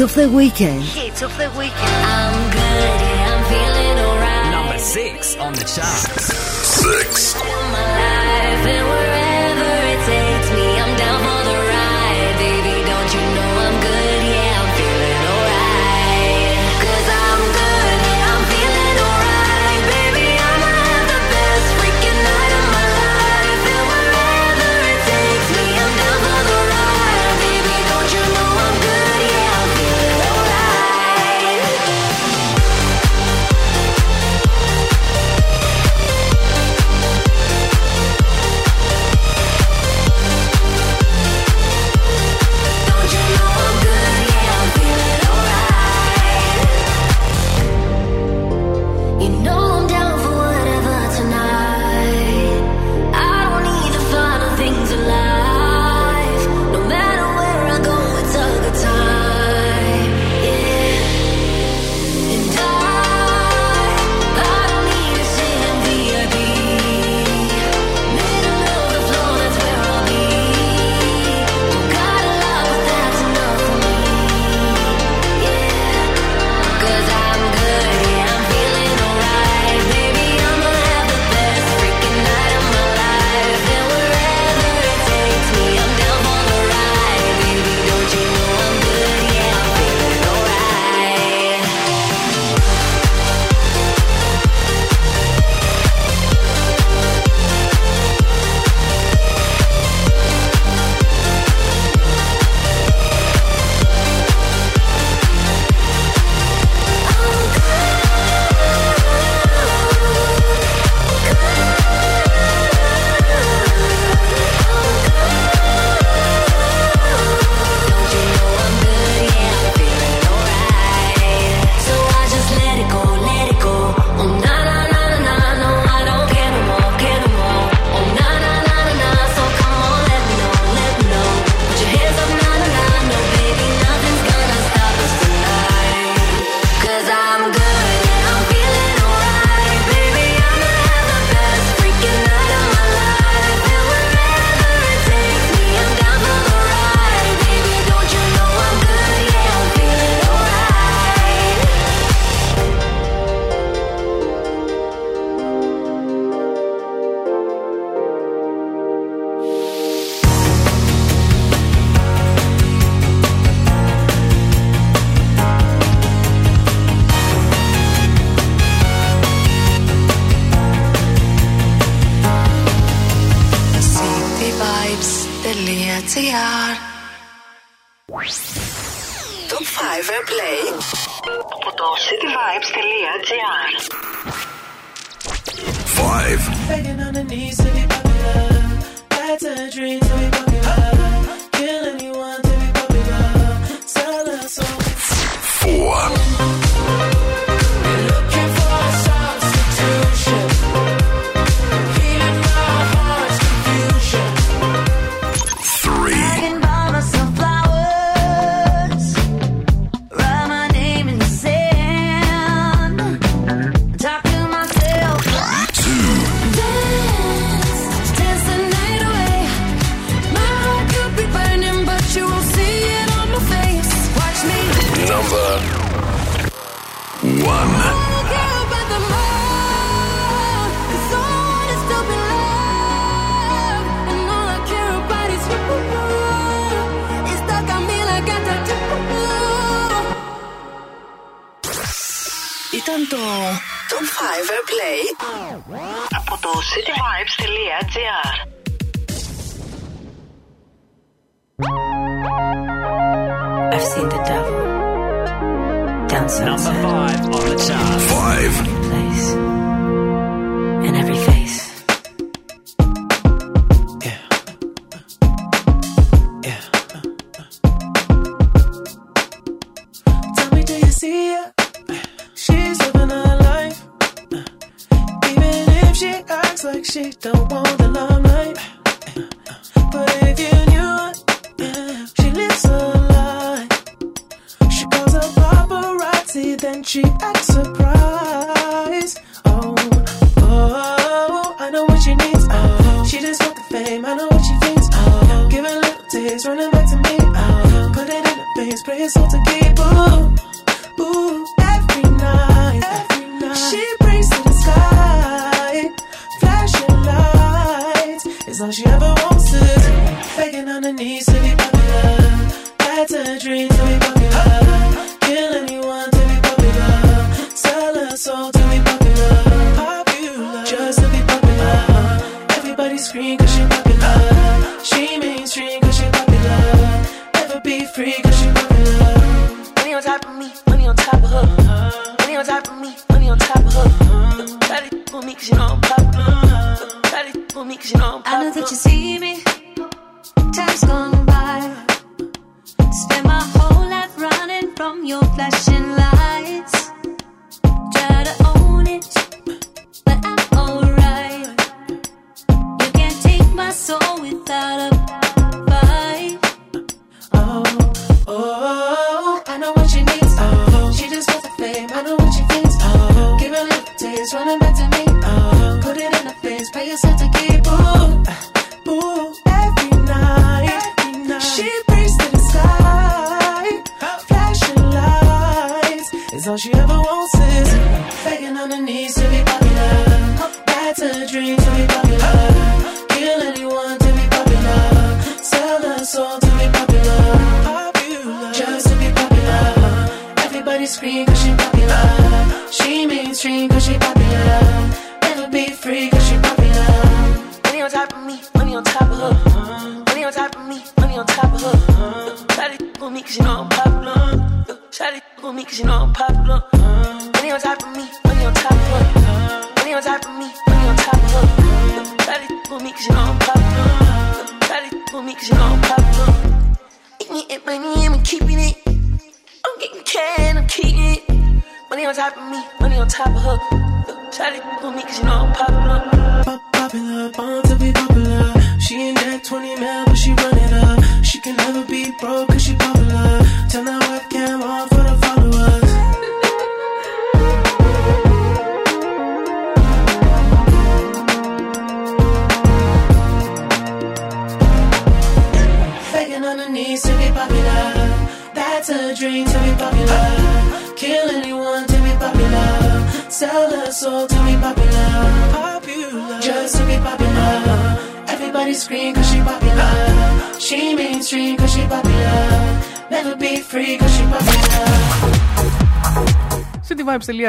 of 0.00 0.14
the 0.14 0.28
weekend. 0.28 0.84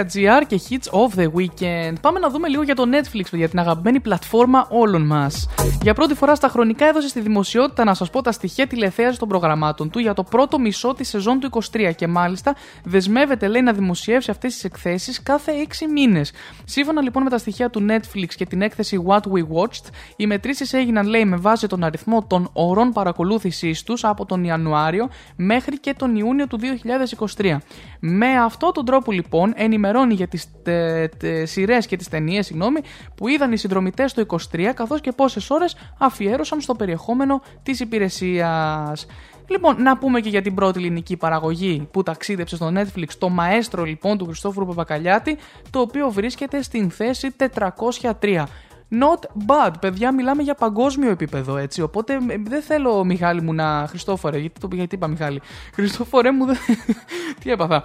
cityvibes.gr 0.03 0.41
και 0.47 0.61
hits 0.69 0.99
of 0.99 1.19
the 1.19 1.25
weekend. 1.25 1.93
Πάμε 2.01 2.19
να 2.19 2.29
δούμε 2.29 2.47
λίγο 2.47 2.63
για 2.63 2.75
το 2.75 2.83
Netflix, 2.91 3.25
για 3.31 3.49
την 3.49 3.59
αγαπημένη 3.59 3.99
πλατφόρμα 3.99 4.67
όλων 4.69 5.05
μας. 5.05 5.47
Για 5.81 5.93
πρώτη 5.93 6.13
φορά 6.13 6.35
στα 6.35 6.47
χρονικά 6.47 6.85
έδωσε 6.85 7.07
στη 7.07 7.19
δημοσιότητα 7.19 7.83
να 7.83 7.93
σας 7.93 8.09
πω 8.09 8.21
τα 8.21 8.31
στοιχεία 8.31 8.67
τηλεθέασης 8.67 9.19
των 9.19 9.27
προγραμμάτων 9.27 9.89
του 9.89 9.99
για 9.99 10.13
το 10.13 10.23
πρώτο 10.23 10.59
μισό 10.59 10.93
της 10.93 11.09
σεζόν 11.09 11.39
του 11.39 11.49
23 11.71 11.91
και 11.95 12.07
μάλιστα 12.07 12.55
δεσμεύεται, 12.83 13.47
λέει, 13.47 13.61
να 13.61 13.73
δημοσιεύσει 13.73 14.31
αυτές 14.31 14.53
τις 14.53 14.63
εκθέσεις 14.63 15.23
κάθε 15.23 15.51
6 15.51 15.87
μήνες. 15.93 16.31
Σύμφωνα 16.65 17.01
λοιπόν 17.01 17.23
με 17.23 17.29
τα 17.29 17.37
στοιχεία 17.37 17.69
του 17.69 17.85
Netflix 17.89 18.27
και 18.35 18.45
την 18.45 18.61
έκθεση 18.61 19.03
What 19.07 19.19
We 19.19 19.41
Watched, 19.41 19.89
οι 20.15 20.27
μετρήσεις 20.27 20.73
έγιναν, 20.73 21.07
λέει, 21.07 21.25
με 21.25 21.35
βάση 21.35 21.67
τον 21.67 21.83
αριθμό 21.83 22.25
των 22.27 22.49
ωρών 22.53 22.91
παρακολούθησής 22.91 23.83
τους 23.83 24.03
από 24.03 24.25
τον 24.25 24.43
Ιανουάριο 24.43 25.09
μέχρι 25.35 25.79
και 25.79 25.93
τον 25.93 26.15
Ιούνιο 26.15 26.47
του 26.47 26.59
2023. 27.37 27.57
Με 27.99 28.37
αυτόν 28.37 28.73
τον 28.73 28.85
τρόπο 28.85 29.11
λοιπόν 29.11 29.53
ενημερώνει 29.55 30.13
για 30.13 30.27
τις 30.27 30.47
τε, 30.63 31.07
τε, 31.07 31.45
σειρές 31.45 31.85
και 31.85 31.97
τις 31.97 32.07
ταινίες 32.07 32.45
συγγνώμη, 32.45 32.79
που 33.15 33.27
είδαν 33.27 33.51
οι 33.51 33.57
συνδρομητές 33.57 34.13
το 34.13 34.25
23 34.51 34.71
καθώς 34.73 35.01
και 35.01 35.11
πόσες 35.11 35.51
ώρες 35.57 35.75
αφιέρωσαν 35.97 36.61
στο 36.61 36.75
περιεχόμενο 36.75 37.41
της 37.63 37.79
υπηρεσίας. 37.79 39.05
Λοιπόν, 39.47 39.81
να 39.81 39.97
πούμε 39.97 40.19
και 40.19 40.29
για 40.29 40.41
την 40.41 40.55
πρώτη 40.55 40.79
ελληνική 40.79 41.17
παραγωγή 41.17 41.87
που 41.91 42.03
ταξίδεψε 42.03 42.55
στο 42.55 42.71
Netflix, 42.75 43.07
το 43.17 43.29
μαέστρο 43.29 43.83
λοιπόν 43.83 44.17
του 44.17 44.25
Χριστόφουρου 44.25 44.65
Παπακαλιάτη, 44.65 45.37
το 45.69 45.79
οποίο 45.79 46.09
βρίσκεται 46.09 46.61
στην 46.61 46.91
θέση 46.91 47.35
403. 48.19 48.43
Not 48.89 49.43
bad, 49.47 49.71
παιδιά, 49.81 50.13
μιλάμε 50.13 50.43
για 50.43 50.53
παγκόσμιο 50.55 51.09
επίπεδο 51.09 51.57
έτσι. 51.57 51.81
Οπότε 51.81 52.13
ε, 52.13 52.37
δεν 52.43 52.61
θέλω, 52.61 53.03
Μιχάλη 53.03 53.41
μου, 53.41 53.53
να. 53.53 53.85
Χριστόφορε, 53.87 54.37
γιατί 54.37 54.59
το 54.59 54.67
γιατί 54.71 54.95
είπα 54.95 55.07
Μιχάλη. 55.07 55.41
Χριστόφορε 55.73 56.31
μου, 56.31 56.45
δεν. 56.45 56.57
Τι 57.43 57.51
έπαθα. 57.51 57.83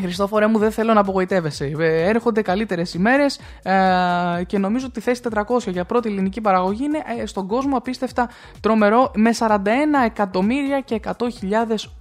Χριστόφορε 0.00 0.46
μου, 0.46 0.58
δεν 0.58 0.70
θέλω 0.70 0.92
να 0.94 1.00
απογοητεύεσαι. 1.00 1.72
Ε, 1.78 2.08
Έρχονται 2.08 2.42
καλύτερες 2.42 2.94
ημέρες 2.94 3.40
ε, 3.62 4.44
και 4.46 4.58
νομίζω 4.58 4.86
ότι 4.88 4.98
η 4.98 5.02
θέση 5.02 5.22
400 5.34 5.42
για 5.66 5.84
πρώτη 5.84 6.08
ελληνική 6.08 6.40
παραγωγή 6.40 6.84
είναι 6.84 7.02
ε, 7.20 7.26
στον 7.26 7.46
κόσμο 7.46 7.76
απίστευτα 7.76 8.30
τρομερό 8.60 9.10
με 9.14 9.30
41 9.38 9.56
εκατομμύρια 10.04 10.80
και 10.80 11.00
100.000 11.04 11.12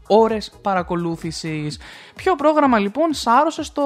ώρες 0.08 0.52
παρακολούθησης. 0.62 1.80
Ποιο 2.16 2.36
πρόγραμμα 2.36 2.80
λοιπόν 2.80 3.14
σάρωσε 3.14 3.64
στο 3.64 3.84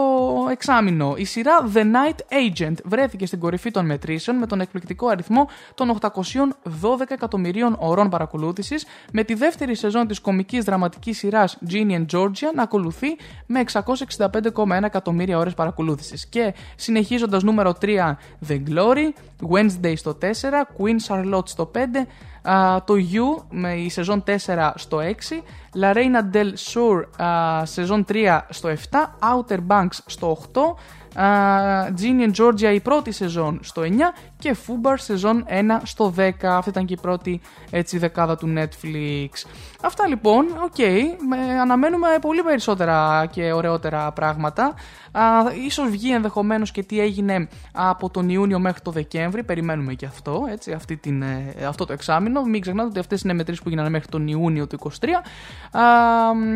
εξάμεινο; 0.52 1.14
Η 1.18 1.26
σειρά 1.26 1.72
The 1.73 1.81
Night 1.81 2.18
Agent 2.18 2.76
βρέθηκε 2.84 3.26
στην 3.26 3.40
κορυφή 3.40 3.72
των 3.72 3.85
μετρήσεων 3.85 4.38
με 4.38 4.45
τον 4.45 4.61
εκπληκτικό 4.61 5.07
αριθμό 5.07 5.49
των 5.76 5.98
812 6.02 6.10
εκατομμυρίων 7.07 7.76
ωρών 7.80 8.10
παρακολούθησης 8.10 8.85
με 9.11 9.23
τη 9.23 9.34
δεύτερη 9.34 9.76
σεζόν 9.76 10.07
της 10.07 10.19
κομικής 10.22 10.64
δραματικής 10.64 11.18
σειράς 11.18 11.57
Ginny 11.69 11.91
and 11.91 12.06
Georgia 12.14 12.53
να 12.56 12.64
ακολουθεί 12.64 13.07
με 13.45 13.60
665,1 14.17 14.84
εκατομμύρια 14.84 15.38
ώρες 15.38 15.53
παρακολούθησης. 15.53 16.25
Και 16.25 16.53
συνεχίζοντας 16.75 17.43
νούμερο 17.43 17.73
3 17.81 18.17
The 18.47 18.61
Glory, 18.69 19.13
Wednesday 19.53 19.93
στο 19.95 20.13
4, 20.13 20.67
Queen 20.77 20.97
Charlotte 21.07 21.47
στο 21.47 21.71
5, 21.73 22.07
Α, 22.49 22.84
το 22.84 22.93
You 22.93 23.43
με 23.49 23.73
η 23.73 23.89
σεζόν 23.89 24.23
4 24.27 24.71
στο 24.75 24.99
6, 24.99 25.03
La 25.81 25.93
Reina 25.93 26.35
del 26.35 26.53
Sur 26.71 27.23
α, 27.25 27.65
σεζόν 27.65 28.05
3 28.07 28.39
στο 28.49 28.69
7, 28.69 28.73
Outer 29.19 29.59
Banks 29.67 29.97
στο 30.05 30.38
8, 30.53 30.61
α, 31.21 31.25
Ginny 31.85 32.31
and 32.31 32.34
Georgia 32.35 32.73
η 32.73 32.80
πρώτη 32.80 33.11
σεζόν 33.11 33.59
στο 33.63 33.81
9 33.81 33.85
και 34.44 34.56
Fubar 34.68 34.94
σεζόν 34.95 35.45
1 35.48 35.52
στο 35.84 36.14
10. 36.18 36.30
Αυτή 36.41 36.70
ήταν 36.70 36.86
και 36.86 36.94
η 36.94 36.98
πρώτη 37.02 37.41
έτσι, 37.70 37.98
δεκάδα 37.98 38.36
του 38.38 38.53
Netflix. 38.57 39.30
Αυτά 39.84 40.07
λοιπόν, 40.07 40.45
οκ. 40.64 40.78
με- 41.30 41.60
αναμένουμε 41.61 42.07
πολύ 42.22 42.41
περισσότερα 42.44 43.26
και 43.32 43.52
ωραιότερα 43.52 44.11
πράγματα. 44.11 44.74
Α, 45.11 45.22
ίσως 45.65 45.90
βγει 45.90 46.11
ενδεχομένως 46.14 46.72
και 46.72 46.84
τι 46.84 46.99
έγινε 46.99 47.48
από 47.74 48.10
τον 48.10 48.30
Ιούνιο 48.30 48.60
μέχρι 48.60 48.82
το 48.82 48.91
Δεκέμβρη. 48.91 49.44
Περιμένουμε 49.44 49.94
και 49.94 50.06
αυτό, 50.06 50.45
έτσι, 50.49 50.72
αυτή 50.72 50.98
την, 50.98 51.22
ε, 51.22 51.53
αυτό 51.68 51.86
το 51.86 51.94
εξάμηνο. 51.94 52.41
Μην 52.44 52.61
ξεχνάτε 52.61 52.88
ότι 52.90 52.99
αυτές 52.99 53.22
είναι 53.22 53.34
μετρήσεις 53.34 53.64
που 53.64 53.70
γίνανε 53.70 53.90
μέχρι 53.90 54.07
τον 54.07 54.28
Ιούνιο 54.28 54.68
του 54.68 54.76
23. 54.76 55.24
Α, 55.72 55.82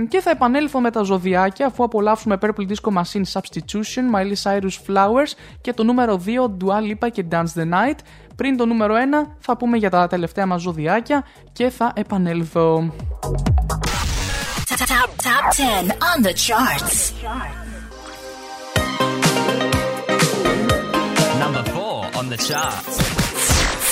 και 0.08 0.20
θα 0.22 0.30
επανέλθω 0.30 0.80
με 0.80 0.92
τα 0.92 1.02
ζωδιάκια 1.04 1.66
αφού 1.66 1.84
απολαύσουμε 1.84 2.38
Purple 2.42 2.68
Disco 2.68 2.94
Machine 3.02 3.24
Substitution, 3.34 4.16
Miley 4.16 4.36
Cyrus 4.44 4.78
Flowers 4.88 5.32
και 5.62 5.74
το 5.74 5.84
νούμερο 5.84 6.22
2 6.26 6.58
Dua 6.64 6.92
Lipa 6.92 7.12
και 7.12 7.26
Dance 7.32 7.54
the 7.56 7.64
Night. 7.64 7.77
Πριν 8.36 8.58
το 8.58 8.66
νούμερο 8.66 8.96
1 8.96 8.98
θα 9.40 9.58
πούμε 9.58 9.78
για 9.78 9.90
τα 9.90 10.08
τελευταία 10.08 10.46
μας 10.46 10.62
ζωδιάκια 10.62 11.26
και 11.52 11.70
θα 11.70 11.92
επανέλθω. 11.96 12.94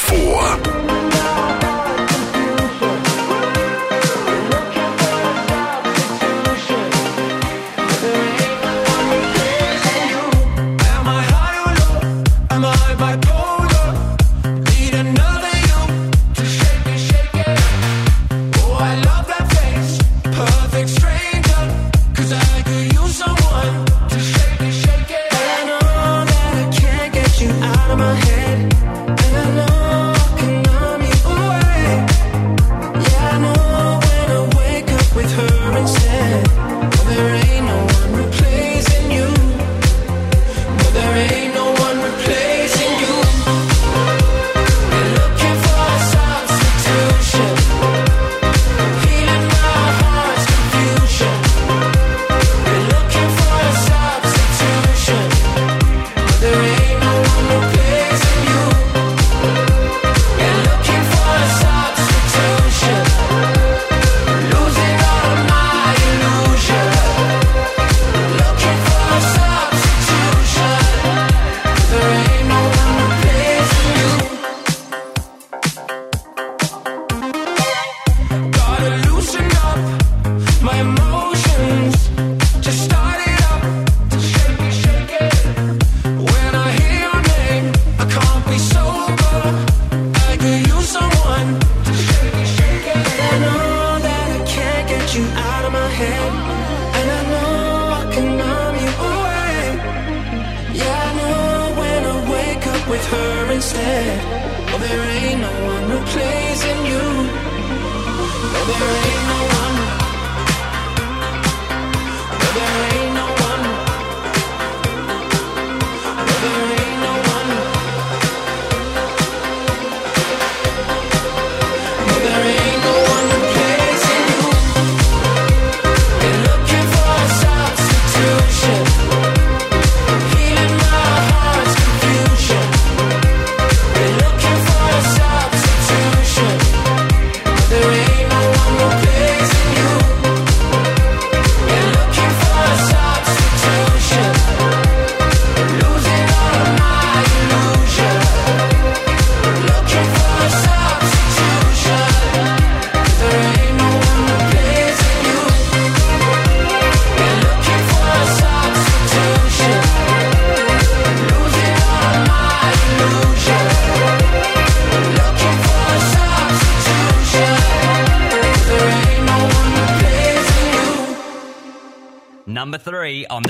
Top, 0.08 1.25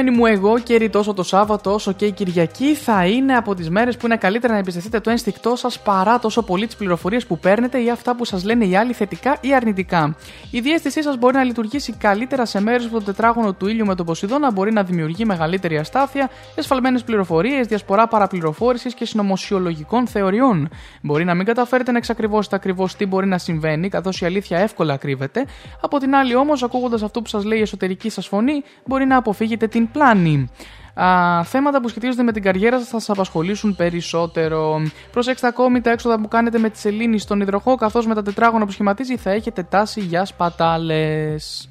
Αγαπημένοι 0.00 0.30
μου 0.30 0.46
εγώ 0.46 0.58
και 0.58 0.76
ρί 0.76 0.90
τόσο 0.90 1.14
το 1.14 1.22
Σάββατο 1.22 1.72
όσο 1.74 1.92
και 1.92 2.04
η 2.04 2.12
Κυριακή 2.12 2.74
θα 2.74 3.06
είναι 3.06 3.36
από 3.36 3.54
τις 3.54 3.70
μέρες 3.70 3.96
που 3.96 4.06
είναι 4.06 4.16
καλύτερα 4.16 4.52
να 4.52 4.58
εμπιστευτείτε 4.58 5.00
το 5.00 5.10
ένστικτό 5.10 5.56
σας 5.56 5.80
παρά 5.80 6.18
τόσο 6.18 6.42
πολύ 6.42 6.66
τις 6.66 6.76
πληροφορίες 6.76 7.26
που 7.26 7.38
παίρνετε 7.38 7.82
ή 7.82 7.90
αυτά 7.90 8.16
που 8.16 8.24
σας 8.24 8.44
λένε 8.44 8.64
οι 8.64 8.76
άλλοι 8.76 8.92
θετικά 8.92 9.38
ή 9.40 9.54
αρνητικά. 9.54 10.16
Η 10.52 10.60
διέστησή 10.60 11.02
σας 11.02 11.16
μπορεί 11.16 11.36
να 11.36 11.44
λειτουργήσει 11.44 11.92
καλύτερα 11.92 12.44
σε 12.44 12.60
μέρες 12.60 12.88
που 12.88 12.98
το 12.98 13.04
τετράγωνο 13.04 13.52
του 13.52 13.66
ήλιου 13.66 13.86
με 13.86 13.94
τον 13.94 14.06
Ποσειδώνα 14.06 14.50
μπορεί 14.52 14.72
να 14.72 14.82
δημιουργεί 14.82 15.24
μεγαλύτερη 15.24 15.78
αστάθεια, 15.78 16.30
εσφαλμένες 16.54 17.04
πληροφορίες, 17.04 17.66
διασπορά 17.66 18.08
παραπληροφόρησης 18.08 18.94
και 18.94 19.04
συνωμοσιολογικών 19.04 20.06
θεωριών. 20.06 20.68
Μπορεί 21.02 21.24
να 21.24 21.34
μην 21.34 21.46
καταφέρετε 21.46 21.90
να 21.90 21.98
εξακριβώσετε 21.98 22.56
ακριβώς 22.56 22.96
τι 22.96 23.06
μπορεί 23.06 23.26
να 23.26 23.38
συμβαίνει, 23.38 23.88
καθώς 23.88 24.20
η 24.20 24.24
αλήθεια 24.26 24.58
εύκολα 24.58 24.96
κρύβεται. 24.96 25.46
Από 25.80 25.98
την 25.98 26.14
άλλη, 26.14 26.34
όμως, 26.34 26.62
ακούγοντας 26.62 27.02
αυτό 27.02 27.22
που 27.22 27.28
σας 27.28 27.44
λέει 27.44 27.58
η 27.58 27.62
εσωτερική 27.62 28.10
σας 28.10 28.26
φωνή, 28.26 28.62
μπορεί 28.84 29.04
να 29.06 29.16
αποφύγετε 29.16 29.66
την 29.66 29.90
πλάνη. 29.90 30.50
Α, 30.94 31.44
θέματα 31.44 31.80
που 31.80 31.88
σχετίζονται 31.88 32.22
με 32.22 32.32
την 32.32 32.42
καριέρα 32.42 32.78
σας 32.78 32.88
θα 32.88 32.98
σας 32.98 33.10
απασχολήσουν 33.10 33.76
περισσότερο. 33.76 34.80
Προσέξτε 35.12 35.46
ακόμη 35.46 35.80
τα 35.80 35.90
έξοδα 35.90 36.20
που 36.20 36.28
κάνετε 36.28 36.58
με 36.58 36.70
τη 36.70 36.78
σελήνη 36.78 37.18
στον 37.18 37.40
υδροχό, 37.40 37.74
καθώς 37.74 38.06
με 38.06 38.14
τα 38.14 38.22
τετράγωνα 38.22 38.64
που 38.64 38.72
σχηματίζει 38.72 39.16
θα 39.16 39.30
έχετε 39.30 39.62
τάση 39.62 40.00
για 40.00 40.24
σπατάλες. 40.24 41.68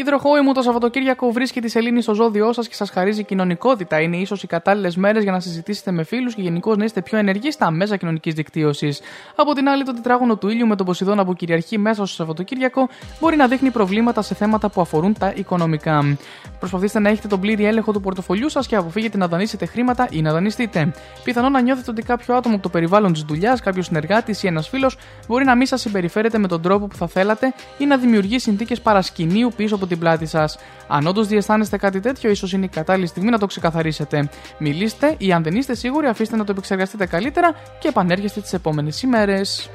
Υδροχόη 0.00 0.40
μου 0.40 0.52
το 0.52 0.62
Σαββατοκύριακο 0.62 1.32
βρίσκει 1.32 1.60
τη 1.60 1.68
σελήνη 1.68 2.02
στο 2.02 2.14
ζώδιό 2.14 2.52
σας 2.52 2.68
και 2.68 2.74
σας 2.74 2.90
χαρίζει 2.90 3.24
κοινωνικότητα. 3.24 4.00
Είναι 4.00 4.16
ίσως 4.16 4.42
οι 4.42 4.46
κατάλληλες 4.46 4.96
μέρες 4.96 5.22
για 5.22 5.32
να 5.32 5.40
συζητήσετε 5.40 5.90
με 5.90 6.02
φίλους 6.02 6.34
και 6.34 6.42
γενικώς 6.42 6.76
να 6.76 6.84
είστε 6.84 7.02
πιο 7.02 7.18
ενεργοί 7.18 7.50
στα 7.50 7.70
μέσα 7.70 7.96
κοινωνικής 7.96 8.34
δικτύωσης. 8.34 9.00
Από 9.36 9.52
την 9.52 9.68
άλλη, 9.68 9.84
το 9.84 9.94
τετράγωνο 9.94 10.36
του 10.36 10.48
ήλιου 10.48 10.66
με 10.66 10.76
τον 10.76 10.86
Ποσειδώνα 10.86 11.24
που 11.24 11.34
κυριαρχεί 11.34 11.78
μέσα 11.78 12.06
στο 12.06 12.14
Σαββατοκύριακο 12.14 12.88
μπορεί 13.20 13.36
να 13.36 13.46
δείχνει 13.46 13.70
προβλήματα 13.70 14.22
σε 14.22 14.34
θέματα 14.34 14.70
που 14.70 14.80
αφορούν 14.80 15.16
τα 15.18 15.32
οικονομικά. 15.36 16.16
Προσπαθήστε 16.58 16.98
να 16.98 17.08
έχετε 17.08 17.28
τον 17.28 17.40
πλήρη 17.40 17.64
έλεγχο 17.64 17.92
του 17.92 18.00
πορτοφολιού 18.00 18.48
σας 18.48 18.66
και 18.66 18.76
αποφύγετε 18.76 19.16
να 19.16 19.28
δανείσετε 19.28 19.66
χρήματα 19.66 20.08
ή 20.10 20.22
να 20.22 20.32
δανειστείτε. 20.32 20.92
Πιθανόν 21.24 21.52
να 21.52 21.60
νιώθετε 21.60 21.90
ότι 21.90 22.02
κάποιο 22.02 22.34
άτομο 22.34 22.54
από 22.54 22.62
το 22.62 22.68
περιβάλλον 22.68 23.12
της 23.12 23.22
δουλειάς, 23.22 23.60
κάποιος 23.60 23.86
συνεργάτης 23.86 24.42
ή 24.42 24.46
ένας 24.46 24.68
φίλος 24.68 24.96
μπορεί 25.28 25.44
να 25.44 25.56
μην 25.56 25.66
σας 25.66 25.80
συμπεριφέρεται 25.80 26.38
με 26.38 26.48
τον 26.48 26.62
τρόπο 26.62 26.86
που 26.86 26.96
θα 26.96 27.06
θέλατε 27.06 27.54
ή 27.78 27.86
να 27.86 27.96
δημιουργεί 27.96 28.38
συνθήκες 28.38 28.80
παρασκηνίου 28.80 29.52
πίσω 29.56 29.74
από 29.74 29.86
την 29.90 29.98
πλάτη 29.98 30.26
σας. 30.26 30.58
Αν 30.88 31.06
όντως 31.06 31.26
διαισθάνεστε 31.26 31.76
κάτι 31.76 32.00
τέτοιο, 32.00 32.30
ίσως 32.30 32.52
είναι 32.52 32.64
η 32.64 32.68
κατάλληλη 32.68 33.06
στιγμή 33.06 33.30
να 33.30 33.38
το 33.38 33.46
ξεκαθαρίσετε. 33.46 34.28
Μιλήστε 34.58 35.14
ή 35.18 35.32
αν 35.32 35.42
δεν 35.42 35.54
είστε 35.54 35.74
σίγουροι, 35.74 36.06
αφήστε 36.06 36.36
να 36.36 36.44
το 36.44 36.52
επεξεργαστείτε 36.52 37.06
καλύτερα 37.06 37.54
και 37.78 37.88
επανέρχεστε 37.88 38.40
τις 38.40 38.52
επόμενες 38.52 39.02
ημέρες. 39.02 39.70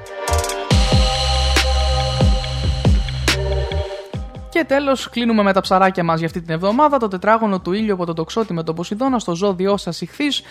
Και 4.48 4.64
τέλος, 4.64 5.08
κλείνουμε 5.08 5.42
με 5.42 5.52
τα 5.52 5.60
ψαράκια 5.60 6.04
μας 6.04 6.18
για 6.18 6.26
αυτή 6.26 6.40
την 6.40 6.54
εβδομάδα. 6.54 6.98
Το 6.98 7.08
τετράγωνο 7.08 7.60
του 7.60 7.72
ήλιου 7.72 7.94
από 7.94 8.06
τον 8.06 8.14
τοξότη 8.14 8.52
με 8.52 8.62
τον 8.62 8.74
Ποσειδώνα 8.74 9.18
στο 9.18 9.34
ζώδιό 9.34 9.76
σας 9.76 10.00
ηχθείς. 10.00 10.42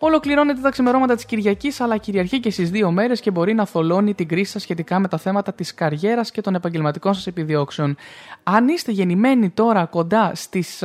Ολοκληρώνεται 0.00 0.60
τα 0.60 0.70
ξημερώματα 0.70 1.14
της 1.14 1.24
Κυριακής, 1.24 1.80
αλλά 1.80 1.96
κυριαρχεί 1.96 2.40
και 2.40 2.50
στις 2.50 2.70
δύο 2.70 2.90
μέρες 2.90 3.20
και 3.20 3.30
μπορεί 3.30 3.54
να 3.54 3.66
θολώνει 3.66 4.14
την 4.14 4.28
κρίση 4.28 4.52
σας 4.52 4.62
σχετικά 4.62 4.98
με 4.98 5.08
τα 5.08 5.18
θέματα 5.18 5.52
της 5.52 5.74
καριέρας 5.74 6.30
και 6.30 6.40
των 6.40 6.54
επαγγελματικών 6.54 7.14
σας 7.14 7.26
επιδιώξεων. 7.26 7.96
Αν 8.42 8.68
είστε 8.68 8.92
γεννημένοι 8.92 9.50
τώρα 9.50 9.84
κοντά 9.84 10.32
στις 10.34 10.82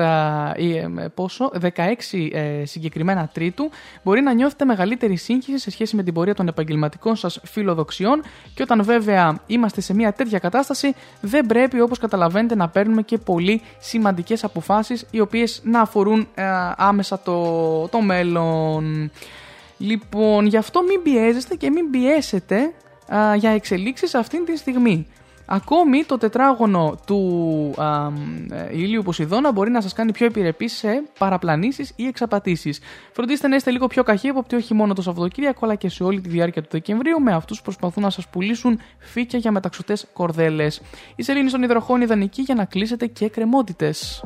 πόσο, 1.14 1.52
16 1.62 2.30
ε, 2.32 2.66
συγκεκριμένα 2.66 3.30
Τρίτου, 3.34 3.70
μπορεί 4.04 4.22
να 4.22 4.34
νιώθετε 4.34 4.66
μεγαλύτερη 4.66 5.16
σύγχυση 5.16 5.58
σε 5.58 5.72
σχέση 5.72 5.96
με 5.96 6.04
την 6.04 6.14
πορεία 6.14 6.36
των 6.36 6.48
επαγγελματικών 6.48 7.16
σας 7.16 7.40
φιλοδοξιών 7.44 8.24
και 8.54 8.64
όταν 8.64 8.84
βέβαια 8.84 9.40
είμαστε 9.48 9.82
σε 9.82 9.94
μια 9.94 10.14
τέτοια 10.14 10.40
κατάσταση, 10.40 10.96
δεν 11.22 11.46
πρέπει 11.46 11.82
όπως 11.82 12.00
καταλαβαίνετε 12.00 12.56
να 12.56 12.70
παίρνουμε 12.70 13.02
και 13.02 13.18
πολύ 13.18 13.62
σημαντικές 13.80 14.44
αποφάσεις 14.44 15.06
οι 15.12 15.20
οποίες 15.20 15.62
να 15.64 15.82
αφορούν 15.82 16.28
ε, 16.36 16.44
άμεσα 16.78 17.20
το, 17.20 17.88
το 17.88 18.02
μέλλον. 18.02 19.03
Λοιπόν, 19.78 20.46
γι' 20.46 20.58
αυτό 20.58 20.82
μην 20.82 21.02
πιέζεστε 21.02 21.56
και 21.56 21.70
μην 21.70 21.90
πιέσετε 21.90 22.74
α, 23.16 23.36
για 23.36 23.50
εξελίξεις 23.50 24.16
αυτήν 24.16 24.46
τη 24.46 24.58
στιγμή. 24.58 25.08
Ακόμη 25.46 26.04
το 26.04 26.18
τετράγωνο 26.18 27.00
του 27.06 27.74
α, 27.78 28.08
ε, 28.52 28.70
ηλίου 28.72 29.02
Ποσειδώνα 29.02 29.52
μπορεί 29.52 29.72
να 29.72 29.82
σας 29.82 29.94
κάνει 29.94 30.12
πιο 30.12 30.26
επιρρεπείς 30.26 30.74
σε 30.74 31.04
παραπλανήσεις 31.20 31.94
ή 31.96 32.08
εξαπατήσεις. 32.08 32.80
Φροντίστε 33.12 33.48
να 33.48 33.56
είστε 33.56 33.72
λίγο 33.72 33.88
πιο 33.88 34.04
καχύποπτοι 34.04 34.56
όχι 34.56 34.74
μόνο 34.74 34.94
το 34.94 35.02
Σαββατοκύριακο 35.02 35.60
αλλά 35.66 35.76
και 35.76 35.90
σε 35.90 36.04
όλη 36.04 36.22
τη 36.22 36.30
διάρκεια 36.30 36.62
του 36.62 36.68
Δεκεμβρίου 36.72 37.22
με 37.22 37.34
αυτούς 37.34 37.58
που 37.58 37.64
προσπαθούν 37.64 38.04
να 38.04 38.10
σας 38.10 38.28
πουλήσουν 38.28 38.80
φύκια 38.98 39.40
για 39.40 39.52
μεταξωτές 39.52 40.08
κορδέλες. 40.14 40.82
Η 41.16 41.24
σελήνη 41.24 41.50
στον 41.50 41.64
υδροχό 41.64 41.96
είναι 41.96 42.04
ιδανική 42.04 42.42
για 42.42 42.56
να 42.56 42.66
κλείσετε 42.66 43.06
και 43.06 43.30
κρεμότητες. 43.30 44.24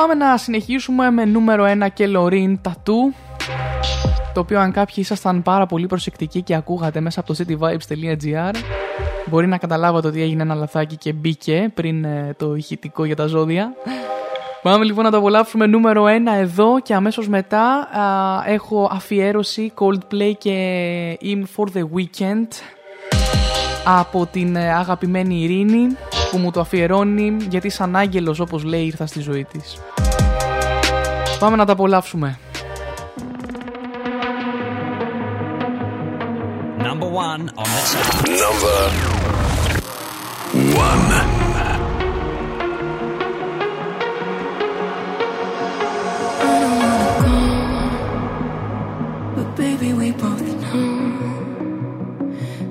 Πάμε 0.00 0.14
να 0.14 0.36
συνεχίσουμε 0.36 1.10
με 1.10 1.24
νούμερο 1.24 1.64
1 1.84 1.86
και 1.94 2.06
Λωρίν 2.06 2.60
Τατού 2.62 3.14
το 4.34 4.40
οποίο 4.40 4.60
αν 4.60 4.72
κάποιοι 4.72 4.94
ήσασταν 4.96 5.42
πάρα 5.42 5.66
πολύ 5.66 5.86
προσεκτικοί 5.86 6.42
και 6.42 6.54
ακούγατε 6.54 7.00
μέσα 7.00 7.20
από 7.20 7.34
το 7.34 7.44
cityvibes.gr 7.44 8.54
μπορεί 9.26 9.46
να 9.46 9.58
καταλάβατε 9.58 10.08
ότι 10.08 10.22
έγινε 10.22 10.42
ένα 10.42 10.54
λαθάκι 10.54 10.96
και 10.96 11.12
μπήκε 11.12 11.70
πριν 11.74 12.04
ε, 12.04 12.34
το 12.38 12.54
ηχητικό 12.54 13.04
για 13.04 13.16
τα 13.16 13.26
ζώδια. 13.26 13.72
Πάμε 14.62 14.84
λοιπόν 14.84 15.04
να 15.04 15.10
το 15.10 15.16
απολαύσουμε 15.16 15.66
νούμερο 15.66 16.04
1 16.04 16.08
εδώ 16.38 16.80
και 16.80 16.94
αμέσως 16.94 17.28
μετά 17.28 17.64
α, 17.78 18.42
έχω 18.46 18.88
αφιέρωση 18.92 19.72
Coldplay 19.78 20.32
και 20.38 21.18
In 21.22 21.42
For 21.56 21.76
The 21.76 21.82
Weekend 21.82 22.48
από 23.84 24.28
την 24.32 24.56
ε, 24.56 24.72
αγαπημένη 24.72 25.42
Ειρήνη 25.42 25.86
που 26.30 26.38
μου 26.38 26.50
το 26.50 26.60
αφιερώνει 26.60 27.36
γιατί 27.48 27.68
σαν 27.68 27.96
άγγελος 27.96 28.40
όπως 28.40 28.64
λέει 28.64 28.84
ήρθα 28.84 29.06
στη 29.06 29.20
ζωή 29.20 29.44
της. 29.44 29.78
Πάμε 31.38 31.56
να 31.56 31.64
τα 31.64 31.72
απολαύσουμε. 31.72 32.38
Number 36.86 37.10
one 37.28 37.42
on 37.62 37.68
the 37.74 37.82
chart. 37.90 38.28
Number 38.44 38.78
one. 40.86 41.06
But 49.36 49.48
baby, 49.56 49.90
we 50.00 50.08
both 50.24 50.48
know 50.62 50.92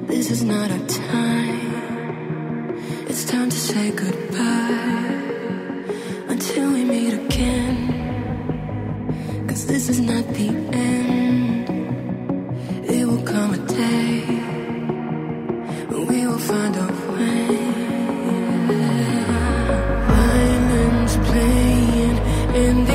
this 0.07 0.25
is 0.35 0.41
not 0.51 0.67
our 0.75 0.85
time. 0.87 1.28
It's 3.21 3.29
time 3.29 3.49
to 3.49 3.57
say 3.57 3.91
goodbye 3.91 5.13
until 6.29 6.71
we 6.71 6.85
meet 6.85 7.13
again. 7.15 7.75
Cause 9.45 9.67
this 9.67 9.89
is 9.89 9.99
not 9.99 10.25
the 10.35 10.47
end. 10.71 11.69
It 12.89 13.05
will 13.05 13.21
come 13.23 13.55
a 13.55 13.57
day 13.67 14.21
when 15.89 16.07
we 16.07 16.27
will 16.27 16.39
find 16.39 16.73
a 16.77 16.87
way. 17.11 17.57
Violins 20.07 21.17
playing 21.27 22.17
and 22.63 22.88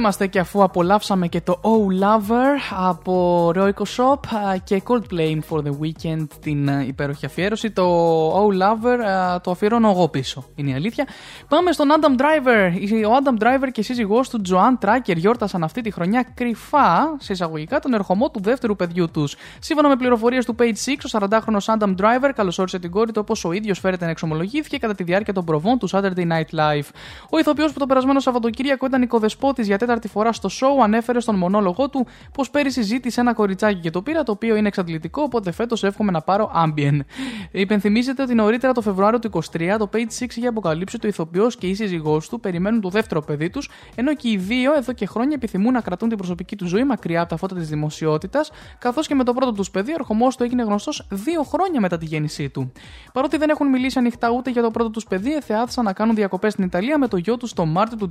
είμαστε 0.00 0.26
και 0.26 0.38
αφού 0.38 0.62
απολαύσαμε 0.62 1.28
και 1.28 1.40
το 1.40 1.60
Oh 1.62 2.04
Lover 2.04 2.78
από 2.88 3.46
Royco 3.54 3.84
Shop 3.96 4.36
α, 4.36 4.56
και 4.64 4.82
Coldplay 4.86 5.38
for 5.48 5.58
the 5.58 5.70
Weekend 5.82 6.26
την 6.40 6.70
α, 6.70 6.82
υπέροχη 6.82 7.26
αφιέρωση. 7.26 7.70
Το 7.70 7.86
Oh 8.32 8.48
Lover 8.48 8.98
α, 8.98 9.40
το 9.40 9.50
αφιερώνω 9.50 9.90
εγώ 9.90 10.08
πίσω, 10.08 10.44
είναι 10.54 10.70
η 10.70 10.74
αλήθεια. 10.74 11.06
Πάμε 11.48 11.72
στον 11.72 11.88
Adam 11.90 12.20
Driver. 12.20 12.72
Ο 13.08 13.18
Adam 13.22 13.42
Driver 13.42 13.68
και 13.72 13.80
η 13.80 13.82
σύζυγός 13.82 14.28
του 14.28 14.42
Joanne 14.48 14.84
Tracker 14.84 15.16
γιόρτασαν 15.16 15.62
αυτή 15.64 15.80
τη 15.80 15.90
χρονιά 15.90 16.26
κρυφά, 16.34 17.16
σε 17.18 17.32
εισαγωγικά, 17.32 17.78
τον 17.78 17.94
ερχομό 17.94 18.30
του 18.30 18.40
δεύτερου 18.40 18.76
παιδιού 18.76 19.10
τους. 19.10 19.36
Σύμφωνα 19.58 19.88
με 19.88 19.96
πληροφορίες 19.96 20.44
του 20.44 20.54
Page 20.58 20.62
6, 20.62 20.64
ο 21.12 21.18
40χρονο 21.18 21.58
Adam 21.78 21.94
Driver 21.96 22.30
καλωσόρισε 22.34 22.78
την 22.78 22.90
κόρη 22.90 23.12
του 23.12 23.20
όπως 23.22 23.44
ο 23.44 23.52
ίδιος 23.52 23.78
φέρεται 23.78 24.04
να 24.04 24.10
εξομολογήθηκε 24.10 24.78
κατά 24.78 24.94
τη 24.94 25.02
διάρκεια 25.02 25.32
των 25.32 25.44
προβών 25.44 25.78
του 25.78 25.90
Saturday 25.90 26.26
Night 26.28 26.58
Live. 26.58 26.88
Ο 27.30 27.38
ηθοποιός 27.38 27.72
που 27.72 27.78
το 27.78 27.86
περασμένο 27.86 28.20
Σαββατοκύριακο 28.20 28.86
ήταν 28.86 29.02
οικοδεσπότης 29.02 29.66
για 29.66 29.78
τέταρτη 29.90 30.08
φορά 30.08 30.32
στο 30.32 30.48
show 30.52 30.82
ανέφερε 30.82 31.20
στον 31.20 31.36
μονόλογο 31.36 31.88
του 31.88 32.06
πως 32.32 32.50
πέρυσι 32.50 32.82
ζήτησε 32.82 33.20
ένα 33.20 33.32
κοριτσάκι 33.32 33.80
και 33.80 33.90
το 33.90 34.02
πήρα, 34.02 34.22
το 34.22 34.32
οποίο 34.32 34.56
είναι 34.56 34.68
εξαντλητικό, 34.68 35.22
οπότε 35.22 35.50
φέτος 35.52 35.84
εύχομαι 35.84 36.10
να 36.10 36.20
πάρω 36.20 36.50
Ambien. 36.54 36.98
Υπενθυμίζεται 37.50 38.22
ότι 38.22 38.34
νωρίτερα 38.34 38.72
το 38.72 38.80
Φεβρουάριο 38.80 39.18
του 39.18 39.30
23 39.52 39.74
το 39.78 39.88
Page 39.92 39.96
6 39.96 40.36
είχε 40.36 40.46
αποκαλύψει 40.46 40.96
ότι 40.96 41.06
ο 41.06 41.08
ηθοποιός 41.08 41.56
και 41.56 41.66
η 41.66 41.74
σύζυγός 41.74 42.28
του 42.28 42.40
περιμένουν 42.40 42.80
το 42.80 42.88
δεύτερο 42.88 43.22
παιδί 43.22 43.50
τους, 43.50 43.70
ενώ 43.94 44.14
και 44.14 44.30
οι 44.30 44.36
δύο 44.36 44.74
εδώ 44.76 44.92
και 44.92 45.06
χρόνια 45.06 45.34
επιθυμούν 45.34 45.72
να 45.72 45.80
κρατούν 45.80 46.08
την 46.08 46.18
προσωπική 46.18 46.56
τους 46.56 46.68
ζωή 46.68 46.84
μακριά 46.84 47.20
από 47.20 47.28
τα 47.28 47.36
φώτα 47.36 47.54
της 47.54 47.68
δημοσιότητας, 47.68 48.50
καθώς 48.78 49.06
και 49.06 49.14
με 49.14 49.24
το 49.24 49.32
πρώτο 49.32 49.52
τους 49.52 49.70
παιδί 49.70 49.90
ο 49.90 49.94
ερχομός 49.98 50.36
του 50.36 50.42
έγινε 50.42 50.62
γνωστός 50.62 51.06
δύο 51.10 51.42
χρόνια 51.42 51.80
μετά 51.80 51.98
τη 51.98 52.04
γέννησή 52.04 52.48
του. 52.48 52.72
Παρότι 53.12 53.36
δεν 53.36 53.50
έχουν 53.50 53.68
μιλήσει 53.68 53.98
ανοιχτά 53.98 54.30
ούτε 54.30 54.50
για 54.50 54.62
το 54.62 54.70
πρώτο 54.70 54.90
τους 54.90 55.04
παιδί, 55.04 55.34
εθεάθησαν 55.34 55.84
να 55.84 55.92
κάνουν 55.92 56.14
διακοπές 56.14 56.52
στην 56.52 56.64
Ιταλία 56.64 56.98
με 56.98 57.08
το 57.08 57.16
γιο 57.16 57.36
τους 57.36 57.52
το 57.52 57.66
Μάρτιο 57.66 57.96
του 57.96 58.08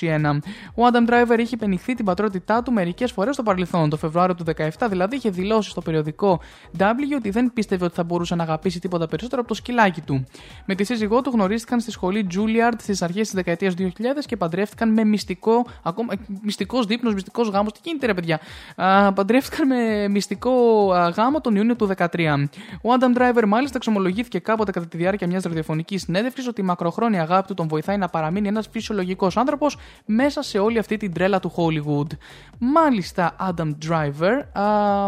2021. 0.00 0.38
Ο 0.74 0.82
Adam 0.92 1.05
Driver 1.08 1.38
είχε 1.38 1.56
πενιχθεί 1.56 1.94
την 1.94 2.04
πατρότητά 2.04 2.62
του 2.62 2.72
μερικές 2.72 3.12
φορές 3.12 3.34
στο 3.34 3.42
παρελθόν. 3.42 3.90
Το 3.90 3.96
Φεβρουάριο 3.96 4.34
του 4.34 4.44
2017 4.56 4.86
δηλαδή 4.88 5.16
είχε 5.16 5.30
δηλώσει 5.30 5.70
στο 5.70 5.80
περιοδικό 5.80 6.40
W 6.78 6.82
ότι 7.16 7.30
δεν 7.30 7.52
πίστευε 7.52 7.84
ότι 7.84 7.94
θα 7.94 8.04
μπορούσε 8.04 8.34
να 8.34 8.42
αγαπήσει 8.42 8.80
τίποτα 8.80 9.06
περισσότερο 9.08 9.40
από 9.40 9.48
το 9.48 9.54
σκυλάκι 9.54 10.00
του. 10.00 10.26
Με 10.64 10.74
τη 10.74 10.84
σύζυγό 10.84 11.20
του 11.20 11.30
γνωρίστηκαν 11.30 11.80
στη 11.80 11.90
σχολή 11.90 12.26
Juilliard 12.34 12.74
στις 12.78 13.02
αρχές 13.02 13.22
της 13.22 13.34
δεκαετίας 13.34 13.74
2000 13.78 13.84
και 14.26 14.36
παντρεύτηκαν 14.36 14.92
με 14.92 15.04
μυστικό, 15.04 15.66
ακόμα 15.82 16.12
μυστικός 16.42 16.86
δείπνος, 16.86 17.14
μυστικός 17.14 17.48
γάμος. 17.48 17.72
Τι 17.72 17.80
γίνεται, 17.82 18.06
ρε 18.06 18.14
παιδιά; 18.14 18.40
Α, 18.76 19.12
παντρεύτηκαν 19.12 19.66
με 19.66 20.08
μυστικό 20.08 20.52
α, 20.92 21.08
γάμο 21.08 21.40
τον 21.40 21.56
Ιούνιο 21.56 21.76
του 21.76 21.90
2013. 21.96 22.44
Ο 22.82 22.88
Adam 23.00 23.18
Driver 23.18 23.44
μάλιστα 23.46 23.76
εξομολογήθηκε 23.76 24.38
κάποτε 24.38 24.70
κατά 24.70 24.86
τη 24.86 24.96
διάρκεια 24.96 25.26
μιας 25.26 25.42
ραδιοφωνικής 25.42 26.02
συνέντευξης 26.02 26.46
ότι 26.46 26.60
η 26.60 26.64
μακροχρόνια 26.64 27.22
αγάπη 27.22 27.46
του 27.46 27.54
τον 27.54 27.68
βοηθάει 27.68 27.96
να 27.96 28.08
παραμείνει 28.08 28.48
ένας 28.48 28.68
φυσιολογικός 28.70 29.36
άνθρωπος 29.36 29.76
μέσα 30.04 30.42
σε 30.42 30.58
όλη 30.58 30.78
αυτή 30.78 30.95
την 30.96 31.12
τρέλα 31.12 31.40
του 31.40 31.52
Hollywood. 31.56 32.16
Μάλιστα, 32.58 33.36
Adam 33.40 33.70
Driver. 33.88 34.60
Α, 34.60 35.06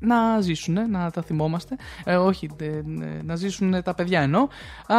να 0.00 0.40
ζήσουν, 0.40 0.90
να 0.90 1.10
τα 1.10 1.22
θυμόμαστε. 1.22 1.76
Ε, 2.04 2.16
όχι, 2.16 2.50
ε, 2.60 2.66
ε, 2.66 2.82
να 3.24 3.36
ζήσουν 3.36 3.82
τα 3.82 3.94
παιδιά 3.94 4.20
εννοώ. 4.20 4.42
Α, 4.86 4.96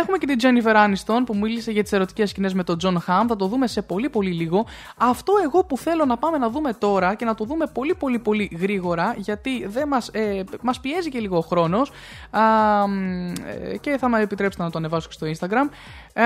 έχουμε 0.00 0.18
και 0.18 0.26
την 0.26 0.38
Jennifer 0.42 0.74
Aniston 0.74 1.22
που 1.26 1.36
μίλησε 1.36 1.70
για 1.70 1.82
τις 1.82 1.92
ερωτικές 1.92 2.30
σκηνές 2.30 2.54
με 2.54 2.64
τον 2.64 2.76
John 2.82 2.94
Hamm. 2.94 3.24
Θα 3.28 3.36
το 3.36 3.46
δούμε 3.46 3.66
σε 3.66 3.82
πολύ 3.82 4.08
πολύ 4.08 4.30
λίγο. 4.30 4.66
Αυτό 4.96 5.32
εγώ 5.44 5.64
που 5.64 5.78
θέλω 5.78 6.04
να 6.04 6.16
πάμε 6.16 6.38
να 6.38 6.50
δούμε 6.50 6.72
τώρα 6.72 7.14
και 7.14 7.24
να 7.24 7.34
το 7.34 7.44
δούμε 7.44 7.66
πολύ 7.66 7.94
πολύ 7.94 8.18
πολύ 8.18 8.50
γρήγορα 8.60 9.14
γιατί 9.16 9.66
δεν 9.66 9.88
μας, 9.88 10.08
ε, 10.08 10.42
μας 10.62 10.80
πιέζει 10.80 11.08
και 11.08 11.18
λίγο 11.18 11.36
ο 11.36 11.40
χρόνος 11.40 11.90
α, 12.30 12.40
ε, 13.72 13.76
και 13.76 13.96
θα 13.98 14.08
με 14.08 14.20
επιτρέψετε 14.20 14.64
να 14.64 14.70
το 14.70 14.78
ανεβάσω 14.78 15.08
και 15.08 15.14
στο 15.14 15.46
Instagram. 15.46 15.68
Ε, 16.12 16.22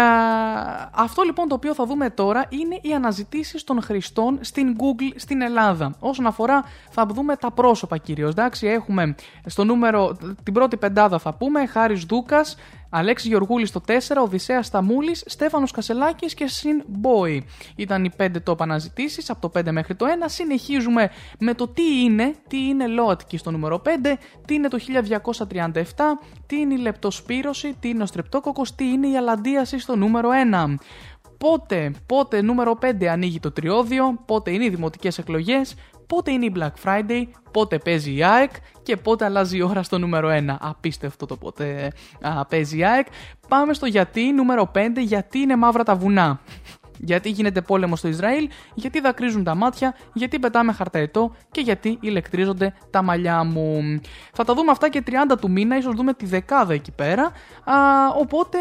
αυτό 0.93 1.23
λοιπόν 1.23 1.49
το 1.49 1.55
οποίο 1.55 1.75
θα 1.75 1.87
δούμε 1.87 2.11
τώρα 2.11 2.45
είναι 2.49 2.79
οι 2.83 2.95
αναζητήσεις 2.95 3.65
των 3.65 3.83
χρηστών 3.83 4.39
στην 4.41 4.77
Google 4.79 5.13
στην 5.17 5.43
Ελλάδα. 5.43 5.95
Όσον 5.99 6.27
αφορά 6.27 6.65
θα 6.91 7.07
δούμε 7.07 7.37
τα 7.37 7.51
πρόσωπα 7.51 7.97
κυρίως. 7.97 8.31
Εντάξει, 8.31 8.67
έχουμε 8.67 9.15
στο 9.47 9.65
νούμερο, 9.65 10.17
την 10.43 10.53
πρώτη 10.53 10.77
πεντάδα 10.77 11.19
θα 11.19 11.33
πούμε, 11.33 11.67
Χάρης 11.67 12.05
Δούκας, 12.05 12.57
Αλέξη 12.95 13.29
Γεωργούλης 13.29 13.69
στο 13.69 13.81
4, 13.87 13.93
Οδυσσέας 14.23 14.67
Σταμούλη, 14.67 15.15
Στέφανος 15.15 15.71
Κασελάκης 15.71 16.35
και 16.35 16.47
Συν 16.47 16.85
Boy. 17.03 17.39
Ήταν 17.77 18.05
οι 18.05 18.11
5 18.17 18.27
top 18.47 18.55
αναζητήσεις 18.59 19.31
από 19.31 19.41
το 19.41 19.61
5 19.61 19.71
μέχρι 19.73 19.95
το 19.95 20.07
1. 20.07 20.09
Συνεχίζουμε 20.27 21.11
με 21.39 21.55
το 21.55 21.69
τι 21.69 22.03
είναι, 22.03 22.35
τι 22.49 22.69
είναι 22.69 22.87
ΛΟΑΤΚΙ 22.87 23.37
στο 23.37 23.51
νούμερο 23.51 23.83
5, 23.85 23.89
τι 24.47 24.55
είναι 24.55 24.69
το 24.69 24.79
1237, 24.79 25.83
τι 26.47 26.57
είναι 26.57 26.75
η 26.75 26.79
λεπτοσπύρωση, 26.79 27.77
τι 27.81 27.89
είναι 27.89 28.03
ο 28.03 28.07
στρεπτόκοκος, 28.07 28.75
τι 28.75 28.85
είναι 28.85 29.09
η 29.09 29.17
αλαντίαση 29.17 29.79
στο 29.79 29.97
νούμερο 29.97 30.31
1 30.69 30.75
πότε, 31.43 31.93
πότε 32.07 32.43
νούμερο 32.43 32.79
5 32.83 33.07
ανοίγει 33.07 33.41
το 33.41 33.51
τριώδιο, 33.53 34.19
πότε 34.27 34.51
είναι 34.51 34.65
οι 34.65 34.69
δημοτικές 34.69 35.19
εκλογές, 35.19 35.75
πότε 36.15 36.31
είναι 36.31 36.45
η 36.45 36.53
Black 36.57 36.73
Friday, 36.85 37.25
πότε 37.51 37.79
παίζει 37.79 38.17
η 38.17 38.25
ΑΕΚ 38.25 38.51
και 38.83 38.97
πότε 38.97 39.25
αλλάζει 39.25 39.57
η 39.57 39.63
ώρα 39.63 39.83
στο 39.83 39.99
νούμερο 39.99 40.29
1. 40.31 40.57
Απίστευτο 40.61 41.27
το 41.27 41.37
πότε 41.37 41.93
α, 42.21 42.45
παίζει 42.45 42.79
η 42.79 42.85
ΑΕΚ. 42.85 43.07
Πάμε 43.49 43.75
στο 43.75 43.87
γιατί, 43.87 44.33
νούμερο 44.33 44.71
5, 44.75 44.79
γιατί 44.99 45.39
είναι 45.39 45.57
μαύρα 45.57 45.83
τα 45.83 45.95
βουνά. 45.95 46.41
Γιατί 46.99 47.31
γίνεται 47.31 47.61
πόλεμο 47.61 47.97
στο 47.97 48.09
Ισραήλ, 48.09 48.49
γιατί 48.75 49.01
δακρύζουν 49.01 49.45
τα 49.45 49.55
μάτια, 49.55 49.95
γιατί 50.13 50.39
πετάμε 50.39 50.73
χαρταετό 50.73 51.35
και 51.51 51.61
γιατί 51.61 51.99
ηλεκτρίζονται 52.01 52.75
τα 52.91 53.03
μαλλιά 53.03 53.45
μου. 53.45 54.01
Θα 54.33 54.45
τα 54.45 54.55
δούμε 54.55 54.71
αυτά 54.71 54.89
και 54.89 55.03
30 55.07 55.11
του 55.41 55.51
μήνα, 55.51 55.77
ίσως 55.77 55.95
δούμε 55.95 56.15
τη 56.15 56.27
δεκάδα 56.27 56.73
εκεί 56.73 56.91
πέρα. 56.91 57.25
Α, 57.65 57.75
οπότε 58.19 58.59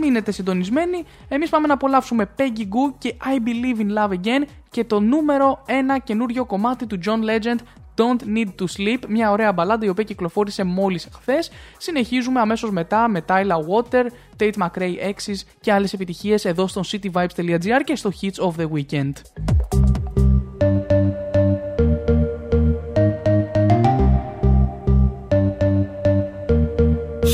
μείνετε 0.00 0.32
συντονισμένοι. 0.32 1.04
Εμείς 1.28 1.50
πάμε 1.50 1.66
να 1.66 1.74
απολαύσουμε 1.74 2.30
Peggy 2.38 2.62
Goo 2.62 2.94
και 2.98 3.14
I 3.24 3.48
Believe 3.48 3.80
in 3.80 3.98
Love 3.98 4.12
Again 4.12 4.44
και 4.70 4.84
το 4.84 5.00
νούμερο 5.00 5.62
ένα 5.66 5.98
καινούριο 5.98 6.44
κομμάτι 6.44 6.86
του 6.86 6.98
John 7.06 7.20
Legend 7.30 7.58
Don't 7.96 8.36
Need 8.36 8.48
to 8.58 8.64
Sleep, 8.76 8.98
μια 9.08 9.30
ωραία 9.30 9.52
μπαλάντα 9.52 9.86
η 9.86 9.88
οποία 9.88 10.04
κυκλοφόρησε 10.04 10.64
μόλι 10.64 10.98
χθε. 10.98 11.38
Συνεχίζουμε 11.78 12.40
αμέσω 12.40 12.72
μετά 12.72 13.08
με 13.08 13.24
Tyler 13.28 13.58
Water, 13.68 14.04
Tate 14.38 14.52
McRae 14.58 15.12
X's 15.14 15.40
και 15.60 15.72
άλλε 15.72 15.88
επιτυχίε 15.92 16.36
εδώ 16.42 16.66
στο 16.66 16.80
cityvibes.gr 16.92 17.80
και 17.84 17.96
στο 17.96 18.12
Hits 18.20 18.46
of 18.46 18.52
the 18.60 18.68
Weekend. 18.70 19.12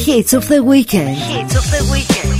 Hits 0.07 0.33
of 0.33 0.49
the 0.49 0.63
weekend. 0.63 1.17
Hits 1.17 1.55
of 1.61 1.65
the 1.71 1.83
weekend. 1.93 2.40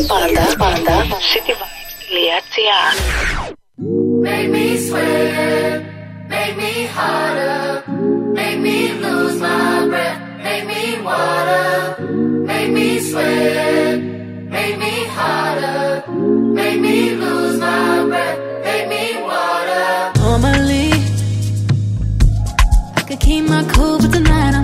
πάντα, 0.00 0.44
πάντα 0.62 0.96
cityvibes.gr 1.30 2.92
Make 4.26 4.48
me 4.56 4.66
sweat, 4.86 5.78
make 6.32 6.54
me 6.62 6.72
harder, 6.96 7.60
make 8.38 8.58
me 8.66 8.78
lose 9.04 9.36
my 9.46 9.86
breath, 9.90 10.18
make 10.46 10.64
me 10.72 10.82
water, 11.08 11.68
make 12.50 12.70
me 12.76 12.88
sweat, 13.08 13.96
make 14.56 14.76
me 14.84 14.94
harder, 15.16 15.82
make 16.58 16.78
me 16.86 16.96
lose 17.22 17.56
my 17.66 17.88
breath, 18.10 18.38
make 18.66 18.86
me 18.94 19.04
water. 19.30 19.86
Normally, 20.24 20.88
I 22.98 23.00
could 23.08 23.20
keep 23.26 23.44
my 23.54 23.62
cool, 23.74 23.96
but 24.02 24.10
tonight 24.16 24.52
I'm 24.58 24.59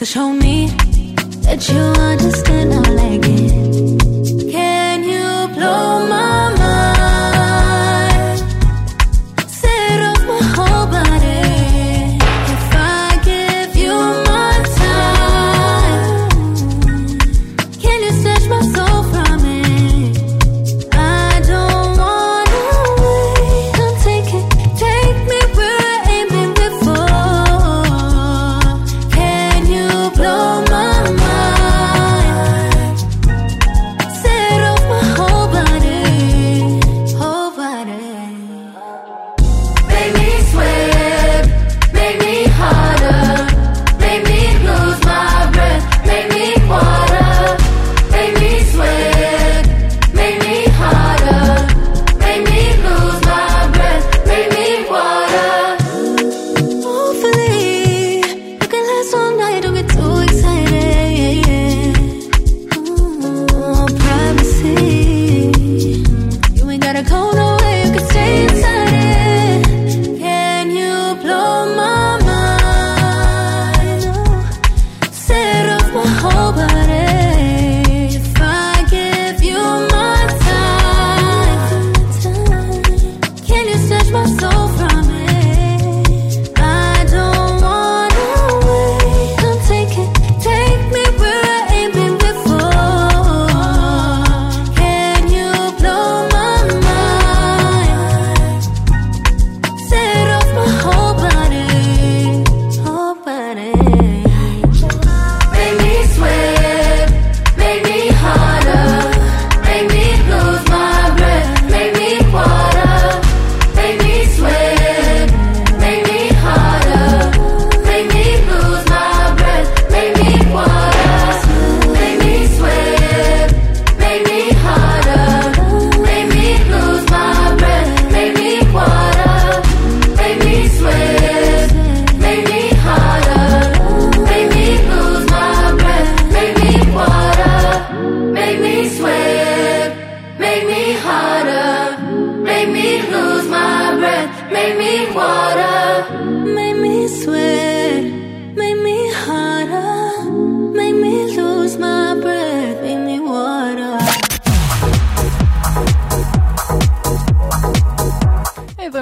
so 0.00 0.06
show 0.06 0.32
me 0.32 0.66
that 1.44 1.68
you 1.68 1.78
understand. 1.78 2.72
I 2.72 2.90
like 2.92 3.20
it. 3.22 3.59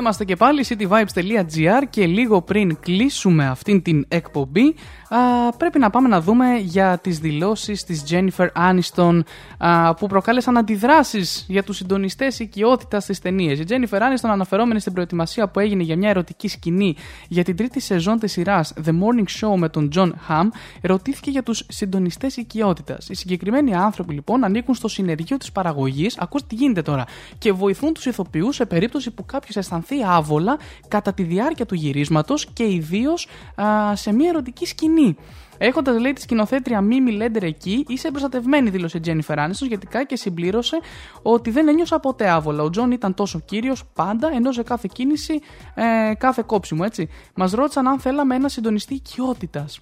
Είμαστε 0.09 0.27
και 0.27 0.37
πάλι, 0.37 0.65
cityvibes.gr 0.69 1.83
και 1.91 2.07
λίγο 2.07 2.43
πριν 2.43 2.79
κλείσουμε 2.81 3.47
αυτήν 3.47 3.83
την 3.83 4.05
εκπομπή 4.09 4.75
α, 5.09 5.53
πρέπει 5.57 5.79
να 5.79 5.91
πάμε 5.91 6.09
να 6.09 6.21
δούμε 6.21 6.57
για 6.57 6.99
τις 6.99 7.19
δηλώσεις 7.19 7.85
της 7.85 8.05
Jennifer 8.11 8.49
Aniston 8.57 9.21
α, 9.59 9.95
που 9.95 10.07
προκάλεσαν 10.07 10.57
αντιδράσεις 10.57 11.45
για 11.49 11.63
τους 11.63 11.77
συντονιστές 11.77 12.39
οικειότητας 12.39 13.03
στις 13.03 13.19
ταινίες. 13.19 13.59
Η 13.59 13.65
Jennifer 13.69 13.99
Aniston 13.99 14.29
αναφερόμενη 14.29 14.81
στην 14.81 14.93
προετοιμασία 14.93 15.49
που 15.49 15.61
έγινε 15.61 15.83
για 15.83 15.97
μια 15.97 16.09
ερωτική 16.09 16.49
σκηνή 16.49 16.97
για 17.29 17.45
την 17.45 17.57
τρίτη 17.57 17.81
σεζόν 17.81 18.19
της 18.19 18.33
σειράς 18.33 18.73
The 18.85 18.91
Morning 18.91 19.41
Show 19.41 19.57
με 19.57 19.69
τον 19.69 19.91
John 19.95 20.11
Hamm 20.29 20.49
ρωτήθηκε 20.83 21.31
για 21.31 21.43
τους 21.43 21.65
συντονιστές 21.69 22.37
οικειότητας. 22.37 23.09
Οι 23.09 23.15
συγκεκριμένοι 23.15 23.75
άνθρωποι 23.75 24.15
λοιπόν 24.15 24.45
ανήκουν 24.45 24.75
στο 24.75 24.89
συνεργείο 24.89 25.37
της 25.37 25.53
παραγωγής, 25.53 26.19
ακούστε 26.19 26.47
τι 26.49 26.55
γίνεται 26.55 26.83
τώρα, 26.83 27.05
και 27.39 27.53
βοηθούν 27.53 27.93
τους 27.93 28.07
ηθοποιούς 28.07 28.55
σε 28.55 28.67
περίπτωση 28.67 29.11
που 29.11 29.25
κάποιος 29.27 29.57
αισθανθεί 29.57 29.97
άβολα 30.07 30.59
κατά 30.89 31.13
τη 31.13 31.23
διάρκεια 31.23 31.67
του 31.67 31.75
γυρίσματος 31.75 32.47
και 32.53 32.73
ιδίως 32.73 33.29
σε 33.93 34.13
μια 34.13 34.29
ερωτική 34.29 34.67
σκηνή. 34.67 34.97
Έχοντας 35.59 36.01
λέει 36.01 36.13
τη 36.13 36.21
σκηνοθέτρια 36.21 36.81
Μίμι 36.81 37.13
Λέντερ 37.13 37.43
εκεί, 37.43 37.85
είσαι 37.89 38.11
προστατευμένη, 38.11 38.71
δήλωσε 38.71 38.97
η 38.97 39.01
Τζένιφερ 39.01 39.39
Άνιστον 39.39 39.69
σχετικά 39.69 40.05
και 40.05 40.17
συμπλήρωσε 40.17 40.79
ότι 41.23 41.51
δεν 41.51 41.69
ένιωσα 41.69 41.99
ποτέ 42.01 42.29
άβολα. 42.29 42.63
Ο 42.63 42.71
Τζον 42.71 42.91
ήταν 42.91 43.15
τόσο 43.15 43.41
κύριος 43.41 43.85
πάντα, 43.95 44.31
ενώ 44.35 44.53
σε 44.53 44.63
κάθε 44.63 44.89
κίνηση, 44.93 45.41
ε, 45.75 46.15
κάθε 46.15 46.43
κόψιμο, 46.47 46.83
έτσι. 46.85 47.09
Μας 47.35 47.53
ρώτησαν 47.53 47.87
αν 47.89 48.01
θέλαμε 48.01 48.35
ένα 48.35 48.49
συντονιστή 48.49 48.95
οικειότητας. 48.95 49.79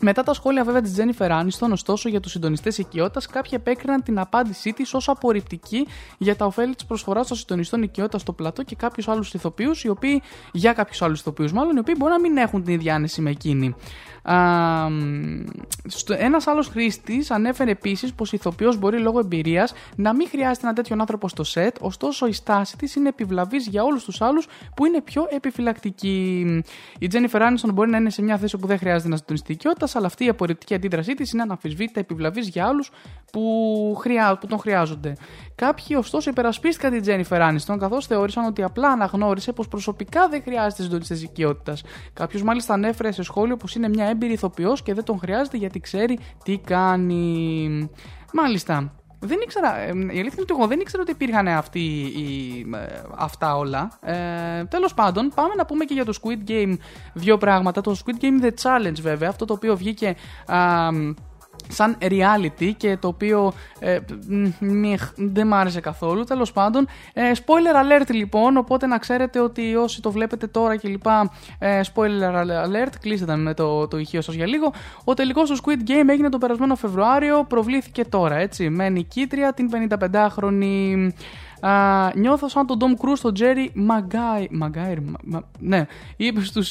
Μετά 0.00 0.22
τα 0.22 0.34
σχόλια 0.34 0.64
βέβαια 0.64 0.80
της 0.80 0.92
Τζένιφερ 0.92 1.32
Άνιστον, 1.32 1.72
ωστόσο, 1.72 2.08
για 2.08 2.20
τους 2.20 2.32
συντονιστές 2.32 2.78
οικειότητας, 2.78 3.26
κάποιοι 3.26 3.50
επέκριναν 3.54 4.02
την 4.02 4.18
απάντησή 4.18 4.72
της 4.72 4.94
ως 4.94 5.08
απορριπτική 5.08 5.86
για 6.18 6.36
τα 6.36 6.44
ωφέλη 6.46 6.74
της 6.74 6.84
προσφοράς 6.84 7.26
των 7.26 7.36
συντονιστών 7.36 7.82
οικειότητας 7.82 8.20
στο 8.20 8.32
πλατό 8.32 8.62
και 8.62 8.76
κάποιους 8.76 9.08
άλλους 9.08 9.34
ηθοποιούς, 9.34 9.84
οι 9.84 9.88
οποίοι, 9.88 10.22
για 10.52 10.72
κάποιους 10.72 11.02
άλλους 11.02 11.20
ηθοποιούς 11.20 11.52
μάλλον, 11.52 11.76
οι 11.76 11.78
οποίοι 11.78 11.94
μπορεί 11.98 12.12
να 12.12 12.20
μην 12.20 12.36
έχουν 12.36 12.64
την 12.64 12.74
ίδια 12.74 12.94
άνεση 12.94 13.20
με 13.20 13.30
εκείνη. 13.30 13.74
Ένας 16.18 16.46
άλλος 16.46 16.68
χρήστης 16.68 17.30
ανέφερε 17.30 17.70
επίσης 17.70 18.12
πως 18.12 18.32
η 18.32 18.36
ηθοποιός 18.36 18.78
μπορεί 18.78 18.98
λόγω 18.98 19.18
εμπειρίας 19.18 19.72
να 19.96 20.14
μην 20.14 20.28
χρειάζεται 20.28 20.66
ένα 20.66 20.74
τέτοιον 20.74 21.00
άνθρωπο 21.00 21.28
στο 21.28 21.44
σετ, 21.44 21.76
ωστόσο 21.80 22.26
η 22.26 22.32
στάση 22.32 22.76
της 22.76 22.94
είναι 22.94 23.08
επιβλαβής 23.08 23.66
για 23.66 23.82
όλους 23.82 24.04
τους 24.04 24.20
άλλους 24.20 24.46
που 24.76 24.86
είναι 24.86 25.00
πιο 25.00 25.26
επιφυλακτικοί. 25.30 26.46
Η 26.98 27.06
Τζένιφερ 27.06 27.42
Άνιστον 27.42 27.72
μπορεί 27.72 27.90
να 27.90 27.96
είναι 27.96 28.10
σε 28.10 28.22
μια 28.22 28.38
θέση 28.38 28.58
που 28.58 28.66
δεν 28.66 28.78
χρειάζεται 28.78 29.08
να 29.08 29.16
συντονιστεί 29.16 29.52
οικειότητας, 29.52 29.74
ιδιότητα, 29.76 29.98
αλλά 29.98 30.06
αυτή 30.06 30.24
η 30.24 30.28
απορριπτική 30.28 30.74
αντίδρασή 30.74 31.14
της 31.14 31.32
είναι 31.32 31.42
αναμφισβήτητα 31.42 32.00
επιβλαβής 32.00 32.48
για 32.48 32.66
άλλους 32.66 32.90
που, 33.32 33.96
χρειά, 34.00 34.38
που 34.40 34.46
τον 34.46 34.58
χρειάζονται. 34.58 35.16
Κάποιοι, 35.54 35.96
ωστόσο, 35.98 36.30
υπερασπίστηκαν 36.30 36.92
την 36.92 37.02
Τζένιφερ 37.02 37.42
Άνιστον, 37.42 37.78
καθώς 37.78 38.06
θεώρησαν 38.06 38.44
ότι 38.44 38.62
απλά 38.62 38.88
αναγνώρισε 38.88 39.52
πως 39.52 39.68
προσωπικά 39.68 40.28
δεν 40.28 40.42
χρειάζεται 40.42 40.82
ζώνη 40.82 41.04
τη 41.04 41.14
οικειότητας. 41.14 41.82
Κάποιος 42.12 42.42
μάλιστα 42.42 42.74
ανέφερε 42.74 43.12
σε 43.12 43.22
σχόλιο 43.22 43.56
πως 43.56 43.74
είναι 43.74 43.88
μια 43.88 44.06
έμπειρη 44.16 44.32
ηθοποιός 44.32 44.82
και 44.82 44.94
δεν 44.94 45.04
τον 45.04 45.18
χρειάζεται 45.18 45.56
γιατί 45.56 45.80
ξέρει 45.80 46.18
τι 46.44 46.58
κάνει. 46.58 47.90
Μάλιστα. 48.32 48.92
Δεν 49.18 49.38
ήξερα, 49.42 49.78
ε, 49.78 49.86
η 49.86 49.90
αλήθεια 49.90 50.16
είναι 50.16 50.40
ότι 50.40 50.54
εγώ 50.58 50.66
δεν 50.66 50.80
ήξερα 50.80 51.02
ότι 51.02 51.10
υπήρχαν 51.10 51.48
αυτοί, 51.48 51.80
οι, 51.80 52.66
ε, 52.74 53.02
αυτά 53.16 53.56
όλα. 53.56 53.98
Ε, 54.00 54.64
Τέλος 54.64 54.94
πάντων, 54.94 55.32
πάμε 55.34 55.54
να 55.54 55.66
πούμε 55.66 55.84
και 55.84 55.94
για 55.94 56.04
το 56.04 56.12
Squid 56.22 56.50
Game 56.50 56.76
δύο 57.14 57.38
πράγματα. 57.38 57.80
Το 57.80 57.96
Squid 58.04 58.24
Game 58.24 58.44
The 58.44 58.50
Challenge, 58.62 59.00
βέβαια, 59.00 59.28
αυτό 59.28 59.44
το 59.44 59.52
οποίο 59.52 59.76
βγήκε 59.76 60.14
α, 60.46 60.88
σαν 61.68 61.96
reality 62.00 62.72
και 62.76 62.96
το 62.96 63.08
οποίο 63.08 63.52
ε, 63.78 63.98
μ, 64.28 64.46
μιχ, 64.58 65.12
δεν 65.16 65.46
μ' 65.46 65.54
άρεσε 65.54 65.80
καθόλου. 65.80 66.24
Τέλος 66.24 66.52
πάντων, 66.52 66.86
ε, 67.12 67.30
spoiler 67.34 68.02
alert 68.02 68.10
λοιπόν, 68.10 68.56
οπότε 68.56 68.86
να 68.86 68.98
ξέρετε 68.98 69.40
ότι 69.40 69.76
όσοι 69.76 70.02
το 70.02 70.10
βλέπετε 70.10 70.46
τώρα 70.46 70.76
και 70.76 70.88
λοιπά, 70.88 71.32
ε, 71.58 71.80
spoiler 71.94 72.34
alert, 72.64 72.92
κλείστε 73.00 73.36
με 73.36 73.54
το, 73.54 73.88
το 73.88 73.98
ηχείο 73.98 74.20
σας 74.20 74.34
για 74.34 74.46
λίγο. 74.46 74.72
Ο 75.04 75.14
τελικός 75.14 75.50
του 75.50 75.56
Squid 75.56 75.90
Game 75.90 76.08
έγινε 76.08 76.28
τον 76.28 76.40
περασμένο 76.40 76.76
Φεβρουάριο, 76.76 77.44
προβλήθηκε 77.48 78.04
τώρα, 78.04 78.36
έτσι, 78.36 78.70
με 78.70 78.88
νικήτρια 78.88 79.52
την 79.52 79.70
55χρονη. 79.72 81.08
Α, 81.60 82.10
νιώθω 82.14 82.48
σαν 82.48 82.66
τον 82.66 82.78
Tom 82.80 83.04
Cruise, 83.04 83.18
τον 83.22 83.32
Jerry 83.38 83.66
Maguire. 83.90 84.62
Maguire 84.62 84.98
μα- 85.04 85.18
μα- 85.24 85.48
ναι, 85.58 85.86
είπες 86.16 86.46
στου 86.46 86.64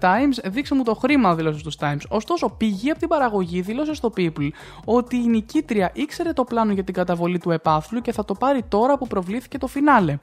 Times, 0.00 0.44
δείξε 0.44 0.74
μου 0.74 0.82
το 0.82 0.94
χρήμα, 0.94 1.34
δήλωσε 1.34 1.58
στους 1.58 1.76
Times. 1.80 2.00
Ωστόσο, 2.08 2.48
πηγή 2.48 2.90
από 2.90 2.98
την 2.98 3.08
παραγωγή 3.08 3.60
δήλωσε 3.60 3.94
στο 3.94 4.12
People 4.16 4.48
ότι 4.84 5.16
η 5.16 5.26
νικήτρια 5.26 5.90
ήξερε 5.94 6.32
το 6.32 6.44
πλάνο 6.44 6.72
για 6.72 6.84
την 6.84 6.94
καταβολή 6.94 7.38
του 7.38 7.50
επάθλου 7.50 8.00
και 8.00 8.12
θα 8.12 8.24
το 8.24 8.34
πάρει 8.34 8.62
τώρα 8.68 8.98
που 8.98 9.06
προβλήθηκε 9.06 9.58
το 9.58 9.66
φινάλε. 9.66 10.18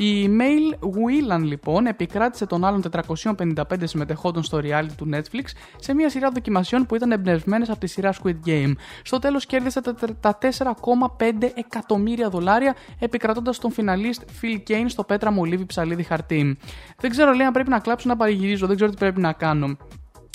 Η 0.00 0.26
Mail 0.40 0.74
Whelan 0.84 1.40
λοιπόν 1.42 1.86
επικράτησε 1.86 2.46
των 2.46 2.64
άλλων 2.64 2.82
455 3.24 3.54
συμμετεχόντων 3.84 4.42
στο 4.42 4.58
reality 4.62 4.92
του 4.96 5.08
Netflix 5.14 5.44
σε 5.78 5.94
μια 5.94 6.10
σειρά 6.10 6.30
δοκιμασιών 6.30 6.86
που 6.86 6.94
ήταν 6.94 7.12
εμπνευσμένες 7.12 7.70
από 7.70 7.78
τη 7.78 7.86
σειρά 7.86 8.14
Squid 8.22 8.36
Game. 8.46 8.72
Στο 9.02 9.18
τέλος 9.18 9.46
κέρδισε 9.46 9.80
τα- 9.80 9.94
τα 10.20 10.38
4,5 10.38 11.52
εκατομμύρια 11.54 12.28
δολάρια 12.28 12.74
επικρατώντας 12.98 13.58
τον 13.58 13.72
φιναλίστ 13.72 14.22
Phil 14.42 14.70
Kane 14.70 14.84
στο 14.86 15.04
πέτρα 15.04 15.30
μολύβι 15.32 15.66
ψαλίδι 15.66 16.02
χαρτί. 16.02 16.58
Δεν 17.00 17.10
ξέρω 17.10 17.32
λέει 17.32 17.46
αν 17.46 17.52
πρέπει 17.52 17.70
να 17.70 17.78
κλάψω 17.78 18.08
ή 18.08 18.10
να 18.10 18.16
παρηγυρίζω, 18.16 18.66
δεν 18.66 18.76
ξέρω 18.76 18.90
τι 18.90 18.96
πρέπει 18.96 19.20
να 19.20 19.32
κάνω. 19.32 19.76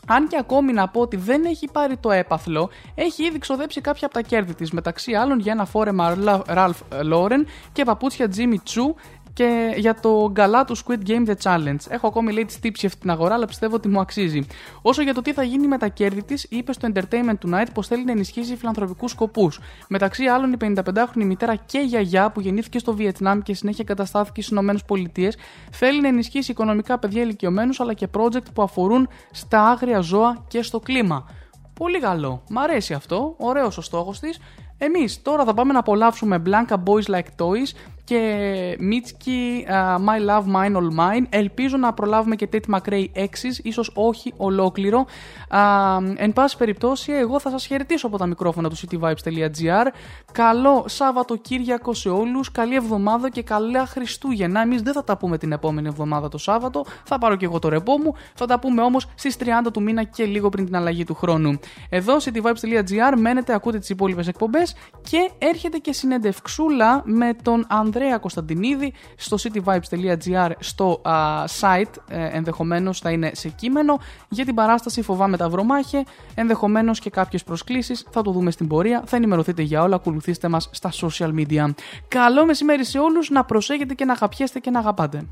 Αν 0.07 0.27
και 0.27 0.37
ακόμη 0.39 0.73
να 0.73 0.87
πω 0.87 1.01
ότι 1.01 1.17
δεν 1.17 1.45
έχει 1.45 1.67
πάρει 1.71 1.97
το 1.97 2.11
έπαθλο, 2.11 2.69
έχει 2.95 3.25
ήδη 3.25 3.37
ξοδέψει 3.37 3.81
κάποια 3.81 4.05
από 4.05 4.13
τα 4.15 4.21
κέρδη 4.21 4.53
της, 4.55 4.71
μεταξύ 4.71 5.13
άλλων 5.13 5.39
για 5.39 5.51
ένα 5.51 5.65
φόρεμα 5.65 6.17
Ralph 6.47 7.01
Lauren 7.13 7.43
και 7.71 7.83
παπούτσια 7.83 8.27
Jimmy 8.35 8.53
Choo 8.55 8.93
και 9.33 9.73
για 9.77 9.99
το 9.99 10.29
γκαλά 10.31 10.65
του 10.65 10.77
Squid 10.77 11.07
Game 11.07 11.27
The 11.27 11.33
Challenge. 11.43 11.77
Έχω 11.89 12.07
ακόμη 12.07 12.31
λέει 12.31 12.45
τη 12.45 12.59
τύψη 12.59 12.85
αυτή 12.85 12.99
την 12.99 13.09
αγορά, 13.09 13.33
αλλά 13.33 13.45
πιστεύω 13.45 13.75
ότι 13.75 13.87
μου 13.87 13.99
αξίζει. 13.99 14.45
Όσο 14.81 15.01
για 15.01 15.13
το 15.13 15.21
τι 15.21 15.33
θα 15.33 15.43
γίνει 15.43 15.67
με 15.67 15.77
τα 15.77 15.87
κέρδη 15.87 16.23
της, 16.23 16.45
είπε 16.49 16.73
στο 16.73 16.89
Entertainment 16.93 17.35
Tonight 17.45 17.67
πως 17.73 17.87
θέλει 17.87 18.05
να 18.05 18.11
ενισχύσει 18.11 18.55
φιλανθρωπικούς 18.55 19.11
σκοπούς. 19.11 19.59
Μεταξύ 19.87 20.25
άλλων, 20.25 20.53
η 20.53 20.57
55χρονη 20.59 21.23
μητέρα 21.23 21.55
και 21.55 21.79
γιαγιά 21.79 22.31
που 22.31 22.41
γεννήθηκε 22.41 22.79
στο 22.79 22.93
Βιετνάμ 22.93 23.39
και 23.39 23.53
συνέχεια 23.53 23.83
καταστάθηκε 23.83 24.41
στις 24.41 24.57
ΗΠΑ 24.57 25.29
θέλει 25.71 26.01
να 26.01 26.07
ενισχύσει 26.07 26.51
οικονομικά 26.51 26.99
παιδιά 26.99 27.21
ηλικιωμένους 27.21 27.79
αλλά 27.79 27.93
και 27.93 28.07
project 28.17 28.53
που 28.53 28.61
αφορούν 28.61 29.07
στα 29.31 29.69
άγρια 29.69 29.99
ζώα 29.99 30.45
και 30.47 30.61
στο 30.61 30.79
κλίμα. 30.79 31.25
Πολύ 31.73 31.99
καλό. 31.99 32.43
Μ' 32.49 32.57
αρέσει 32.57 32.93
αυτό. 32.93 33.35
Ωραίος 33.37 33.77
ο 33.77 33.81
στόχος 33.81 34.19
της. 34.19 34.39
Εμείς 34.77 35.21
τώρα 35.21 35.43
θα 35.43 35.53
πάμε 35.53 35.73
να 35.73 35.79
απολαύσουμε 35.79 36.41
Blanca 36.45 36.75
Boys 36.75 37.15
Like 37.15 37.45
Toys 37.45 37.92
και 38.03 38.77
Mitski 38.79 39.69
uh, 39.69 39.95
My 39.95 40.29
Love 40.29 40.45
Mine 40.55 40.75
All 40.75 40.99
Mine. 40.99 41.23
Ελπίζω 41.29 41.77
να 41.77 41.93
προλάβουμε 41.93 42.35
και 42.35 42.49
Tate 42.53 42.75
McRae 42.75 43.05
6, 43.15 43.25
ίσως 43.63 43.91
όχι 43.93 44.33
ολόκληρο. 44.37 45.05
Uh, 45.51 46.13
εν 46.15 46.33
πάση 46.33 46.57
περιπτώσει, 46.57 47.11
εγώ 47.11 47.39
θα 47.39 47.49
σας 47.49 47.65
χαιρετήσω 47.65 48.07
από 48.07 48.17
τα 48.17 48.25
μικρόφωνα 48.25 48.69
του 48.69 48.75
cityvibes.gr. 48.75 49.87
Καλό 50.31 50.83
Σάββατοκύριακο 50.87 51.93
σε 51.93 52.09
όλους, 52.09 52.51
καλή 52.51 52.75
εβδομάδα 52.75 53.29
και 53.29 53.43
καλά 53.43 53.85
Χριστούγεννα. 53.85 54.61
Εμείς 54.61 54.81
δεν 54.81 54.93
θα 54.93 55.03
τα 55.03 55.17
πούμε 55.17 55.37
την 55.37 55.51
επόμενη 55.51 55.87
εβδομάδα 55.87 56.29
το 56.29 56.37
Σάββατο, 56.37 56.85
θα 57.03 57.17
πάρω 57.17 57.35
και 57.35 57.45
εγώ 57.45 57.59
το 57.59 57.69
ρεπό 57.69 57.97
μου, 57.97 58.13
θα 58.33 58.45
τα 58.45 58.59
πούμε 58.59 58.81
όμως 58.81 59.07
στις 59.15 59.37
30 59.39 59.45
του 59.73 59.81
μήνα 59.81 60.03
και 60.03 60.25
λίγο 60.25 60.49
πριν 60.49 60.65
την 60.65 60.75
αλλαγή 60.75 61.03
του 61.03 61.13
χρόνου. 61.13 61.59
Εδώ 61.89 62.17
cityvibes.gr 62.17 63.17
μένετε, 63.17 63.53
ακούτε 63.53 63.79
τις 63.79 63.89
υπόλοιπες 63.89 64.27
εκπομπές 64.27 64.75
και 65.09 65.29
έρχεται 65.37 65.77
και 65.77 65.93
συνεντευξούλα 65.93 67.01
με 67.05 67.33
τον 67.41 67.65
Ανδρέα 67.93 68.17
Κωνσταντινίδη 68.17 68.93
στο 69.15 69.37
cityvibes.gr 69.43 70.49
στο 70.59 71.01
α, 71.03 71.43
site 71.59 71.95
ε, 72.07 72.29
ενδεχομένως 72.31 72.99
θα 72.99 73.11
είναι 73.11 73.31
σε 73.33 73.49
κείμενο. 73.49 73.99
Για 74.29 74.45
την 74.45 74.55
παράσταση 74.55 75.01
Φοβάμαι 75.01 75.37
τα 75.37 75.49
βρωμάχε 75.49 76.03
ενδεχομένως 76.35 76.99
και 76.99 77.09
κάποιες 77.09 77.43
προσκλήσεις. 77.43 78.05
Θα 78.09 78.21
το 78.21 78.31
δούμε 78.31 78.51
στην 78.51 78.67
πορεία. 78.67 79.03
Θα 79.05 79.15
ενημερωθείτε 79.15 79.61
για 79.61 79.81
όλα. 79.81 79.95
Ακολουθήστε 79.95 80.47
μας 80.47 80.69
στα 80.71 80.91
social 80.91 81.33
media. 81.35 81.73
Καλό 82.07 82.45
μεσημέρι 82.45 82.85
σε 82.85 82.99
όλους. 82.99 83.29
Να 83.29 83.43
προσέχετε 83.43 83.93
και 83.93 84.05
να 84.05 84.13
αγαπιέστε 84.13 84.59
και 84.59 84.69
να 84.69 84.79
αγαπάτε. 84.79 85.25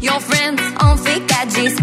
Your 0.00 0.20
friends 0.30 0.62
on 0.84 0.94
fake 1.04 1.28
IGs, 1.42 1.74